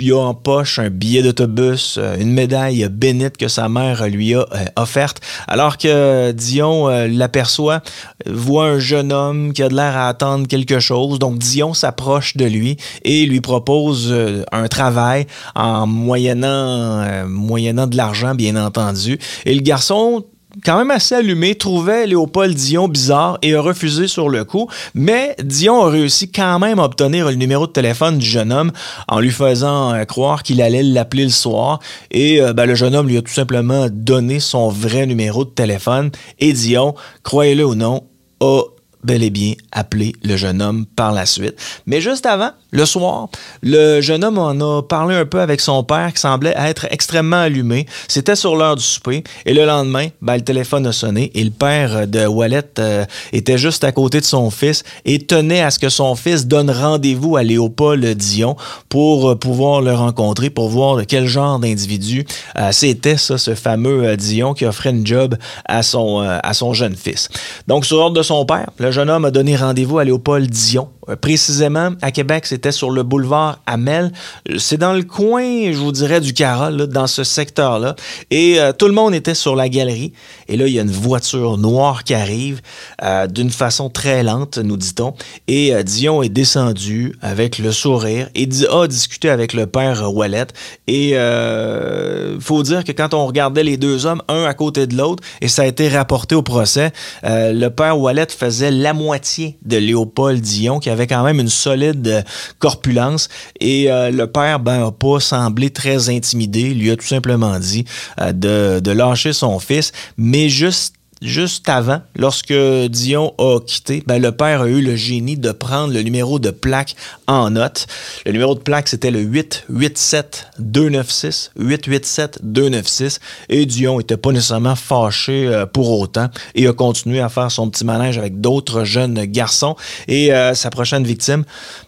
il 0.00 0.12
a 0.12 0.18
en 0.18 0.34
poche 0.34 0.78
un 0.78 0.90
billet 0.90 1.22
d'autobus, 1.22 1.96
euh, 1.98 2.16
une 2.20 2.32
médaille 2.32 2.88
bénite 2.88 3.36
que 3.36 3.48
sa 3.48 3.68
mère 3.68 4.06
lui 4.06 4.32
a 4.32 4.38
euh, 4.38 4.64
offerte. 4.76 5.20
Alors 5.48 5.76
que 5.76 6.30
Dion 6.30 6.88
euh, 6.88 7.08
l'aperçoit, 7.08 7.82
voit 8.24 8.66
un 8.66 8.78
jeune 8.78 9.12
homme 9.12 9.52
qui 9.52 9.60
a 9.60 9.68
de 9.68 9.74
l'air 9.74 9.96
à 9.96 10.06
attendre 10.06 10.46
quelque 10.46 10.78
chose. 10.78 11.18
Donc 11.18 11.38
Dion 11.38 11.74
s'approche 11.74 12.36
de 12.36 12.44
lui 12.44 12.76
et 13.02 13.26
lui 13.26 13.40
propose 13.40 14.14
un 14.52 14.68
travail 14.68 15.26
en 15.56 15.88
moyennant, 15.88 17.26
moyennant 17.26 17.88
de 17.88 17.96
l'argent, 17.96 18.36
bien 18.36 18.54
entendu. 18.54 19.18
Et 19.46 19.54
le 19.54 19.62
garçon 19.62 20.24
quand 20.64 20.78
même 20.78 20.90
assez 20.90 21.14
allumé, 21.14 21.54
trouvait 21.54 22.06
Léopold 22.06 22.54
Dion 22.54 22.88
bizarre 22.88 23.38
et 23.42 23.54
a 23.54 23.60
refusé 23.60 24.08
sur 24.08 24.28
le 24.28 24.44
coup, 24.44 24.68
mais 24.94 25.36
Dion 25.42 25.84
a 25.84 25.90
réussi 25.90 26.30
quand 26.30 26.58
même 26.58 26.78
à 26.78 26.84
obtenir 26.84 27.28
le 27.28 27.34
numéro 27.34 27.66
de 27.66 27.72
téléphone 27.72 28.18
du 28.18 28.26
jeune 28.26 28.52
homme 28.52 28.72
en 29.08 29.20
lui 29.20 29.30
faisant 29.30 29.92
euh, 29.92 30.04
croire 30.04 30.42
qu'il 30.42 30.62
allait 30.62 30.82
l'appeler 30.82 31.24
le 31.24 31.30
soir. 31.30 31.80
Et 32.10 32.40
euh, 32.40 32.52
ben, 32.52 32.66
le 32.66 32.74
jeune 32.74 32.94
homme 32.94 33.08
lui 33.08 33.18
a 33.18 33.22
tout 33.22 33.32
simplement 33.32 33.88
donné 33.90 34.40
son 34.40 34.68
vrai 34.68 35.06
numéro 35.06 35.44
de 35.44 35.50
téléphone. 35.50 36.10
Et 36.38 36.52
Dion, 36.52 36.94
croyez-le 37.22 37.64
ou 37.64 37.74
non, 37.74 38.04
a 38.40 38.62
bel 39.04 39.22
et 39.22 39.30
bien 39.30 39.54
appelé 39.72 40.14
le 40.22 40.36
jeune 40.36 40.60
homme 40.60 40.86
par 40.86 41.12
la 41.12 41.26
suite. 41.26 41.54
Mais 41.86 42.00
juste 42.00 42.26
avant, 42.26 42.50
le 42.70 42.84
soir, 42.84 43.28
le 43.62 44.00
jeune 44.00 44.24
homme 44.24 44.38
en 44.38 44.78
a 44.78 44.82
parlé 44.82 45.14
un 45.14 45.24
peu 45.24 45.40
avec 45.40 45.60
son 45.60 45.82
père 45.84 46.12
qui 46.12 46.20
semblait 46.20 46.54
être 46.56 46.86
extrêmement 46.90 47.40
allumé. 47.40 47.86
C'était 48.08 48.36
sur 48.36 48.56
l'heure 48.56 48.76
du 48.76 48.82
souper. 48.82 49.24
Et 49.46 49.54
le 49.54 49.64
lendemain, 49.64 50.08
ben, 50.20 50.34
le 50.34 50.42
téléphone 50.42 50.86
a 50.86 50.92
sonné 50.92 51.30
et 51.34 51.44
le 51.44 51.50
père 51.50 52.06
de 52.06 52.26
Wallet 52.26 52.62
euh, 52.78 53.04
était 53.32 53.58
juste 53.58 53.84
à 53.84 53.92
côté 53.92 54.20
de 54.20 54.24
son 54.24 54.50
fils 54.50 54.82
et 55.04 55.18
tenait 55.18 55.62
à 55.62 55.70
ce 55.70 55.78
que 55.78 55.88
son 55.88 56.14
fils 56.14 56.46
donne 56.46 56.70
rendez-vous 56.70 57.36
à 57.36 57.42
Léopold 57.42 58.04
Dion 58.16 58.56
pour 58.88 59.30
euh, 59.30 59.34
pouvoir 59.36 59.80
le 59.80 59.94
rencontrer, 59.94 60.50
pour 60.50 60.68
voir 60.68 60.96
de 60.96 61.04
quel 61.04 61.26
genre 61.26 61.58
d'individu 61.58 62.26
euh, 62.58 62.70
c'était 62.72 63.16
ça, 63.16 63.38
ce 63.38 63.54
fameux 63.54 64.16
Dion 64.16 64.54
qui 64.54 64.66
offrait 64.66 64.90
une 64.90 65.06
job 65.06 65.36
à 65.64 65.82
son, 65.82 66.18
à 66.20 66.54
son 66.54 66.74
jeune 66.74 66.96
fils. 66.96 67.28
Donc, 67.66 67.84
sur 67.84 67.98
ordre 67.98 68.16
de 68.16 68.22
son 68.22 68.44
père, 68.44 68.68
jeune 68.90 69.10
homme 69.10 69.24
a 69.24 69.30
donné 69.30 69.56
rendez-vous 69.56 69.98
à 69.98 70.04
Léopold 70.04 70.48
Dion 70.50 70.88
euh, 71.08 71.16
précisément, 71.16 71.90
à 72.02 72.10
Québec, 72.10 72.46
c'était 72.46 72.72
sur 72.72 72.90
le 72.90 73.02
boulevard 73.02 73.60
Amel. 73.66 74.12
C'est 74.58 74.76
dans 74.76 74.92
le 74.92 75.02
coin, 75.02 75.72
je 75.72 75.78
vous 75.78 75.92
dirais, 75.92 76.20
du 76.20 76.32
Carole, 76.32 76.86
dans 76.86 77.06
ce 77.06 77.24
secteur-là. 77.24 77.96
Et 78.30 78.60
euh, 78.60 78.72
tout 78.72 78.86
le 78.86 78.92
monde 78.92 79.14
était 79.14 79.34
sur 79.34 79.56
la 79.56 79.68
galerie. 79.68 80.12
Et 80.48 80.56
là, 80.56 80.66
il 80.66 80.74
y 80.74 80.78
a 80.78 80.82
une 80.82 80.90
voiture 80.90 81.58
noire 81.58 82.04
qui 82.04 82.14
arrive 82.14 82.60
euh, 83.02 83.26
d'une 83.26 83.50
façon 83.50 83.90
très 83.90 84.22
lente, 84.22 84.58
nous 84.58 84.76
dit-on. 84.76 85.14
Et 85.46 85.72
Dion 85.84 86.22
est 86.22 86.28
descendu 86.28 87.14
avec 87.22 87.58
le 87.58 87.72
sourire 87.72 88.28
et 88.34 88.48
a 88.70 88.86
discuté 88.86 89.30
avec 89.30 89.52
le 89.52 89.66
père 89.66 90.14
Wallet. 90.14 90.46
Et 90.86 91.10
il 91.10 92.40
faut 92.40 92.62
dire 92.62 92.84
que 92.84 92.92
quand 92.92 93.14
on 93.14 93.26
regardait 93.26 93.64
les 93.64 93.76
deux 93.76 94.06
hommes, 94.06 94.22
un 94.28 94.44
à 94.44 94.54
côté 94.54 94.86
de 94.86 94.96
l'autre, 94.96 95.22
et 95.40 95.48
ça 95.48 95.62
a 95.62 95.66
été 95.66 95.88
rapporté 95.88 96.34
au 96.34 96.42
procès, 96.42 96.92
le 97.22 97.68
père 97.68 97.98
Wallet 97.98 98.26
faisait 98.36 98.70
la 98.82 98.94
moitié 98.94 99.58
de 99.62 99.76
Léopold 99.76 100.40
Dion, 100.40 100.78
qui 100.78 100.90
avait 100.90 101.06
quand 101.06 101.22
même 101.22 101.40
une 101.40 101.48
solide 101.48 102.06
euh, 102.06 102.22
corpulence. 102.58 103.28
Et 103.60 103.90
euh, 103.90 104.10
le 104.10 104.26
père 104.26 104.60
ben 104.60 104.86
a 104.86 104.92
pas 104.92 105.20
semblé 105.20 105.70
très 105.70 106.08
intimidé, 106.08 106.74
lui 106.74 106.90
a 106.90 106.96
tout 106.96 107.06
simplement 107.06 107.58
dit 107.58 107.84
euh, 108.20 108.32
de 108.80 108.90
lâcher 108.90 109.32
son 109.32 109.58
fils, 109.58 109.92
mais 110.16 110.48
juste 110.48 110.97
juste 111.22 111.68
avant, 111.68 112.00
lorsque 112.16 112.52
Dion 112.52 113.34
a 113.38 113.60
quitté, 113.60 114.02
ben, 114.06 114.20
le 114.20 114.32
père 114.32 114.62
a 114.62 114.68
eu 114.68 114.80
le 114.80 114.96
génie 114.96 115.36
de 115.36 115.52
prendre 115.52 115.92
le 115.92 116.02
numéro 116.02 116.38
de 116.38 116.50
plaque 116.50 116.94
en 117.26 117.50
note. 117.50 117.86
Le 118.26 118.32
numéro 118.32 118.54
de 118.54 118.60
plaque, 118.60 118.88
c'était 118.88 119.10
le 119.10 119.24
887-296. 119.24 121.50
887-296. 121.58 123.18
Et 123.48 123.66
Dion 123.66 123.98
n'était 123.98 124.16
pas 124.16 124.32
nécessairement 124.32 124.76
fâché 124.76 125.46
euh, 125.46 125.66
pour 125.66 125.98
autant 125.98 126.28
et 126.54 126.66
a 126.66 126.72
continué 126.72 127.20
à 127.20 127.28
faire 127.28 127.50
son 127.50 127.68
petit 127.70 127.84
manège 127.84 128.18
avec 128.18 128.40
d'autres 128.40 128.84
jeunes 128.84 129.24
garçons. 129.24 129.76
Et 130.06 130.32
euh, 130.32 130.54
sa 130.54 130.70
prochaine 130.70 131.04
victime, 131.04 131.44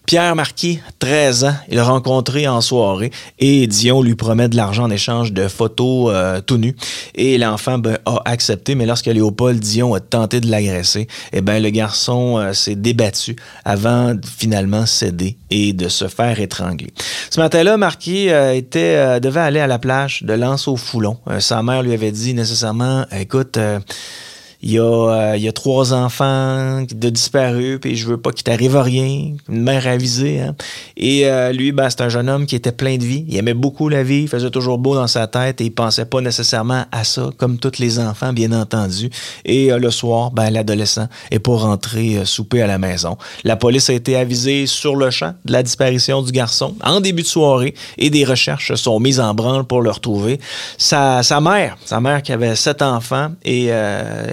Pierre 0.07 0.35
Marquis, 0.35 0.81
13 0.99 1.45
ans, 1.45 1.55
il 1.68 1.76
l'a 1.76 1.85
rencontré 1.85 2.49
en 2.49 2.61
soirée 2.61 3.11
et 3.39 3.66
Dion 3.66 4.03
lui 4.03 4.14
promet 4.14 4.49
de 4.49 4.57
l'argent 4.57 4.85
en 4.85 4.91
échange 4.91 5.33
de 5.33 5.49
photos 5.49 6.11
euh, 6.12 6.41
tout 6.41 6.57
nues. 6.57 6.76
Et 7.14 7.39
l'enfant 7.39 7.78
ben, 7.78 7.99
a 8.07 8.20
accepté, 8.24 8.74
mais 8.74 8.87
lorsque 8.87 9.07
Léopold 9.21 9.61
Dion 9.61 9.95
a 9.95 10.01
tenté 10.01 10.41
de 10.41 10.51
l'agresser, 10.51 11.07
eh 11.33 11.43
ben, 11.43 11.62
le 11.62 11.68
garçon 11.71 12.39
euh, 12.39 12.53
s'est 12.55 12.75
débattu 12.75 13.37
avant 13.64 14.14
de 14.14 14.25
finalement 14.25 14.87
céder 14.87 15.37
et 15.51 15.75
de 15.75 15.89
se 15.89 16.09
faire 16.09 16.41
étrangler. 16.41 16.89
Ce 17.31 17.39
matin-là, 17.39 17.77
Marquis 17.77 18.31
euh, 18.31 18.55
était, 18.55 19.21
devait 19.21 19.41
aller 19.41 19.61
à 19.61 19.66
la 19.66 19.79
plage 19.79 20.23
de 20.23 20.33
Lance 20.33 20.68
au 20.68 20.77
Foulon. 20.77 21.18
sa 21.39 21.62
mère 21.62 21.83
lui 21.83 21.93
avait 21.93 22.12
dit 22.12 22.33
nécessairement, 22.33 23.05
écoute, 23.12 23.59
il 24.62 24.72
y, 24.72 24.78
a, 24.78 24.82
euh, 24.82 25.36
il 25.36 25.42
y 25.42 25.48
a 25.48 25.52
trois 25.52 25.94
enfants 25.94 26.82
de 26.82 27.08
disparus, 27.08 27.78
puis 27.80 27.96
je 27.96 28.06
veux 28.06 28.18
pas 28.18 28.30
qu'il 28.30 28.44
t'arrive 28.44 28.76
rien. 28.76 29.32
Une 29.48 29.62
mère 29.62 29.86
avisée. 29.86 30.40
Hein? 30.40 30.54
Et 30.98 31.26
euh, 31.26 31.50
lui, 31.52 31.72
ben, 31.72 31.88
c'est 31.88 32.02
un 32.02 32.11
jeune 32.11 32.28
homme 32.28 32.44
qui 32.44 32.56
était 32.56 32.72
plein 32.72 32.98
de 32.98 33.02
vie. 33.02 33.24
Il 33.26 33.36
aimait 33.38 33.54
beaucoup 33.54 33.88
la 33.88 34.02
vie, 34.02 34.22
il 34.22 34.28
faisait 34.28 34.50
toujours 34.50 34.76
beau 34.76 34.94
dans 34.94 35.06
sa 35.06 35.26
tête 35.26 35.62
et 35.62 35.64
il 35.64 35.70
pensait 35.70 36.04
pas 36.04 36.20
nécessairement 36.20 36.84
à 36.92 37.04
ça, 37.04 37.30
comme 37.38 37.56
tous 37.56 37.78
les 37.78 37.98
enfants, 37.98 38.34
bien 38.34 38.52
entendu. 38.52 39.08
Et 39.46 39.72
euh, 39.72 39.78
le 39.78 39.90
soir, 39.90 40.30
ben, 40.30 40.50
l'adolescent 40.50 41.08
est 41.30 41.38
pour 41.38 41.62
rentrer 41.62 42.26
souper 42.26 42.61
à 42.61 42.66
la 42.66 42.76
maison. 42.76 43.16
La 43.44 43.56
police 43.56 43.88
a 43.88 43.94
été 43.94 44.14
avisée 44.14 44.66
sur 44.66 44.94
le 44.94 45.08
champ 45.08 45.32
de 45.46 45.52
la 45.52 45.62
disparition 45.62 46.20
du 46.20 46.32
garçon 46.32 46.74
en 46.84 47.00
début 47.00 47.22
de 47.22 47.26
soirée 47.26 47.74
et 47.96 48.11
des 48.11 48.26
recherches 48.26 48.74
sont 48.74 49.00
mises 49.00 49.20
en 49.20 49.32
branle 49.32 49.64
pour 49.64 49.80
le 49.80 49.90
retrouver. 49.90 50.38
Sa, 50.76 51.22
sa 51.22 51.40
mère, 51.40 51.78
sa 51.86 51.98
mère 52.00 52.22
qui 52.22 52.32
avait 52.32 52.54
sept 52.56 52.82
enfants 52.82 53.30
et 53.42 53.70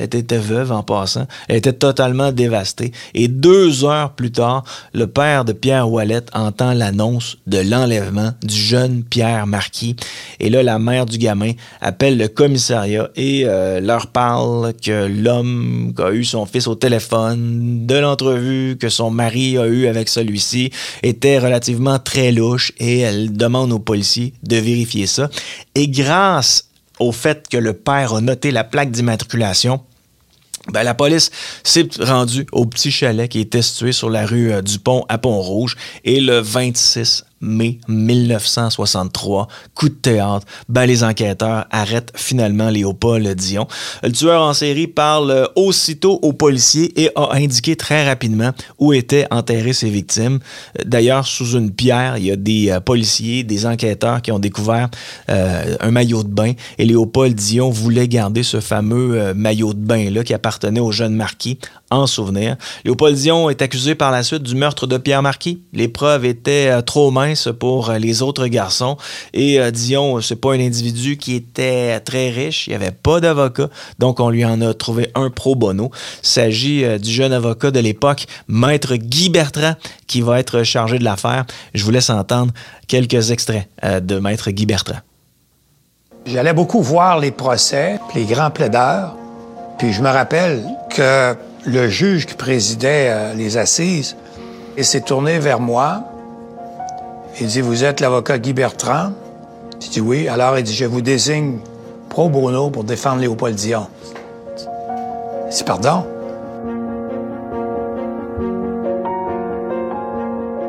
était 0.01 0.16
était 0.17 0.37
veuve 0.37 0.71
en 0.71 0.83
passant. 0.83 1.27
Elle 1.47 1.57
était 1.57 1.73
totalement 1.73 2.31
dévastée. 2.31 2.91
Et 3.13 3.27
deux 3.27 3.85
heures 3.85 4.13
plus 4.13 4.31
tard, 4.31 4.63
le 4.93 5.07
père 5.07 5.45
de 5.45 5.53
Pierre 5.53 5.89
Wallet 5.89 6.23
entend 6.33 6.73
l'annonce 6.73 7.37
de 7.47 7.59
l'enlèvement 7.59 8.33
du 8.43 8.55
jeune 8.55 9.03
Pierre 9.03 9.47
Marquis. 9.47 9.95
Et 10.39 10.49
là, 10.49 10.63
la 10.63 10.79
mère 10.79 11.05
du 11.05 11.17
gamin 11.17 11.51
appelle 11.81 12.17
le 12.17 12.27
commissariat 12.27 13.09
et 13.15 13.43
euh, 13.45 13.79
leur 13.79 14.07
parle 14.07 14.73
que 14.73 15.07
l'homme 15.07 15.93
a 15.97 16.11
eu 16.11 16.23
son 16.23 16.45
fils 16.45 16.67
au 16.67 16.75
téléphone, 16.75 17.85
de 17.85 17.95
l'entrevue 17.95 18.77
que 18.79 18.89
son 18.89 19.11
mari 19.11 19.57
a 19.57 19.67
eu 19.67 19.87
avec 19.87 20.09
celui-ci, 20.09 20.71
était 21.03 21.39
relativement 21.39 21.99
très 21.99 22.31
louche 22.31 22.71
et 22.79 22.99
elle 22.99 23.35
demande 23.35 23.71
aux 23.71 23.79
policiers 23.79 24.33
de 24.43 24.57
vérifier 24.57 25.07
ça. 25.07 25.29
Et 25.75 25.87
grâce 25.87 26.67
au 26.99 27.11
fait 27.11 27.47
que 27.47 27.57
le 27.57 27.73
père 27.73 28.15
a 28.15 28.21
noté 28.21 28.51
la 28.51 28.63
plaque 28.63 28.91
d'immatriculation, 28.91 29.81
ben, 30.71 30.83
la 30.83 30.93
police 30.93 31.31
s'est 31.63 31.87
rendue 31.99 32.45
au 32.51 32.65
petit 32.65 32.91
chalet 32.91 33.29
qui 33.29 33.39
était 33.39 33.61
situé 33.61 33.91
sur 33.91 34.09
la 34.09 34.25
rue 34.25 34.51
euh, 34.51 34.61
du 34.61 34.79
Pont 34.79 35.05
à 35.09 35.17
Pont-Rouge. 35.17 35.75
Et 36.03 36.19
le 36.19 36.39
26 36.39 37.25
mai 37.41 37.79
1963. 37.87 39.47
Coup 39.75 39.89
de 39.89 39.93
théâtre. 39.93 40.45
Ben, 40.69 40.85
les 40.85 41.03
enquêteurs 41.03 41.65
arrêtent 41.71 42.11
finalement 42.15 42.69
Léopold 42.69 43.27
Dion. 43.35 43.67
Le 44.03 44.11
tueur 44.11 44.41
en 44.41 44.53
série 44.53 44.87
parle 44.87 45.49
aussitôt 45.55 46.19
aux 46.21 46.33
policiers 46.33 46.99
et 47.01 47.09
a 47.15 47.33
indiqué 47.33 47.75
très 47.75 48.07
rapidement 48.07 48.51
où 48.79 48.93
étaient 48.93 49.27
enterrées 49.31 49.73
ses 49.73 49.89
victimes. 49.89 50.39
D'ailleurs, 50.85 51.27
sous 51.27 51.57
une 51.57 51.71
pierre, 51.71 52.17
il 52.17 52.25
y 52.25 52.31
a 52.31 52.35
des 52.35 52.69
euh, 52.69 52.79
policiers, 52.79 53.43
des 53.43 53.65
enquêteurs 53.65 54.21
qui 54.21 54.31
ont 54.31 54.39
découvert 54.39 54.89
euh, 55.29 55.75
un 55.79 55.91
maillot 55.91 56.23
de 56.23 56.29
bain 56.29 56.53
et 56.77 56.85
Léopold 56.85 57.35
Dion 57.35 57.69
voulait 57.69 58.07
garder 58.07 58.43
ce 58.43 58.59
fameux 58.59 59.19
euh, 59.19 59.33
maillot 59.33 59.73
de 59.73 59.79
bain-là 59.79 60.23
qui 60.23 60.33
appartenait 60.33 60.79
au 60.79 60.91
jeune 60.91 61.15
marquis 61.15 61.59
en 61.89 62.07
souvenir. 62.07 62.57
Léopold 62.83 63.15
Dion 63.15 63.49
est 63.49 63.61
accusé 63.61 63.95
par 63.95 64.11
la 64.11 64.23
suite 64.23 64.43
du 64.43 64.55
meurtre 64.55 64.87
de 64.87 64.97
Pierre 64.97 65.21
Marquis. 65.21 65.61
Les 65.73 65.87
preuves 65.87 66.25
étaient 66.25 66.81
trop 66.83 67.11
minces 67.11 67.49
pour 67.59 67.89
euh, 67.89 67.97
les 67.97 68.21
autres 68.21 68.47
garçons. 68.47 68.97
Et 69.33 69.59
euh, 69.59 69.71
Dion, 69.71 70.21
c'est 70.21 70.35
pas 70.35 70.53
un 70.53 70.59
individu 70.59 71.17
qui 71.17 71.35
était 71.35 71.99
très 72.01 72.29
riche. 72.29 72.67
Il 72.67 72.71
n'y 72.71 72.75
avait 72.75 72.91
pas 72.91 73.19
d'avocat. 73.19 73.69
Donc, 73.99 74.19
on 74.19 74.29
lui 74.29 74.43
en 74.43 74.61
a 74.61 74.73
trouvé 74.73 75.09
un 75.15 75.29
pro 75.29 75.55
bono. 75.55 75.91
Il 76.23 76.27
s'agit 76.27 76.83
euh, 76.83 76.97
du 76.97 77.11
jeune 77.11 77.33
avocat 77.33 77.71
de 77.71 77.79
l'époque, 77.79 78.25
Maître 78.47 78.95
Guy 78.95 79.29
Bertrand, 79.29 79.75
qui 80.07 80.21
va 80.21 80.39
être 80.39 80.63
chargé 80.63 80.99
de 80.99 81.03
l'affaire. 81.03 81.45
Je 81.73 81.83
vous 81.83 81.91
laisse 81.91 82.09
entendre 82.09 82.51
quelques 82.87 83.31
extraits 83.31 83.67
de 83.83 84.19
Maître 84.19 84.49
Guy 84.51 84.65
Bertrand. 84.65 84.99
J'allais 86.25 86.53
beaucoup 86.53 86.81
voir 86.81 87.19
les 87.19 87.31
procès, 87.31 87.99
les 88.15 88.25
grands 88.25 88.51
plaideurs. 88.51 89.15
Puis 89.77 89.93
je 89.93 90.01
me 90.01 90.09
rappelle 90.09 90.63
que 90.89 91.35
le 91.67 91.87
juge 91.87 92.25
qui 92.25 92.33
présidait 92.33 93.35
les 93.35 93.57
assises 93.57 94.15
s'est 94.81 95.01
tourné 95.01 95.37
vers 95.39 95.59
moi 95.59 96.03
il 97.39 97.45
dit, 97.45 97.61
vous 97.61 97.83
êtes 97.83 97.99
l'avocat 97.99 98.39
Guy 98.39 98.53
Bertrand? 98.53 99.11
J'ai 99.79 99.89
dit 99.89 100.01
oui. 100.01 100.27
Alors, 100.27 100.57
il 100.57 100.63
dit, 100.63 100.73
je 100.73 100.85
vous 100.85 101.01
désigne 101.01 101.59
pro 102.09 102.29
bono 102.29 102.71
pour 102.71 102.83
défendre 102.83 103.21
Léopold 103.21 103.53
Dion. 103.53 103.87
C'est 105.51 105.65
pardon? 105.65 106.03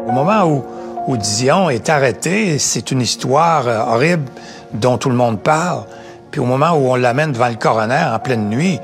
Au 0.07 0.13
moment 0.13 0.45
où, 0.45 0.63
où 1.07 1.17
Dion 1.17 1.71
est 1.71 1.89
arrêté, 1.89 2.59
c'est 2.59 2.91
une 2.91 3.01
histoire 3.01 3.67
euh, 3.67 3.95
horrible 3.95 4.31
dont 4.75 4.99
tout 4.99 5.09
le 5.09 5.17
monde 5.17 5.41
parle. 5.41 5.85
Puis 6.31 6.41
au 6.41 6.45
moment 6.45 6.73
où 6.73 6.91
on 6.91 6.97
l'amène 6.97 7.33
devant 7.33 7.49
le 7.49 7.55
coroner 7.55 8.05
en 8.13 8.19
pleine 8.19 8.51
nuit, 8.51 8.79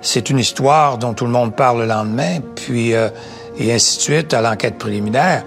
c'est 0.00 0.30
une 0.30 0.38
histoire 0.38 0.98
dont 0.98 1.14
tout 1.14 1.24
le 1.24 1.30
monde 1.30 1.54
parle 1.54 1.80
le 1.80 1.86
lendemain, 1.86 2.38
puis 2.54 2.94
euh, 2.94 3.08
et 3.58 3.72
ainsi 3.72 3.96
de 3.98 4.02
suite 4.02 4.34
à 4.34 4.40
l'enquête 4.40 4.78
préliminaire. 4.78 5.44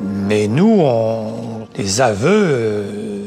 Mais 0.00 0.48
nous, 0.48 0.80
on, 0.80 1.68
les 1.76 2.00
aveux 2.00 2.44
euh, 2.50 3.24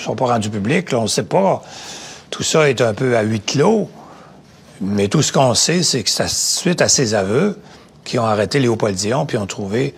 sont 0.00 0.16
pas 0.16 0.26
rendus 0.26 0.50
publics, 0.50 0.88
on 0.92 1.02
ne 1.02 1.06
sait 1.06 1.24
pas. 1.24 1.62
Tout 2.30 2.42
ça 2.42 2.68
est 2.68 2.80
un 2.80 2.94
peu 2.94 3.16
à 3.16 3.22
huis 3.22 3.40
clos. 3.40 3.88
Mais 4.80 5.08
tout 5.08 5.22
ce 5.22 5.32
qu'on 5.32 5.54
sait, 5.54 5.82
c'est 5.82 6.02
que 6.02 6.10
c'est 6.10 6.28
suite 6.28 6.82
à 6.82 6.88
ces 6.88 7.14
aveux 7.14 7.58
qui 8.04 8.18
ont 8.18 8.26
arrêté 8.26 8.60
Léopold 8.60 8.94
Dion 8.94 9.26
puis 9.26 9.38
ont 9.38 9.46
trouvé 9.46 9.94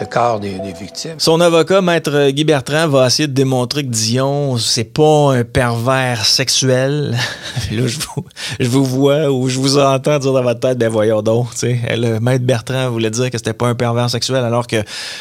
le 0.00 0.06
corps 0.06 0.40
des, 0.40 0.58
victimes. 0.78 1.14
Son 1.18 1.40
avocat, 1.40 1.82
maître 1.82 2.30
Guy 2.30 2.44
Bertrand, 2.44 2.88
va 2.88 3.06
essayer 3.06 3.26
de 3.26 3.32
démontrer 3.32 3.84
que 3.84 3.90
Dion, 3.90 4.56
c'est 4.56 4.84
pas 4.84 5.34
un 5.34 5.44
pervers 5.44 6.24
sexuel. 6.24 7.16
là, 7.70 7.86
je 7.86 7.98
vous, 7.98 8.24
je 8.58 8.68
vous, 8.68 8.84
vois 8.84 9.30
ou 9.30 9.48
je 9.48 9.58
vous 9.58 9.78
entends 9.78 10.18
dire 10.18 10.32
dans 10.32 10.42
votre 10.42 10.60
tête, 10.60 10.78
ben 10.78 10.88
voyons 10.88 11.22
donc, 11.22 11.50
tu 11.52 11.58
sais, 11.58 11.96
le 11.96 12.20
maître 12.20 12.44
Bertrand 12.44 12.90
voulait 12.90 13.10
dire 13.10 13.30
que 13.30 13.36
c'était 13.36 13.52
pas 13.52 13.66
un 13.66 13.74
pervers 13.74 14.08
sexuel, 14.08 14.44
alors 14.44 14.66
que 14.66 14.76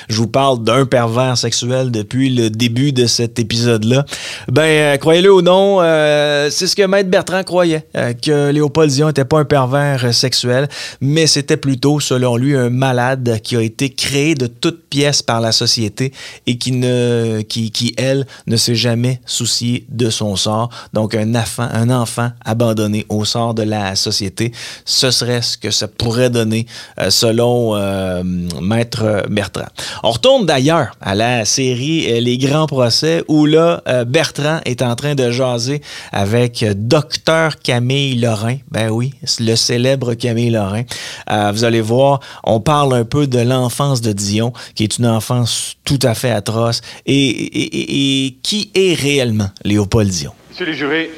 je 0.07 0.17
vous 0.17 0.27
parle 0.27 0.63
d'un 0.63 0.85
pervers 0.85 1.37
sexuel 1.37 1.91
depuis 1.91 2.29
le 2.29 2.49
début 2.49 2.93
de 2.93 3.05
cet 3.07 3.39
épisode-là. 3.39 4.05
Ben, 4.47 4.61
euh, 4.63 4.97
croyez-le 4.97 5.33
ou 5.33 5.41
non, 5.41 5.79
euh, 5.81 6.49
c'est 6.49 6.67
ce 6.67 6.75
que 6.75 6.85
maître 6.85 7.09
Bertrand 7.09 7.43
croyait, 7.43 7.85
euh, 7.97 8.13
que 8.13 8.51
Léopold 8.51 8.89
Dion 8.89 9.09
était 9.09 9.25
pas 9.25 9.39
un 9.39 9.45
pervers 9.45 10.13
sexuel, 10.13 10.69
mais 11.01 11.27
c'était 11.27 11.57
plutôt, 11.57 11.99
selon 11.99 12.37
lui, 12.37 12.55
un 12.55 12.69
malade 12.69 13.39
qui 13.43 13.55
a 13.55 13.61
été 13.61 13.89
créé 13.89 14.35
de 14.35 14.47
toute 14.61 14.87
pièce 14.89 15.21
par 15.21 15.41
la 15.41 15.51
société 15.51 16.13
et 16.47 16.57
qui, 16.57 16.71
ne, 16.71 17.41
qui, 17.41 17.71
qui 17.71 17.93
elle, 17.97 18.25
ne 18.47 18.55
s'est 18.55 18.75
jamais 18.75 19.19
soucié 19.25 19.85
de 19.89 20.09
son 20.09 20.35
sort. 20.35 20.69
Donc, 20.93 21.15
un 21.15 21.35
enfant, 21.35 21.67
un 21.71 21.89
enfant 21.89 22.31
abandonné 22.45 23.05
au 23.09 23.25
sort 23.25 23.53
de 23.53 23.63
la 23.63 23.95
société, 23.95 24.51
ce 24.85 25.11
serait 25.11 25.41
ce 25.41 25.57
que 25.57 25.71
ça 25.71 25.87
pourrait 25.87 26.29
donner 26.29 26.65
euh, 26.99 27.09
selon 27.09 27.75
euh, 27.75 28.23
Maître 28.61 29.25
Bertrand. 29.29 29.67
On 30.03 30.11
retourne 30.11 30.45
d'ailleurs 30.45 30.95
à 31.01 31.15
la 31.15 31.45
série 31.45 32.11
euh, 32.11 32.19
Les 32.19 32.37
Grands 32.37 32.67
Procès 32.67 33.23
où 33.27 33.45
là, 33.45 33.81
euh, 33.87 34.05
Bertrand 34.05 34.59
est 34.65 34.81
en 34.81 34.95
train 34.95 35.15
de 35.15 35.31
jaser 35.31 35.81
avec 36.11 36.63
Docteur 36.75 37.59
Camille 37.59 38.15
Lorrain. 38.15 38.57
Ben 38.69 38.89
oui, 38.89 39.13
le 39.39 39.55
célèbre 39.55 40.13
Camille 40.13 40.51
Lorrain. 40.51 40.83
Euh, 41.29 41.51
vous 41.51 41.63
allez 41.63 41.81
voir, 41.81 42.19
on 42.43 42.59
parle 42.59 42.93
un 42.93 43.05
peu 43.05 43.27
de 43.27 43.39
l'enfance 43.39 44.01
de 44.01 44.11
Dion, 44.11 44.50
qui 44.75 44.83
est 44.83 44.97
une 44.97 45.07
enfance 45.07 45.77
tout 45.83 45.99
à 46.03 46.13
fait 46.13 46.31
atroce. 46.31 46.81
Et, 47.05 48.35
qui 48.43 48.71
est 48.75 48.93
réellement 48.93 49.51
Léopold 49.63 50.09
Dion? 50.09 50.33
Messieurs 50.49 50.65
les 50.65 50.73
jurés, 50.73 51.11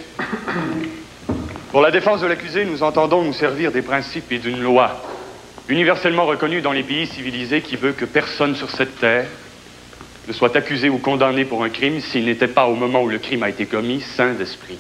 pour 1.72 1.82
la 1.82 1.92
défense 1.92 2.22
de 2.22 2.28
l'accusé, 2.28 2.66
nous 2.66 2.84
entendons 2.84 3.24
nous 3.24 3.34
servir 3.34 3.72
des 3.72 3.82
principes 3.82 4.32
et 4.32 4.38
d'une 4.38 4.62
loi 4.62 5.02
universellement 5.70 6.26
reconnue 6.26 6.62
dans 6.62 6.72
les 6.72 6.84
pays 6.84 7.08
civilisés 7.08 7.62
qui 7.62 7.76
veut 7.76 7.94
que 7.94 8.06
personne 8.06 8.56
sur 8.56 8.70
cette 8.70 9.00
terre 9.00 9.26
ne 10.28 10.34
soit 10.34 10.56
accusé 10.56 10.90
ou 10.90 10.98
condamné 10.98 11.46
pour 11.46 11.64
un 11.64 11.70
crime 11.70 12.00
s'il 12.00 12.26
n'était 12.26 12.48
pas, 12.48 12.68
au 12.68 12.76
moment 12.76 13.02
où 13.04 13.10
le 13.10 13.20
crime 13.20 13.44
a 13.44 13.50
été 13.50 13.66
commis, 13.66 14.02
sain 14.02 14.34
d'esprit. 14.34 14.78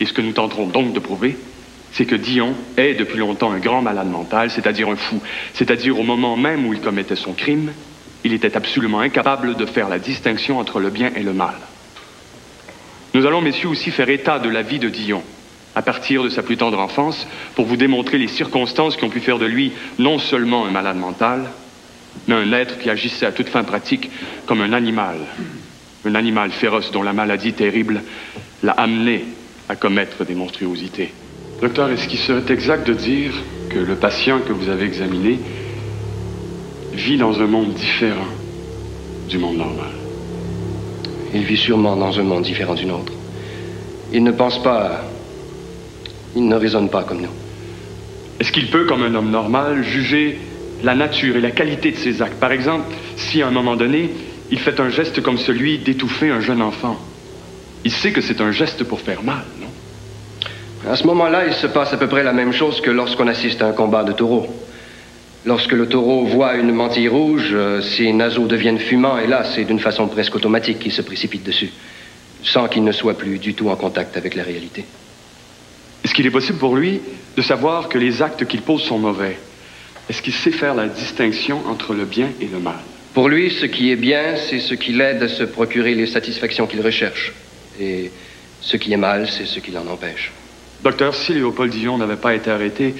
Et 0.00 0.06
ce 0.06 0.12
que 0.12 0.22
nous 0.22 0.32
tenterons 0.32 0.66
donc 0.66 0.92
de 0.92 0.98
prouver, 0.98 1.36
c'est 1.92 2.04
que 2.04 2.14
Dion 2.14 2.54
est 2.76 2.94
depuis 2.94 3.18
longtemps 3.18 3.50
un 3.50 3.58
grand 3.58 3.82
malade 3.82 4.08
mental, 4.08 4.50
c'est-à-dire 4.50 4.88
un 4.88 4.96
fou. 4.96 5.20
C'est-à-dire 5.54 5.98
au 5.98 6.02
moment 6.02 6.36
même 6.36 6.66
où 6.66 6.72
il 6.72 6.80
commettait 6.80 7.16
son 7.16 7.32
crime, 7.32 7.72
il 8.24 8.32
était 8.32 8.56
absolument 8.56 9.00
incapable 9.00 9.56
de 9.56 9.66
faire 9.66 9.88
la 9.88 9.98
distinction 9.98 10.58
entre 10.58 10.80
le 10.80 10.90
bien 10.90 11.10
et 11.16 11.22
le 11.22 11.32
mal. 11.32 11.54
Nous 13.14 13.26
allons, 13.26 13.40
messieurs, 13.40 13.68
aussi 13.68 13.90
faire 13.90 14.08
état 14.08 14.38
de 14.38 14.48
la 14.48 14.62
vie 14.62 14.78
de 14.78 14.88
Dion, 14.88 15.22
à 15.74 15.82
partir 15.82 16.22
de 16.22 16.28
sa 16.28 16.42
plus 16.42 16.56
tendre 16.56 16.78
enfance, 16.78 17.26
pour 17.54 17.66
vous 17.66 17.76
démontrer 17.76 18.18
les 18.18 18.28
circonstances 18.28 18.96
qui 18.96 19.04
ont 19.04 19.10
pu 19.10 19.20
faire 19.20 19.38
de 19.38 19.46
lui 19.46 19.72
non 19.98 20.18
seulement 20.18 20.66
un 20.66 20.70
malade 20.70 20.96
mental, 20.96 21.50
mais 22.28 22.34
un 22.34 22.52
être 22.52 22.78
qui 22.78 22.90
agissait 22.90 23.26
à 23.26 23.32
toute 23.32 23.48
fin 23.48 23.64
pratique 23.64 24.10
comme 24.46 24.60
un 24.60 24.72
animal. 24.72 25.16
Un 26.04 26.14
animal 26.14 26.50
féroce 26.50 26.92
dont 26.92 27.02
la 27.02 27.12
maladie 27.12 27.52
terrible 27.52 28.02
l'a 28.62 28.72
amené 28.72 29.24
à 29.68 29.76
commettre 29.76 30.24
des 30.24 30.34
monstruosités. 30.34 31.12
Docteur, 31.60 31.90
est-ce 31.90 32.08
qu'il 32.08 32.18
serait 32.18 32.50
exact 32.52 32.86
de 32.86 32.94
dire 32.94 33.32
que 33.68 33.78
le 33.78 33.94
patient 33.94 34.40
que 34.40 34.52
vous 34.52 34.68
avez 34.70 34.86
examiné 34.86 35.38
vit 36.94 37.18
dans 37.18 37.38
un 37.40 37.46
monde 37.46 37.74
différent 37.74 38.28
du 39.28 39.38
monde 39.38 39.58
normal? 39.58 39.90
Il 41.34 41.42
vit 41.42 41.58
sûrement 41.58 41.96
dans 41.96 42.18
un 42.18 42.22
monde 42.22 42.44
différent 42.44 42.74
du 42.74 42.86
nôtre. 42.86 43.12
Il 44.12 44.24
ne 44.24 44.32
pense 44.32 44.62
pas. 44.62 45.04
Il 46.34 46.48
ne 46.48 46.56
raisonne 46.56 46.88
pas 46.88 47.04
comme 47.04 47.20
nous. 47.20 47.28
Est-ce 48.40 48.52
qu'il 48.52 48.70
peut, 48.70 48.86
comme 48.86 49.02
un 49.02 49.14
homme 49.14 49.30
normal, 49.30 49.84
juger 49.84 50.38
la 50.82 50.94
nature 50.94 51.36
et 51.36 51.40
la 51.40 51.50
qualité 51.50 51.92
de 51.92 51.96
ses 51.96 52.22
actes? 52.22 52.40
Par 52.40 52.52
exemple, 52.52 52.86
si 53.16 53.42
à 53.42 53.48
un 53.48 53.50
moment 53.50 53.76
donné, 53.76 54.10
il 54.50 54.58
fait 54.58 54.80
un 54.80 54.88
geste 54.88 55.20
comme 55.22 55.36
celui 55.36 55.78
d'étouffer 55.78 56.30
un 56.30 56.40
jeune 56.40 56.62
enfant, 56.62 56.98
il 57.84 57.92
sait 57.92 58.12
que 58.12 58.20
c'est 58.22 58.40
un 58.40 58.50
geste 58.50 58.82
pour 58.84 59.00
faire 59.00 59.22
mal, 59.22 59.44
À 60.88 60.96
ce 60.96 61.06
moment-là, 61.06 61.44
il 61.46 61.52
se 61.52 61.66
passe 61.66 61.92
à 61.92 61.98
peu 61.98 62.06
près 62.06 62.22
la 62.22 62.32
même 62.32 62.52
chose 62.52 62.80
que 62.80 62.90
lorsqu'on 62.90 63.28
assiste 63.28 63.60
à 63.60 63.66
un 63.66 63.72
combat 63.72 64.02
de 64.02 64.12
taureaux. 64.12 64.46
Lorsque 65.44 65.72
le 65.72 65.86
taureau 65.86 66.24
voit 66.24 66.54
une 66.56 66.72
mantille 66.72 67.08
rouge, 67.08 67.50
euh, 67.52 67.82
ses 67.82 68.12
naseaux 68.12 68.46
deviennent 68.46 68.78
fumants 68.78 69.18
et 69.18 69.26
là, 69.26 69.44
c'est 69.44 69.64
d'une 69.64 69.78
façon 69.78 70.06
presque 70.08 70.34
automatique 70.36 70.78
qu'il 70.78 70.92
se 70.92 71.02
précipite 71.02 71.44
dessus, 71.44 71.70
sans 72.42 72.66
qu'il 72.68 72.82
ne 72.82 72.92
soit 72.92 73.16
plus 73.16 73.38
du 73.38 73.54
tout 73.54 73.68
en 73.68 73.76
contact 73.76 74.16
avec 74.16 74.34
la 74.34 74.42
réalité. 74.42 74.84
Est-ce 76.02 76.14
qu'il 76.14 76.26
est 76.26 76.30
possible 76.30 76.58
pour 76.58 76.76
lui 76.76 77.00
de 77.36 77.42
savoir 77.42 77.88
que 77.88 77.98
les 77.98 78.22
actes 78.22 78.46
qu'il 78.46 78.62
pose 78.62 78.82
sont 78.82 78.98
mauvais? 78.98 79.38
Est-ce 80.08 80.22
qu'il 80.22 80.34
sait 80.34 80.50
faire 80.50 80.74
la 80.74 80.88
distinction 80.88 81.60
entre 81.68 81.94
le 81.94 82.04
bien 82.04 82.28
et 82.40 82.46
le 82.46 82.58
mal? 82.58 82.80
Pour 83.12 83.28
lui, 83.28 83.50
ce 83.50 83.66
qui 83.66 83.90
est 83.90 83.96
bien, 83.96 84.36
c'est 84.36 84.60
ce 84.60 84.74
qui 84.74 84.92
l'aide 84.92 85.22
à 85.22 85.28
se 85.28 85.42
procurer 85.44 85.94
les 85.94 86.06
satisfactions 86.06 86.66
qu'il 86.66 86.80
recherche. 86.80 87.32
Et 87.78 88.10
ce 88.60 88.76
qui 88.76 88.92
est 88.92 88.98
mal, 88.98 89.28
c'est 89.28 89.46
ce 89.46 89.58
qui 89.60 89.72
l'en 89.72 89.86
empêche. 89.86 90.32
Docteur, 90.82 91.14
si 91.14 91.34
Léopold 91.34 91.70
Dion 91.72 91.98
n'avait 91.98 92.16
pas 92.16 92.34
été 92.34 92.50
arrêté 92.50 92.94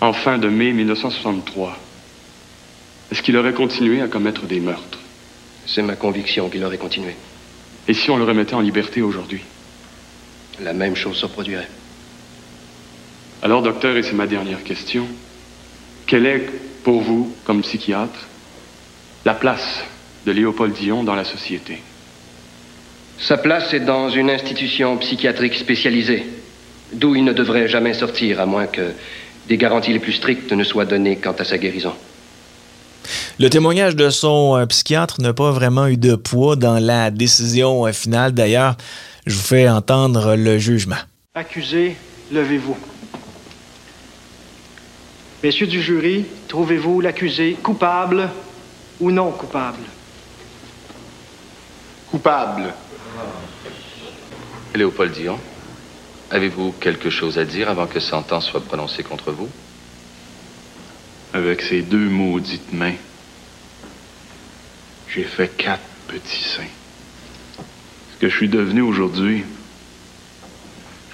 en 0.00 0.12
fin 0.12 0.38
de 0.38 0.48
mai 0.48 0.72
1963, 0.72 1.78
est-ce 3.10 3.22
qu'il 3.22 3.36
aurait 3.36 3.54
continué 3.54 4.02
à 4.02 4.08
commettre 4.08 4.44
des 4.44 4.60
meurtres? 4.60 4.98
C'est 5.66 5.82
ma 5.82 5.96
conviction 5.96 6.50
qu'il 6.50 6.64
aurait 6.64 6.78
continué. 6.78 7.16
Et 7.88 7.94
si 7.94 8.10
on 8.10 8.18
le 8.18 8.24
remettait 8.24 8.54
en 8.54 8.60
liberté 8.60 9.00
aujourd'hui? 9.00 9.40
La 10.60 10.74
même 10.74 10.96
chose 10.96 11.16
se 11.16 11.26
produirait. 11.26 11.68
Alors, 13.42 13.62
docteur, 13.62 13.96
et 13.96 14.02
c'est 14.02 14.12
ma 14.12 14.26
dernière 14.26 14.62
question, 14.62 15.06
quelle 16.06 16.26
est, 16.26 16.50
pour 16.82 17.00
vous, 17.00 17.34
comme 17.44 17.62
psychiatre, 17.62 18.26
la 19.24 19.34
place 19.34 19.84
de 20.26 20.32
Léopold 20.32 20.74
Dion 20.74 21.04
dans 21.04 21.14
la 21.14 21.24
société? 21.24 21.80
Sa 23.18 23.38
place 23.38 23.72
est 23.72 23.80
dans 23.80 24.10
une 24.10 24.30
institution 24.30 24.96
psychiatrique 24.98 25.54
spécialisée, 25.54 26.26
d'où 26.92 27.14
il 27.14 27.24
ne 27.24 27.32
devrait 27.32 27.68
jamais 27.68 27.94
sortir, 27.94 28.40
à 28.40 28.46
moins 28.46 28.66
que 28.66 28.92
des 29.48 29.56
garanties 29.56 29.92
les 29.92 29.98
plus 29.98 30.12
strictes 30.12 30.52
ne 30.52 30.64
soient 30.64 30.84
données 30.84 31.16
quant 31.16 31.34
à 31.38 31.44
sa 31.44 31.58
guérison. 31.58 31.92
Le 33.38 33.48
témoignage 33.48 33.96
de 33.96 34.10
son 34.10 34.56
euh, 34.56 34.66
psychiatre 34.66 35.20
n'a 35.20 35.32
pas 35.32 35.52
vraiment 35.52 35.86
eu 35.86 35.96
de 35.96 36.16
poids 36.16 36.56
dans 36.56 36.78
la 36.78 37.10
décision 37.10 37.86
euh, 37.86 37.92
finale. 37.92 38.32
D'ailleurs, 38.32 38.76
je 39.26 39.34
vous 39.34 39.42
fais 39.42 39.68
entendre 39.68 40.34
le 40.36 40.58
jugement. 40.58 40.96
Accusé, 41.34 41.96
levez-vous. 42.32 42.76
Messieurs 45.42 45.68
du 45.68 45.80
jury, 45.80 46.24
trouvez-vous 46.48 47.00
l'accusé 47.00 47.56
coupable 47.62 48.28
ou 48.98 49.12
non 49.12 49.30
coupable? 49.30 49.84
Coupable. 52.10 52.74
Léopold 54.74 55.12
Dion, 55.12 55.38
avez-vous 56.30 56.72
quelque 56.80 57.10
chose 57.10 57.38
à 57.38 57.44
dire 57.44 57.68
avant 57.68 57.86
que 57.86 58.00
sentence 58.00 58.46
soit 58.46 58.64
prononcée 58.64 59.02
contre 59.02 59.32
vous? 59.32 59.48
Avec 61.32 61.62
ces 61.62 61.82
deux 61.82 62.08
maudites 62.08 62.72
mains, 62.72 62.94
j'ai 65.08 65.24
fait 65.24 65.48
quatre 65.56 65.82
petits 66.06 66.44
seins. 66.44 66.62
Ce 68.12 68.18
que 68.20 68.28
je 68.28 68.36
suis 68.36 68.48
devenu 68.48 68.82
aujourd'hui, 68.82 69.44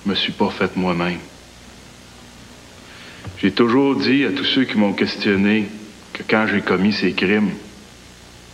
je 0.05 0.11
me 0.11 0.15
suis 0.15 0.33
pas 0.33 0.51
fait 0.51 0.77
moi-même. 0.77 1.19
J'ai 3.39 3.53
toujours 3.53 3.97
dit 3.97 4.25
à 4.25 4.31
tous 4.31 4.45
ceux 4.45 4.65
qui 4.65 4.79
m'ont 4.79 4.93
questionné 4.93 5.69
que 6.12 6.23
quand 6.23 6.47
j'ai 6.47 6.61
commis 6.61 6.93
ces 6.93 7.12
crimes, 7.12 7.51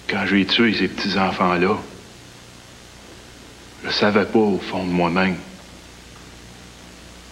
quand 0.08 0.26
j'ai 0.26 0.46
tué 0.46 0.74
ces 0.74 0.88
petits-enfants-là, 0.88 1.78
je 3.84 3.90
savais 3.90 4.24
pas 4.24 4.38
au 4.38 4.58
fond 4.58 4.84
de 4.84 4.90
moi-même. 4.90 5.36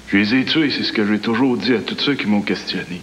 Je 0.09 0.17
les 0.17 0.35
ai 0.35 0.45
tués, 0.45 0.71
c'est 0.71 0.85
ce 0.85 0.93
que 0.93 1.07
j'ai 1.07 1.21
toujours 1.21 1.57
dit 1.57 1.75
à 1.75 1.81
tous 1.81 1.99
ceux 2.01 2.15
qui 2.15 2.27
m'ont 2.27 2.43
questionné. 2.43 3.03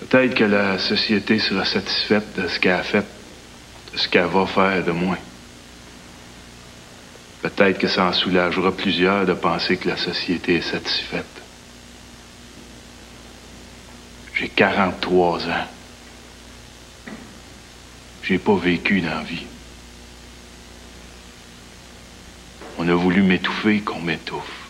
Peut-être 0.00 0.34
que 0.34 0.44
la 0.44 0.78
société 0.78 1.38
sera 1.38 1.64
satisfaite 1.64 2.36
de 2.36 2.46
ce 2.46 2.60
qu'elle 2.60 2.72
a 2.72 2.82
fait, 2.82 3.06
de 3.92 3.98
ce 3.98 4.08
qu'elle 4.08 4.26
va 4.26 4.46
faire 4.46 4.84
de 4.84 4.92
moi. 4.92 5.16
Peut-être 7.42 7.78
que 7.78 7.88
ça 7.88 8.06
en 8.06 8.12
soulagera 8.12 8.70
plusieurs 8.70 9.26
de 9.26 9.32
penser 9.32 9.76
que 9.76 9.88
la 9.88 9.96
société 9.96 10.56
est 10.56 10.70
satisfaite. 10.70 11.24
J'ai 14.34 14.48
43 14.48 15.48
ans. 15.48 15.66
J'ai 18.22 18.38
pas 18.38 18.56
vécu 18.56 19.00
dans 19.00 19.08
la 19.08 19.22
vie. 19.22 19.46
On 22.84 22.88
a 22.88 22.94
voulu 22.94 23.22
m'étouffer 23.22 23.80
qu'on 23.80 24.00
m'étouffe. 24.00 24.68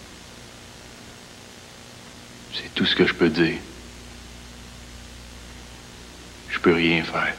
C'est 2.53 2.75
tout 2.75 2.85
ce 2.85 2.95
que 2.95 3.07
je 3.07 3.15
peux 3.15 3.31
dire. 3.31 3.57
peux 6.63 6.75
rien 6.75 7.03
faire. 7.03 7.35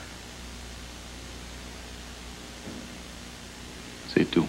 C'est 4.13 4.29
tout. 4.29 4.47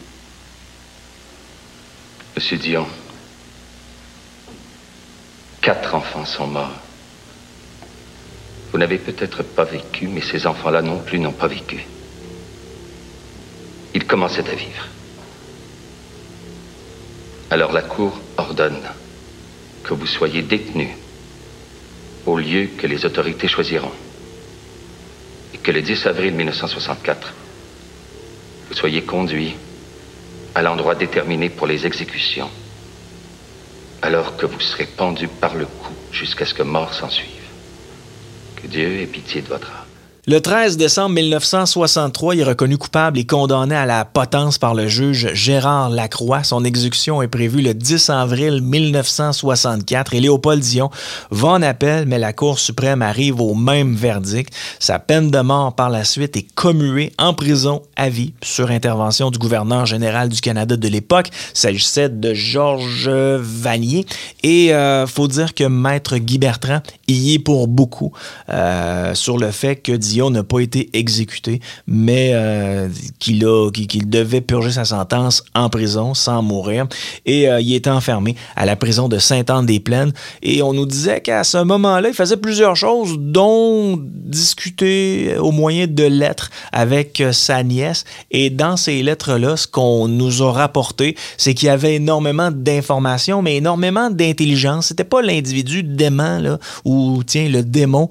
Monsieur 2.34 2.58
Dion, 2.58 2.86
quatre 5.62 5.94
enfants 5.94 6.24
sont 6.24 6.48
morts. 6.48 6.82
Vous 8.72 8.78
n'avez 8.78 8.98
peut-être 8.98 9.44
pas 9.44 9.64
vécu, 9.64 10.08
mais 10.08 10.20
ces 10.20 10.46
enfants-là 10.48 10.82
non 10.82 10.98
plus 10.98 11.20
n'ont 11.20 11.32
pas 11.32 11.46
vécu. 11.46 11.86
Ils 13.94 14.04
commençaient 14.04 14.48
à 14.50 14.54
vivre. 14.54 14.88
Alors 17.54 17.70
la 17.70 17.82
Cour 17.82 18.20
ordonne 18.36 18.82
que 19.84 19.94
vous 19.94 20.08
soyez 20.08 20.42
détenu 20.42 20.88
au 22.26 22.36
lieu 22.36 22.70
que 22.76 22.88
les 22.88 23.06
autorités 23.06 23.46
choisiront. 23.46 23.92
Et 25.54 25.58
que 25.58 25.70
le 25.70 25.80
10 25.80 26.04
avril 26.06 26.34
1964, 26.34 27.32
vous 28.66 28.74
soyez 28.74 29.02
conduit 29.02 29.54
à 30.56 30.62
l'endroit 30.62 30.96
déterminé 30.96 31.48
pour 31.48 31.68
les 31.68 31.86
exécutions, 31.86 32.50
alors 34.02 34.36
que 34.36 34.46
vous 34.46 34.58
serez 34.58 34.86
pendu 34.86 35.28
par 35.28 35.54
le 35.54 35.66
cou 35.66 35.92
jusqu'à 36.10 36.46
ce 36.46 36.54
que 36.54 36.64
mort 36.64 36.92
s'ensuive. 36.92 37.28
Que 38.56 38.66
Dieu 38.66 39.00
ait 39.00 39.06
pitié 39.06 39.42
de 39.42 39.46
votre 39.46 39.70
âme. 39.70 39.83
Le 40.26 40.40
13 40.40 40.78
décembre 40.78 41.16
1963, 41.16 42.34
il 42.34 42.40
est 42.40 42.44
reconnu 42.44 42.78
coupable 42.78 43.18
et 43.18 43.26
condamné 43.26 43.74
à 43.74 43.84
la 43.84 44.06
potence 44.06 44.56
par 44.56 44.74
le 44.74 44.88
juge 44.88 45.34
Gérard 45.34 45.90
Lacroix. 45.90 46.42
Son 46.44 46.64
exécution 46.64 47.20
est 47.20 47.28
prévue 47.28 47.60
le 47.60 47.74
10 47.74 48.08
avril 48.08 48.62
1964 48.62 50.14
et 50.14 50.20
Léopold 50.20 50.62
Dion 50.62 50.88
va 51.30 51.48
en 51.48 51.60
appel, 51.60 52.06
mais 52.06 52.18
la 52.18 52.32
Cour 52.32 52.58
suprême 52.58 53.02
arrive 53.02 53.38
au 53.42 53.52
même 53.52 53.94
verdict. 53.94 54.50
Sa 54.78 54.98
peine 54.98 55.30
de 55.30 55.40
mort 55.40 55.74
par 55.74 55.90
la 55.90 56.04
suite 56.04 56.38
est 56.38 56.54
commuée 56.54 57.12
en 57.18 57.34
prison 57.34 57.82
à 57.94 58.08
vie 58.08 58.32
sur 58.42 58.70
intervention 58.70 59.30
du 59.30 59.38
gouverneur 59.38 59.84
général 59.84 60.30
du 60.30 60.40
Canada 60.40 60.74
de 60.78 60.88
l'époque. 60.88 61.28
Il 61.54 61.58
s'agissait 61.58 62.08
de 62.08 62.32
Georges 62.32 63.10
Vanier. 63.10 64.06
Et 64.42 64.72
euh, 64.72 65.06
faut 65.06 65.28
dire 65.28 65.52
que 65.52 65.64
Maître 65.64 66.16
Guy 66.16 66.38
Bertrand 66.38 66.80
y 67.08 67.34
est 67.34 67.38
pour 67.38 67.68
beaucoup 67.68 68.12
euh, 68.48 69.14
sur 69.14 69.36
le 69.36 69.50
fait 69.50 69.76
que 69.76 69.92
n'a 70.30 70.42
pas 70.42 70.60
été 70.60 70.90
exécuté, 70.92 71.60
mais 71.86 72.30
euh, 72.32 72.88
qu'il 73.18 73.38
devait 74.08 74.40
purger 74.40 74.72
sa 74.72 74.84
sentence 74.84 75.44
en 75.54 75.68
prison 75.68 76.14
sans 76.14 76.42
mourir. 76.42 76.86
Et 77.26 77.48
euh, 77.48 77.60
il 77.60 77.74
était 77.74 77.90
enfermé 77.90 78.36
à 78.56 78.66
la 78.66 78.76
prison 78.76 79.08
de 79.08 79.18
Sainte-Anne-des-Plaines. 79.18 80.12
Et 80.42 80.62
on 80.62 80.72
nous 80.72 80.86
disait 80.86 81.20
qu'à 81.20 81.44
ce 81.44 81.58
moment-là, 81.58 82.08
il 82.08 82.14
faisait 82.14 82.36
plusieurs 82.36 82.76
choses, 82.76 83.16
dont 83.18 83.98
discuter 84.00 85.36
au 85.38 85.50
moyen 85.50 85.86
de 85.86 86.04
lettres 86.04 86.50
avec 86.72 87.20
euh, 87.20 87.32
sa 87.32 87.62
nièce. 87.62 88.04
Et 88.30 88.50
dans 88.50 88.76
ces 88.76 89.02
lettres-là, 89.02 89.56
ce 89.56 89.66
qu'on 89.66 90.08
nous 90.08 90.42
a 90.42 90.52
rapporté, 90.52 91.16
c'est 91.36 91.54
qu'il 91.54 91.66
y 91.66 91.70
avait 91.70 91.96
énormément 91.96 92.50
d'informations, 92.50 93.42
mais 93.42 93.56
énormément 93.56 94.10
d'intelligence. 94.10 94.88
C'était 94.88 95.04
pas 95.04 95.22
l'individu 95.22 95.82
dément, 95.82 96.38
là, 96.38 96.58
ou 96.84 97.22
tiens, 97.26 97.48
le 97.48 97.62
démon 97.62 98.08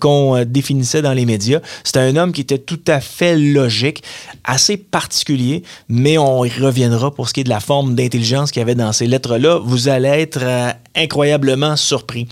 qu'on 0.00 0.44
définissait 0.44 1.02
dans 1.02 1.12
les 1.12 1.24
médias 1.26 1.45
c'était 1.84 2.00
un 2.00 2.16
homme 2.16 2.32
qui 2.32 2.40
était 2.40 2.58
tout 2.58 2.80
à 2.86 3.00
fait 3.00 3.36
logique, 3.36 4.02
assez 4.44 4.76
particulier, 4.76 5.62
mais 5.88 6.18
on 6.18 6.44
y 6.44 6.50
reviendra 6.50 7.14
pour 7.14 7.28
ce 7.28 7.34
qui 7.34 7.40
est 7.40 7.44
de 7.44 7.48
la 7.48 7.60
forme 7.60 7.94
d'intelligence 7.94 8.50
qu'il 8.50 8.60
y 8.60 8.62
avait 8.62 8.74
dans 8.74 8.92
ces 8.92 9.06
lettres-là. 9.06 9.60
Vous 9.64 9.88
allez 9.88 10.08
être 10.08 10.40
euh, 10.42 10.72
incroyablement 10.96 11.76
surpris. 11.76 12.26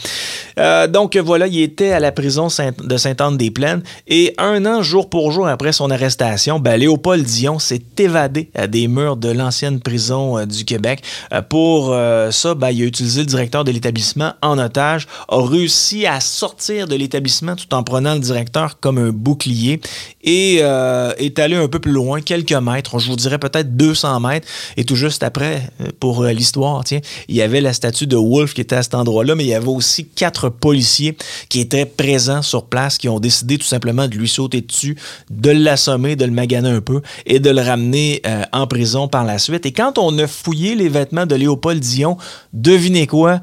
Euh, 0.59 0.87
donc 0.87 1.17
voilà, 1.17 1.47
il 1.47 1.61
était 1.61 1.93
à 1.93 2.01
la 2.01 2.13
prison 2.13 2.49
de 2.79 2.97
Sainte-Anne-des-Plaines 2.97 3.83
et 4.07 4.35
un 4.39 4.65
an, 4.67 4.83
jour 4.83 5.09
pour 5.09 5.33
jour 5.33 5.47
après 5.47 5.73
son 5.73 5.91
arrestation, 5.91 6.59
ben, 6.59 6.77
Léopold 6.77 7.25
Dion 7.25 7.59
s'est 7.59 7.83
évadé 7.99 8.51
à 8.55 8.67
des 8.67 8.89
murs 8.89 9.17
de 9.17 9.31
l'ancienne 9.31 9.81
prison 9.81 10.39
euh, 10.39 10.47
du 10.47 10.65
Québec. 10.65 11.03
pour 11.49 11.95
ça, 12.31 12.55
ben, 12.55 12.71
il 12.71 12.83
a 12.83 12.87
utilisé 12.87 13.21
le 13.21 13.27
directeur 13.27 13.65
de 13.65 13.71
l'établissement 13.71 14.33
en 14.43 14.59
otage, 14.59 15.07
a 15.29 15.47
réussi 15.47 16.07
à 16.07 16.21
sortir 16.21 16.87
de 16.87 16.95
l'établissement 16.95 17.57
tout 17.57 17.73
en 17.75 17.83
prenant 17.83 18.15
le 18.15 18.21
directeur 18.21 18.79
comme 18.81 18.99
un 18.99 19.11
bouclier 19.11 19.81
et 20.23 20.59
euh, 20.63 21.13
est 21.19 21.39
allé 21.39 21.57
un 21.57 21.69
peu 21.69 21.79
plus 21.79 21.93
loin, 21.93 22.21
quelques 22.21 22.53
mètres, 22.53 22.99
je 22.99 23.11
vous 23.11 23.17
dirais 23.17 23.39
peut-être 23.39 23.77
200 23.77 24.21
mètres. 24.21 24.49
Et 24.77 24.85
tout 24.85 24.97
juste 24.97 25.23
après, 25.23 25.71
euh, 25.81 25.89
pour 26.01 26.23
euh, 26.23 26.33
l'histoire, 26.33 26.83
tiens, 26.85 27.01
il 27.29 27.37
y 27.37 27.43
avait 27.43 27.61
la 27.61 27.73
statue 27.73 28.07
de 28.07 28.17
Wolfe 28.17 28.54
qui 28.55 28.61
était 28.61 28.77
à 28.77 28.83
cet 28.83 28.95
endroit-là, 28.95 29.35
mais 29.35 29.45
il 29.45 29.49
y 29.49 29.55
avait 29.55 29.69
aussi 29.69 30.07
quatre 30.07 30.49
policiers 30.49 31.17
qui 31.49 31.61
étaient 31.61 31.87
présents 31.87 32.43
sur 32.43 32.67
place, 32.67 32.99
qui 32.99 33.09
ont 33.09 33.21
décidé 33.21 33.59
tout 33.59 33.67
simplement 33.67 34.09
de 34.09 34.15
lui 34.15 34.29
sauter 34.29 34.61
dessus, 34.61 34.97
de 35.31 35.51
l'assommer, 35.51 36.17
de 36.17 36.25
le 36.25 36.31
maganer 36.31 36.71
un 36.71 36.81
peu 36.81 37.03
et 37.27 37.41
de 37.41 37.51
le 37.51 37.61
ramener 37.61 38.23
en 38.53 38.67
prison 38.67 39.09
par 39.09 39.25
la 39.25 39.39
suite. 39.39 39.67
Et 39.67 39.73
quand 39.73 39.99
on 39.99 40.17
a 40.19 40.27
fouillé 40.27 40.75
les 40.75 40.89
vêtements 40.89 41.27
de 41.27 41.35
Léopold 41.35 41.81
Dion, 41.81 42.17
devinez 42.53 43.07
quoi? 43.07 43.41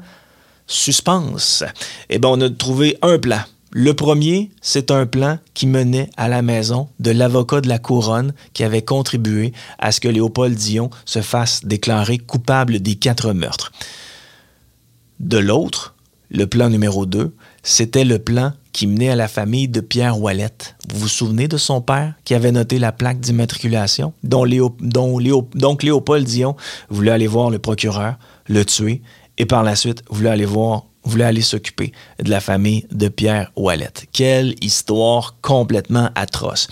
Suspense. 0.66 1.64
Eh 2.08 2.18
bien, 2.18 2.30
on 2.30 2.40
a 2.40 2.48
trouvé 2.50 2.96
un 3.02 3.18
plan 3.18 3.40
le 3.74 3.94
premier, 3.94 4.50
c'est 4.60 4.90
un 4.90 5.06
plan 5.06 5.38
qui 5.54 5.66
menait 5.66 6.10
à 6.18 6.28
la 6.28 6.42
maison 6.42 6.88
de 7.00 7.10
l'avocat 7.10 7.62
de 7.62 7.68
la 7.68 7.78
couronne 7.78 8.34
qui 8.52 8.64
avait 8.64 8.82
contribué 8.82 9.54
à 9.78 9.92
ce 9.92 10.00
que 10.00 10.08
Léopold 10.08 10.54
Dion 10.54 10.90
se 11.06 11.22
fasse 11.22 11.64
déclarer 11.64 12.18
coupable 12.18 12.80
des 12.80 12.96
quatre 12.96 13.32
meurtres. 13.32 13.72
De 15.22 15.38
l'autre, 15.38 15.94
le 16.30 16.46
plan 16.48 16.68
numéro 16.68 17.06
2, 17.06 17.32
c'était 17.62 18.04
le 18.04 18.18
plan 18.18 18.52
qui 18.72 18.88
menait 18.88 19.10
à 19.10 19.16
la 19.16 19.28
famille 19.28 19.68
de 19.68 19.80
Pierre 19.80 20.18
Ouellette. 20.18 20.74
Vous 20.90 20.98
vous 20.98 21.08
souvenez 21.08 21.46
de 21.46 21.56
son 21.56 21.80
père 21.80 22.14
qui 22.24 22.34
avait 22.34 22.50
noté 22.50 22.80
la 22.80 22.90
plaque 22.90 23.20
d'immatriculation, 23.20 24.14
dont, 24.24 24.44
donc 24.80 25.82
Léopold 25.82 26.26
Dion 26.26 26.56
voulait 26.88 27.12
aller 27.12 27.28
voir 27.28 27.50
le 27.50 27.60
procureur, 27.60 28.16
le 28.48 28.64
tuer, 28.64 29.00
et 29.38 29.46
par 29.46 29.62
la 29.62 29.76
suite 29.76 30.02
voulait 30.10 30.30
aller 30.30 30.44
voir 30.44 30.86
voulait 31.04 31.24
aller 31.24 31.42
s'occuper 31.42 31.92
de 32.22 32.30
la 32.30 32.40
famille 32.40 32.86
de 32.92 33.08
Pierre 33.08 33.50
Wallet. 33.56 33.92
Quelle 34.12 34.54
histoire 34.62 35.36
complètement 35.40 36.10
atroce. 36.14 36.68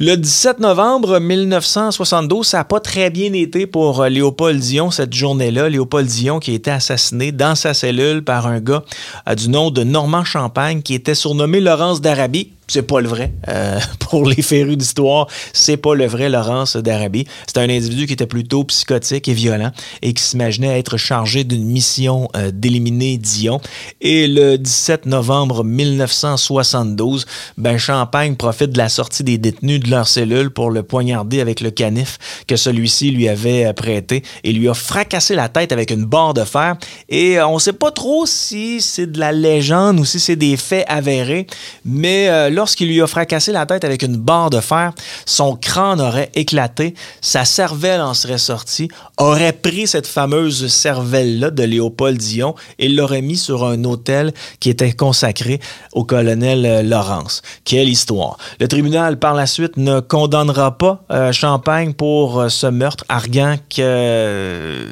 Le 0.00 0.14
17 0.14 0.60
novembre 0.60 1.18
1972, 1.18 2.46
ça 2.46 2.58
n'a 2.58 2.64
pas 2.64 2.78
très 2.78 3.10
bien 3.10 3.32
été 3.32 3.66
pour 3.66 4.02
euh, 4.02 4.08
Léopold 4.08 4.60
Dion 4.60 4.92
cette 4.92 5.12
journée-là. 5.12 5.68
Léopold 5.68 6.06
Dion 6.06 6.38
qui 6.38 6.52
a 6.52 6.54
été 6.54 6.70
assassiné 6.70 7.32
dans 7.32 7.56
sa 7.56 7.74
cellule 7.74 8.22
par 8.22 8.46
un 8.46 8.60
gars 8.60 8.84
euh, 9.28 9.34
du 9.34 9.48
nom 9.48 9.72
de 9.72 9.82
Normand 9.82 10.22
Champagne 10.22 10.82
qui 10.82 10.94
était 10.94 11.16
surnommé 11.16 11.58
Laurence 11.58 12.00
d'Arabie 12.00 12.52
c'est 12.70 12.82
pas 12.82 13.00
le 13.00 13.08
vrai. 13.08 13.32
Euh, 13.48 13.80
pour 13.98 14.26
les 14.26 14.42
férus 14.42 14.76
d'histoire, 14.76 15.26
c'est 15.54 15.78
pas 15.78 15.94
le 15.94 16.06
vrai 16.06 16.28
Laurence 16.28 16.76
d'Arabie. 16.76 17.24
C'est 17.46 17.56
un 17.56 17.70
individu 17.70 18.06
qui 18.06 18.12
était 18.12 18.26
plutôt 18.26 18.62
psychotique 18.64 19.26
et 19.26 19.32
violent 19.32 19.72
et 20.02 20.12
qui 20.12 20.22
s'imaginait 20.22 20.78
être 20.78 20.98
chargé 20.98 21.44
d'une 21.44 21.64
mission 21.64 22.28
d'éliminer 22.52 23.16
Dion. 23.16 23.62
Et 24.02 24.28
le 24.28 24.58
17 24.58 25.06
novembre 25.06 25.64
1972, 25.64 27.24
ben 27.56 27.78
Champagne 27.78 28.36
profite 28.36 28.72
de 28.72 28.78
la 28.78 28.90
sortie 28.90 29.24
des 29.24 29.38
détenus 29.38 29.80
de 29.80 29.87
leur 29.90 30.08
cellule 30.08 30.50
pour 30.50 30.70
le 30.70 30.82
poignarder 30.82 31.40
avec 31.40 31.60
le 31.60 31.70
canif 31.70 32.18
que 32.46 32.56
celui-ci 32.56 33.10
lui 33.10 33.28
avait 33.28 33.66
euh, 33.66 33.72
prêté 33.72 34.22
et 34.44 34.52
lui 34.52 34.68
a 34.68 34.74
fracassé 34.74 35.34
la 35.34 35.48
tête 35.48 35.72
avec 35.72 35.90
une 35.90 36.04
barre 36.04 36.34
de 36.34 36.44
fer. 36.44 36.76
Et 37.08 37.40
on 37.40 37.58
sait 37.58 37.72
pas 37.72 37.90
trop 37.90 38.26
si 38.26 38.80
c'est 38.80 39.06
de 39.06 39.18
la 39.18 39.32
légende 39.32 40.00
ou 40.00 40.04
si 40.04 40.20
c'est 40.20 40.36
des 40.36 40.56
faits 40.56 40.84
avérés, 40.88 41.46
mais 41.84 42.50
lorsqu'il 42.50 42.88
lui 42.88 43.00
a 43.00 43.06
fracassé 43.06 43.52
la 43.52 43.66
tête 43.66 43.84
avec 43.84 44.02
une 44.02 44.16
barre 44.16 44.50
de 44.50 44.60
fer, 44.60 44.92
son 45.26 45.56
crâne 45.56 46.00
aurait 46.00 46.30
éclaté, 46.34 46.94
sa 47.20 47.44
cervelle 47.44 48.00
en 48.00 48.14
serait 48.14 48.38
sortie, 48.38 48.88
aurait 49.16 49.52
pris 49.52 49.86
cette 49.86 50.06
fameuse 50.06 50.68
cervelle-là 50.68 51.50
de 51.50 51.62
Léopold 51.62 52.18
Dion 52.18 52.54
et 52.78 52.88
l'aurait 52.88 53.22
mis 53.22 53.36
sur 53.36 53.64
un 53.64 53.84
hôtel 53.84 54.32
qui 54.60 54.70
était 54.70 54.92
consacré 54.92 55.60
au 55.92 56.04
colonel 56.04 56.64
euh, 56.66 56.82
Laurence. 56.82 57.42
Quelle 57.64 57.88
histoire. 57.88 58.38
Le 58.60 58.68
tribunal, 58.68 59.18
par 59.18 59.34
la 59.34 59.46
suite, 59.46 59.76
ne 59.78 60.00
condamnera 60.00 60.76
pas 60.76 61.04
euh, 61.10 61.32
Champagne 61.32 61.94
pour 61.94 62.40
euh, 62.40 62.48
ce 62.48 62.66
meurtre, 62.66 63.04
arguant 63.08 63.56
que 63.74 64.84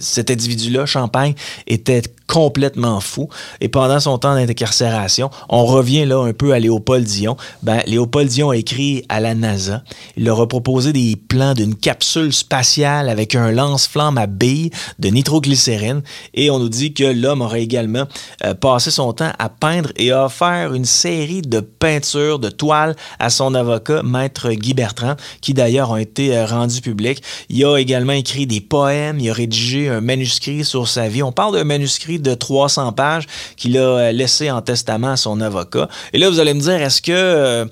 cet 0.00 0.30
individu-là, 0.30 0.86
Champagne, 0.86 1.34
était 1.66 2.02
complètement 2.32 3.00
fou. 3.00 3.28
Et 3.60 3.68
pendant 3.68 4.00
son 4.00 4.16
temps 4.16 4.34
d'incarcération, 4.34 5.30
on 5.50 5.66
revient 5.66 6.06
là 6.06 6.18
un 6.18 6.32
peu 6.32 6.54
à 6.54 6.58
Léopold 6.58 7.04
Dion. 7.04 7.36
Ben, 7.62 7.82
Léopold 7.86 8.28
Dion 8.28 8.50
a 8.50 8.56
écrit 8.56 9.04
à 9.10 9.20
la 9.20 9.34
NASA. 9.34 9.82
Il 10.16 10.24
leur 10.24 10.40
a 10.40 10.48
proposé 10.48 10.94
des 10.94 11.14
plans 11.16 11.52
d'une 11.52 11.74
capsule 11.74 12.32
spatiale 12.32 13.10
avec 13.10 13.34
un 13.34 13.52
lance-flamme 13.52 14.16
à 14.16 14.26
billes 14.26 14.70
de 14.98 15.08
nitroglycérine. 15.08 16.02
Et 16.32 16.50
on 16.50 16.58
nous 16.58 16.70
dit 16.70 16.94
que 16.94 17.04
l'homme 17.04 17.42
aurait 17.42 17.62
également 17.62 18.04
euh, 18.44 18.54
passé 18.54 18.90
son 18.90 19.12
temps 19.12 19.32
à 19.38 19.50
peindre 19.50 19.90
et 19.96 20.10
a 20.10 20.24
offert 20.24 20.72
une 20.72 20.86
série 20.86 21.42
de 21.42 21.60
peintures, 21.60 22.38
de 22.38 22.48
toiles 22.48 22.96
à 23.18 23.28
son 23.28 23.54
avocat, 23.54 24.02
Guy 24.28 24.74
Bertrand, 24.74 25.16
qui 25.40 25.54
d'ailleurs 25.54 25.90
ont 25.90 25.96
été 25.96 26.36
euh, 26.36 26.46
rendus 26.46 26.80
publics. 26.80 27.22
Il 27.48 27.64
a 27.64 27.76
également 27.78 28.12
écrit 28.12 28.46
des 28.46 28.60
poèmes, 28.60 29.18
il 29.20 29.30
a 29.30 29.32
rédigé 29.32 29.88
un 29.88 30.00
manuscrit 30.00 30.64
sur 30.64 30.88
sa 30.88 31.08
vie. 31.08 31.22
On 31.22 31.32
parle 31.32 31.54
d'un 31.54 31.64
manuscrit 31.64 32.18
de 32.18 32.34
300 32.34 32.92
pages 32.92 33.26
qu'il 33.56 33.76
a 33.78 33.80
euh, 33.80 34.12
laissé 34.12 34.50
en 34.50 34.62
testament 34.62 35.12
à 35.12 35.16
son 35.16 35.40
avocat. 35.40 35.88
Et 36.12 36.18
là, 36.18 36.30
vous 36.30 36.40
allez 36.40 36.54
me 36.54 36.60
dire, 36.60 36.80
est-ce 36.80 37.02
que... 37.02 37.68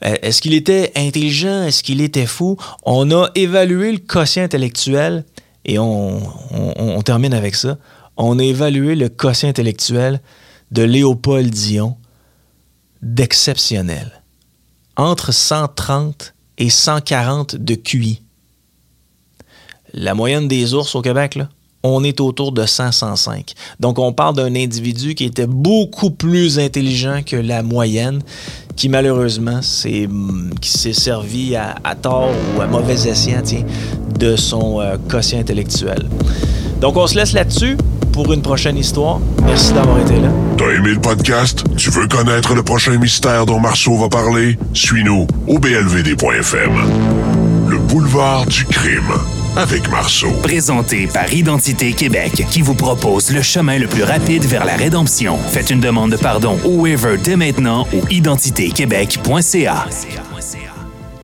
est-ce 0.00 0.40
qu'il 0.40 0.54
était 0.54 0.92
intelligent? 0.96 1.64
Est-ce 1.64 1.82
qu'il 1.82 2.00
était 2.00 2.26
fou? 2.26 2.56
On 2.84 3.10
a 3.10 3.30
évalué 3.34 3.92
le 3.92 3.98
quotient 3.98 4.44
intellectuel 4.44 5.24
et 5.64 5.78
on, 5.78 6.22
on, 6.50 7.02
termine 7.02 7.34
avec 7.34 7.54
ça. 7.54 7.76
On 8.16 8.38
a 8.38 8.42
évalué 8.42 8.94
le 8.94 9.08
quotient 9.08 9.50
intellectuel 9.50 10.20
de 10.70 10.82
Léopold 10.82 11.50
Dion 11.50 11.96
d'exceptionnel. 13.02 14.17
Entre 14.98 15.30
130 15.30 16.34
et 16.58 16.70
140 16.70 17.54
de 17.54 17.76
QI. 17.76 18.20
La 19.92 20.14
moyenne 20.14 20.48
des 20.48 20.74
ours 20.74 20.92
au 20.96 21.02
Québec, 21.02 21.36
là, 21.36 21.48
on 21.82 22.02
est 22.04 22.20
autour 22.20 22.52
de 22.52 22.62
100-105. 22.62 23.54
Donc, 23.80 23.98
on 23.98 24.12
parle 24.12 24.36
d'un 24.36 24.54
individu 24.54 25.14
qui 25.14 25.24
était 25.24 25.46
beaucoup 25.46 26.10
plus 26.10 26.58
intelligent 26.58 27.20
que 27.24 27.36
la 27.36 27.62
moyenne, 27.62 28.20
qui 28.76 28.88
malheureusement 28.88 29.62
s'est, 29.62 30.08
s'est 30.62 30.92
servi 30.92 31.56
à, 31.56 31.76
tort 32.00 32.30
ou 32.56 32.60
à 32.60 32.66
mauvais 32.66 33.08
escient 33.08 33.42
de 34.18 34.36
son 34.36 34.80
euh, 34.80 34.96
quotient 35.08 35.38
intellectuel. 35.38 36.08
Donc, 36.80 36.96
on 36.96 37.06
se 37.06 37.14
laisse 37.14 37.32
là-dessus 37.32 37.76
pour 38.12 38.32
une 38.32 38.42
prochaine 38.42 38.76
histoire. 38.76 39.20
Merci 39.44 39.72
d'avoir 39.72 40.00
été 40.00 40.18
là. 40.18 40.28
T'as 40.56 40.70
aimé 40.72 40.90
le 40.90 41.00
podcast? 41.00 41.62
Tu 41.76 41.90
veux 41.90 42.08
connaître 42.08 42.54
le 42.54 42.64
prochain 42.64 42.96
mystère 42.98 43.46
dont 43.46 43.60
Marceau 43.60 43.96
va 43.96 44.08
parler? 44.08 44.58
Suis-nous 44.74 45.26
au 45.46 45.58
blvd.fm. 45.58 46.72
Le 47.68 47.78
boulevard 47.78 48.46
du 48.46 48.64
crime 48.64 49.12
avec 49.58 49.90
Marceau. 49.90 50.32
Présenté 50.42 51.08
par 51.08 51.32
Identité 51.32 51.92
Québec, 51.92 52.44
qui 52.50 52.62
vous 52.62 52.74
propose 52.74 53.30
le 53.32 53.42
chemin 53.42 53.78
le 53.78 53.88
plus 53.88 54.04
rapide 54.04 54.44
vers 54.44 54.64
la 54.64 54.76
rédemption. 54.76 55.36
Faites 55.36 55.70
une 55.70 55.80
demande 55.80 56.12
de 56.12 56.16
pardon 56.16 56.58
au 56.64 56.82
waiver 56.82 57.16
dès 57.22 57.36
maintenant 57.36 57.86
au 57.92 58.06
identitéquebec.ca. 58.08 59.86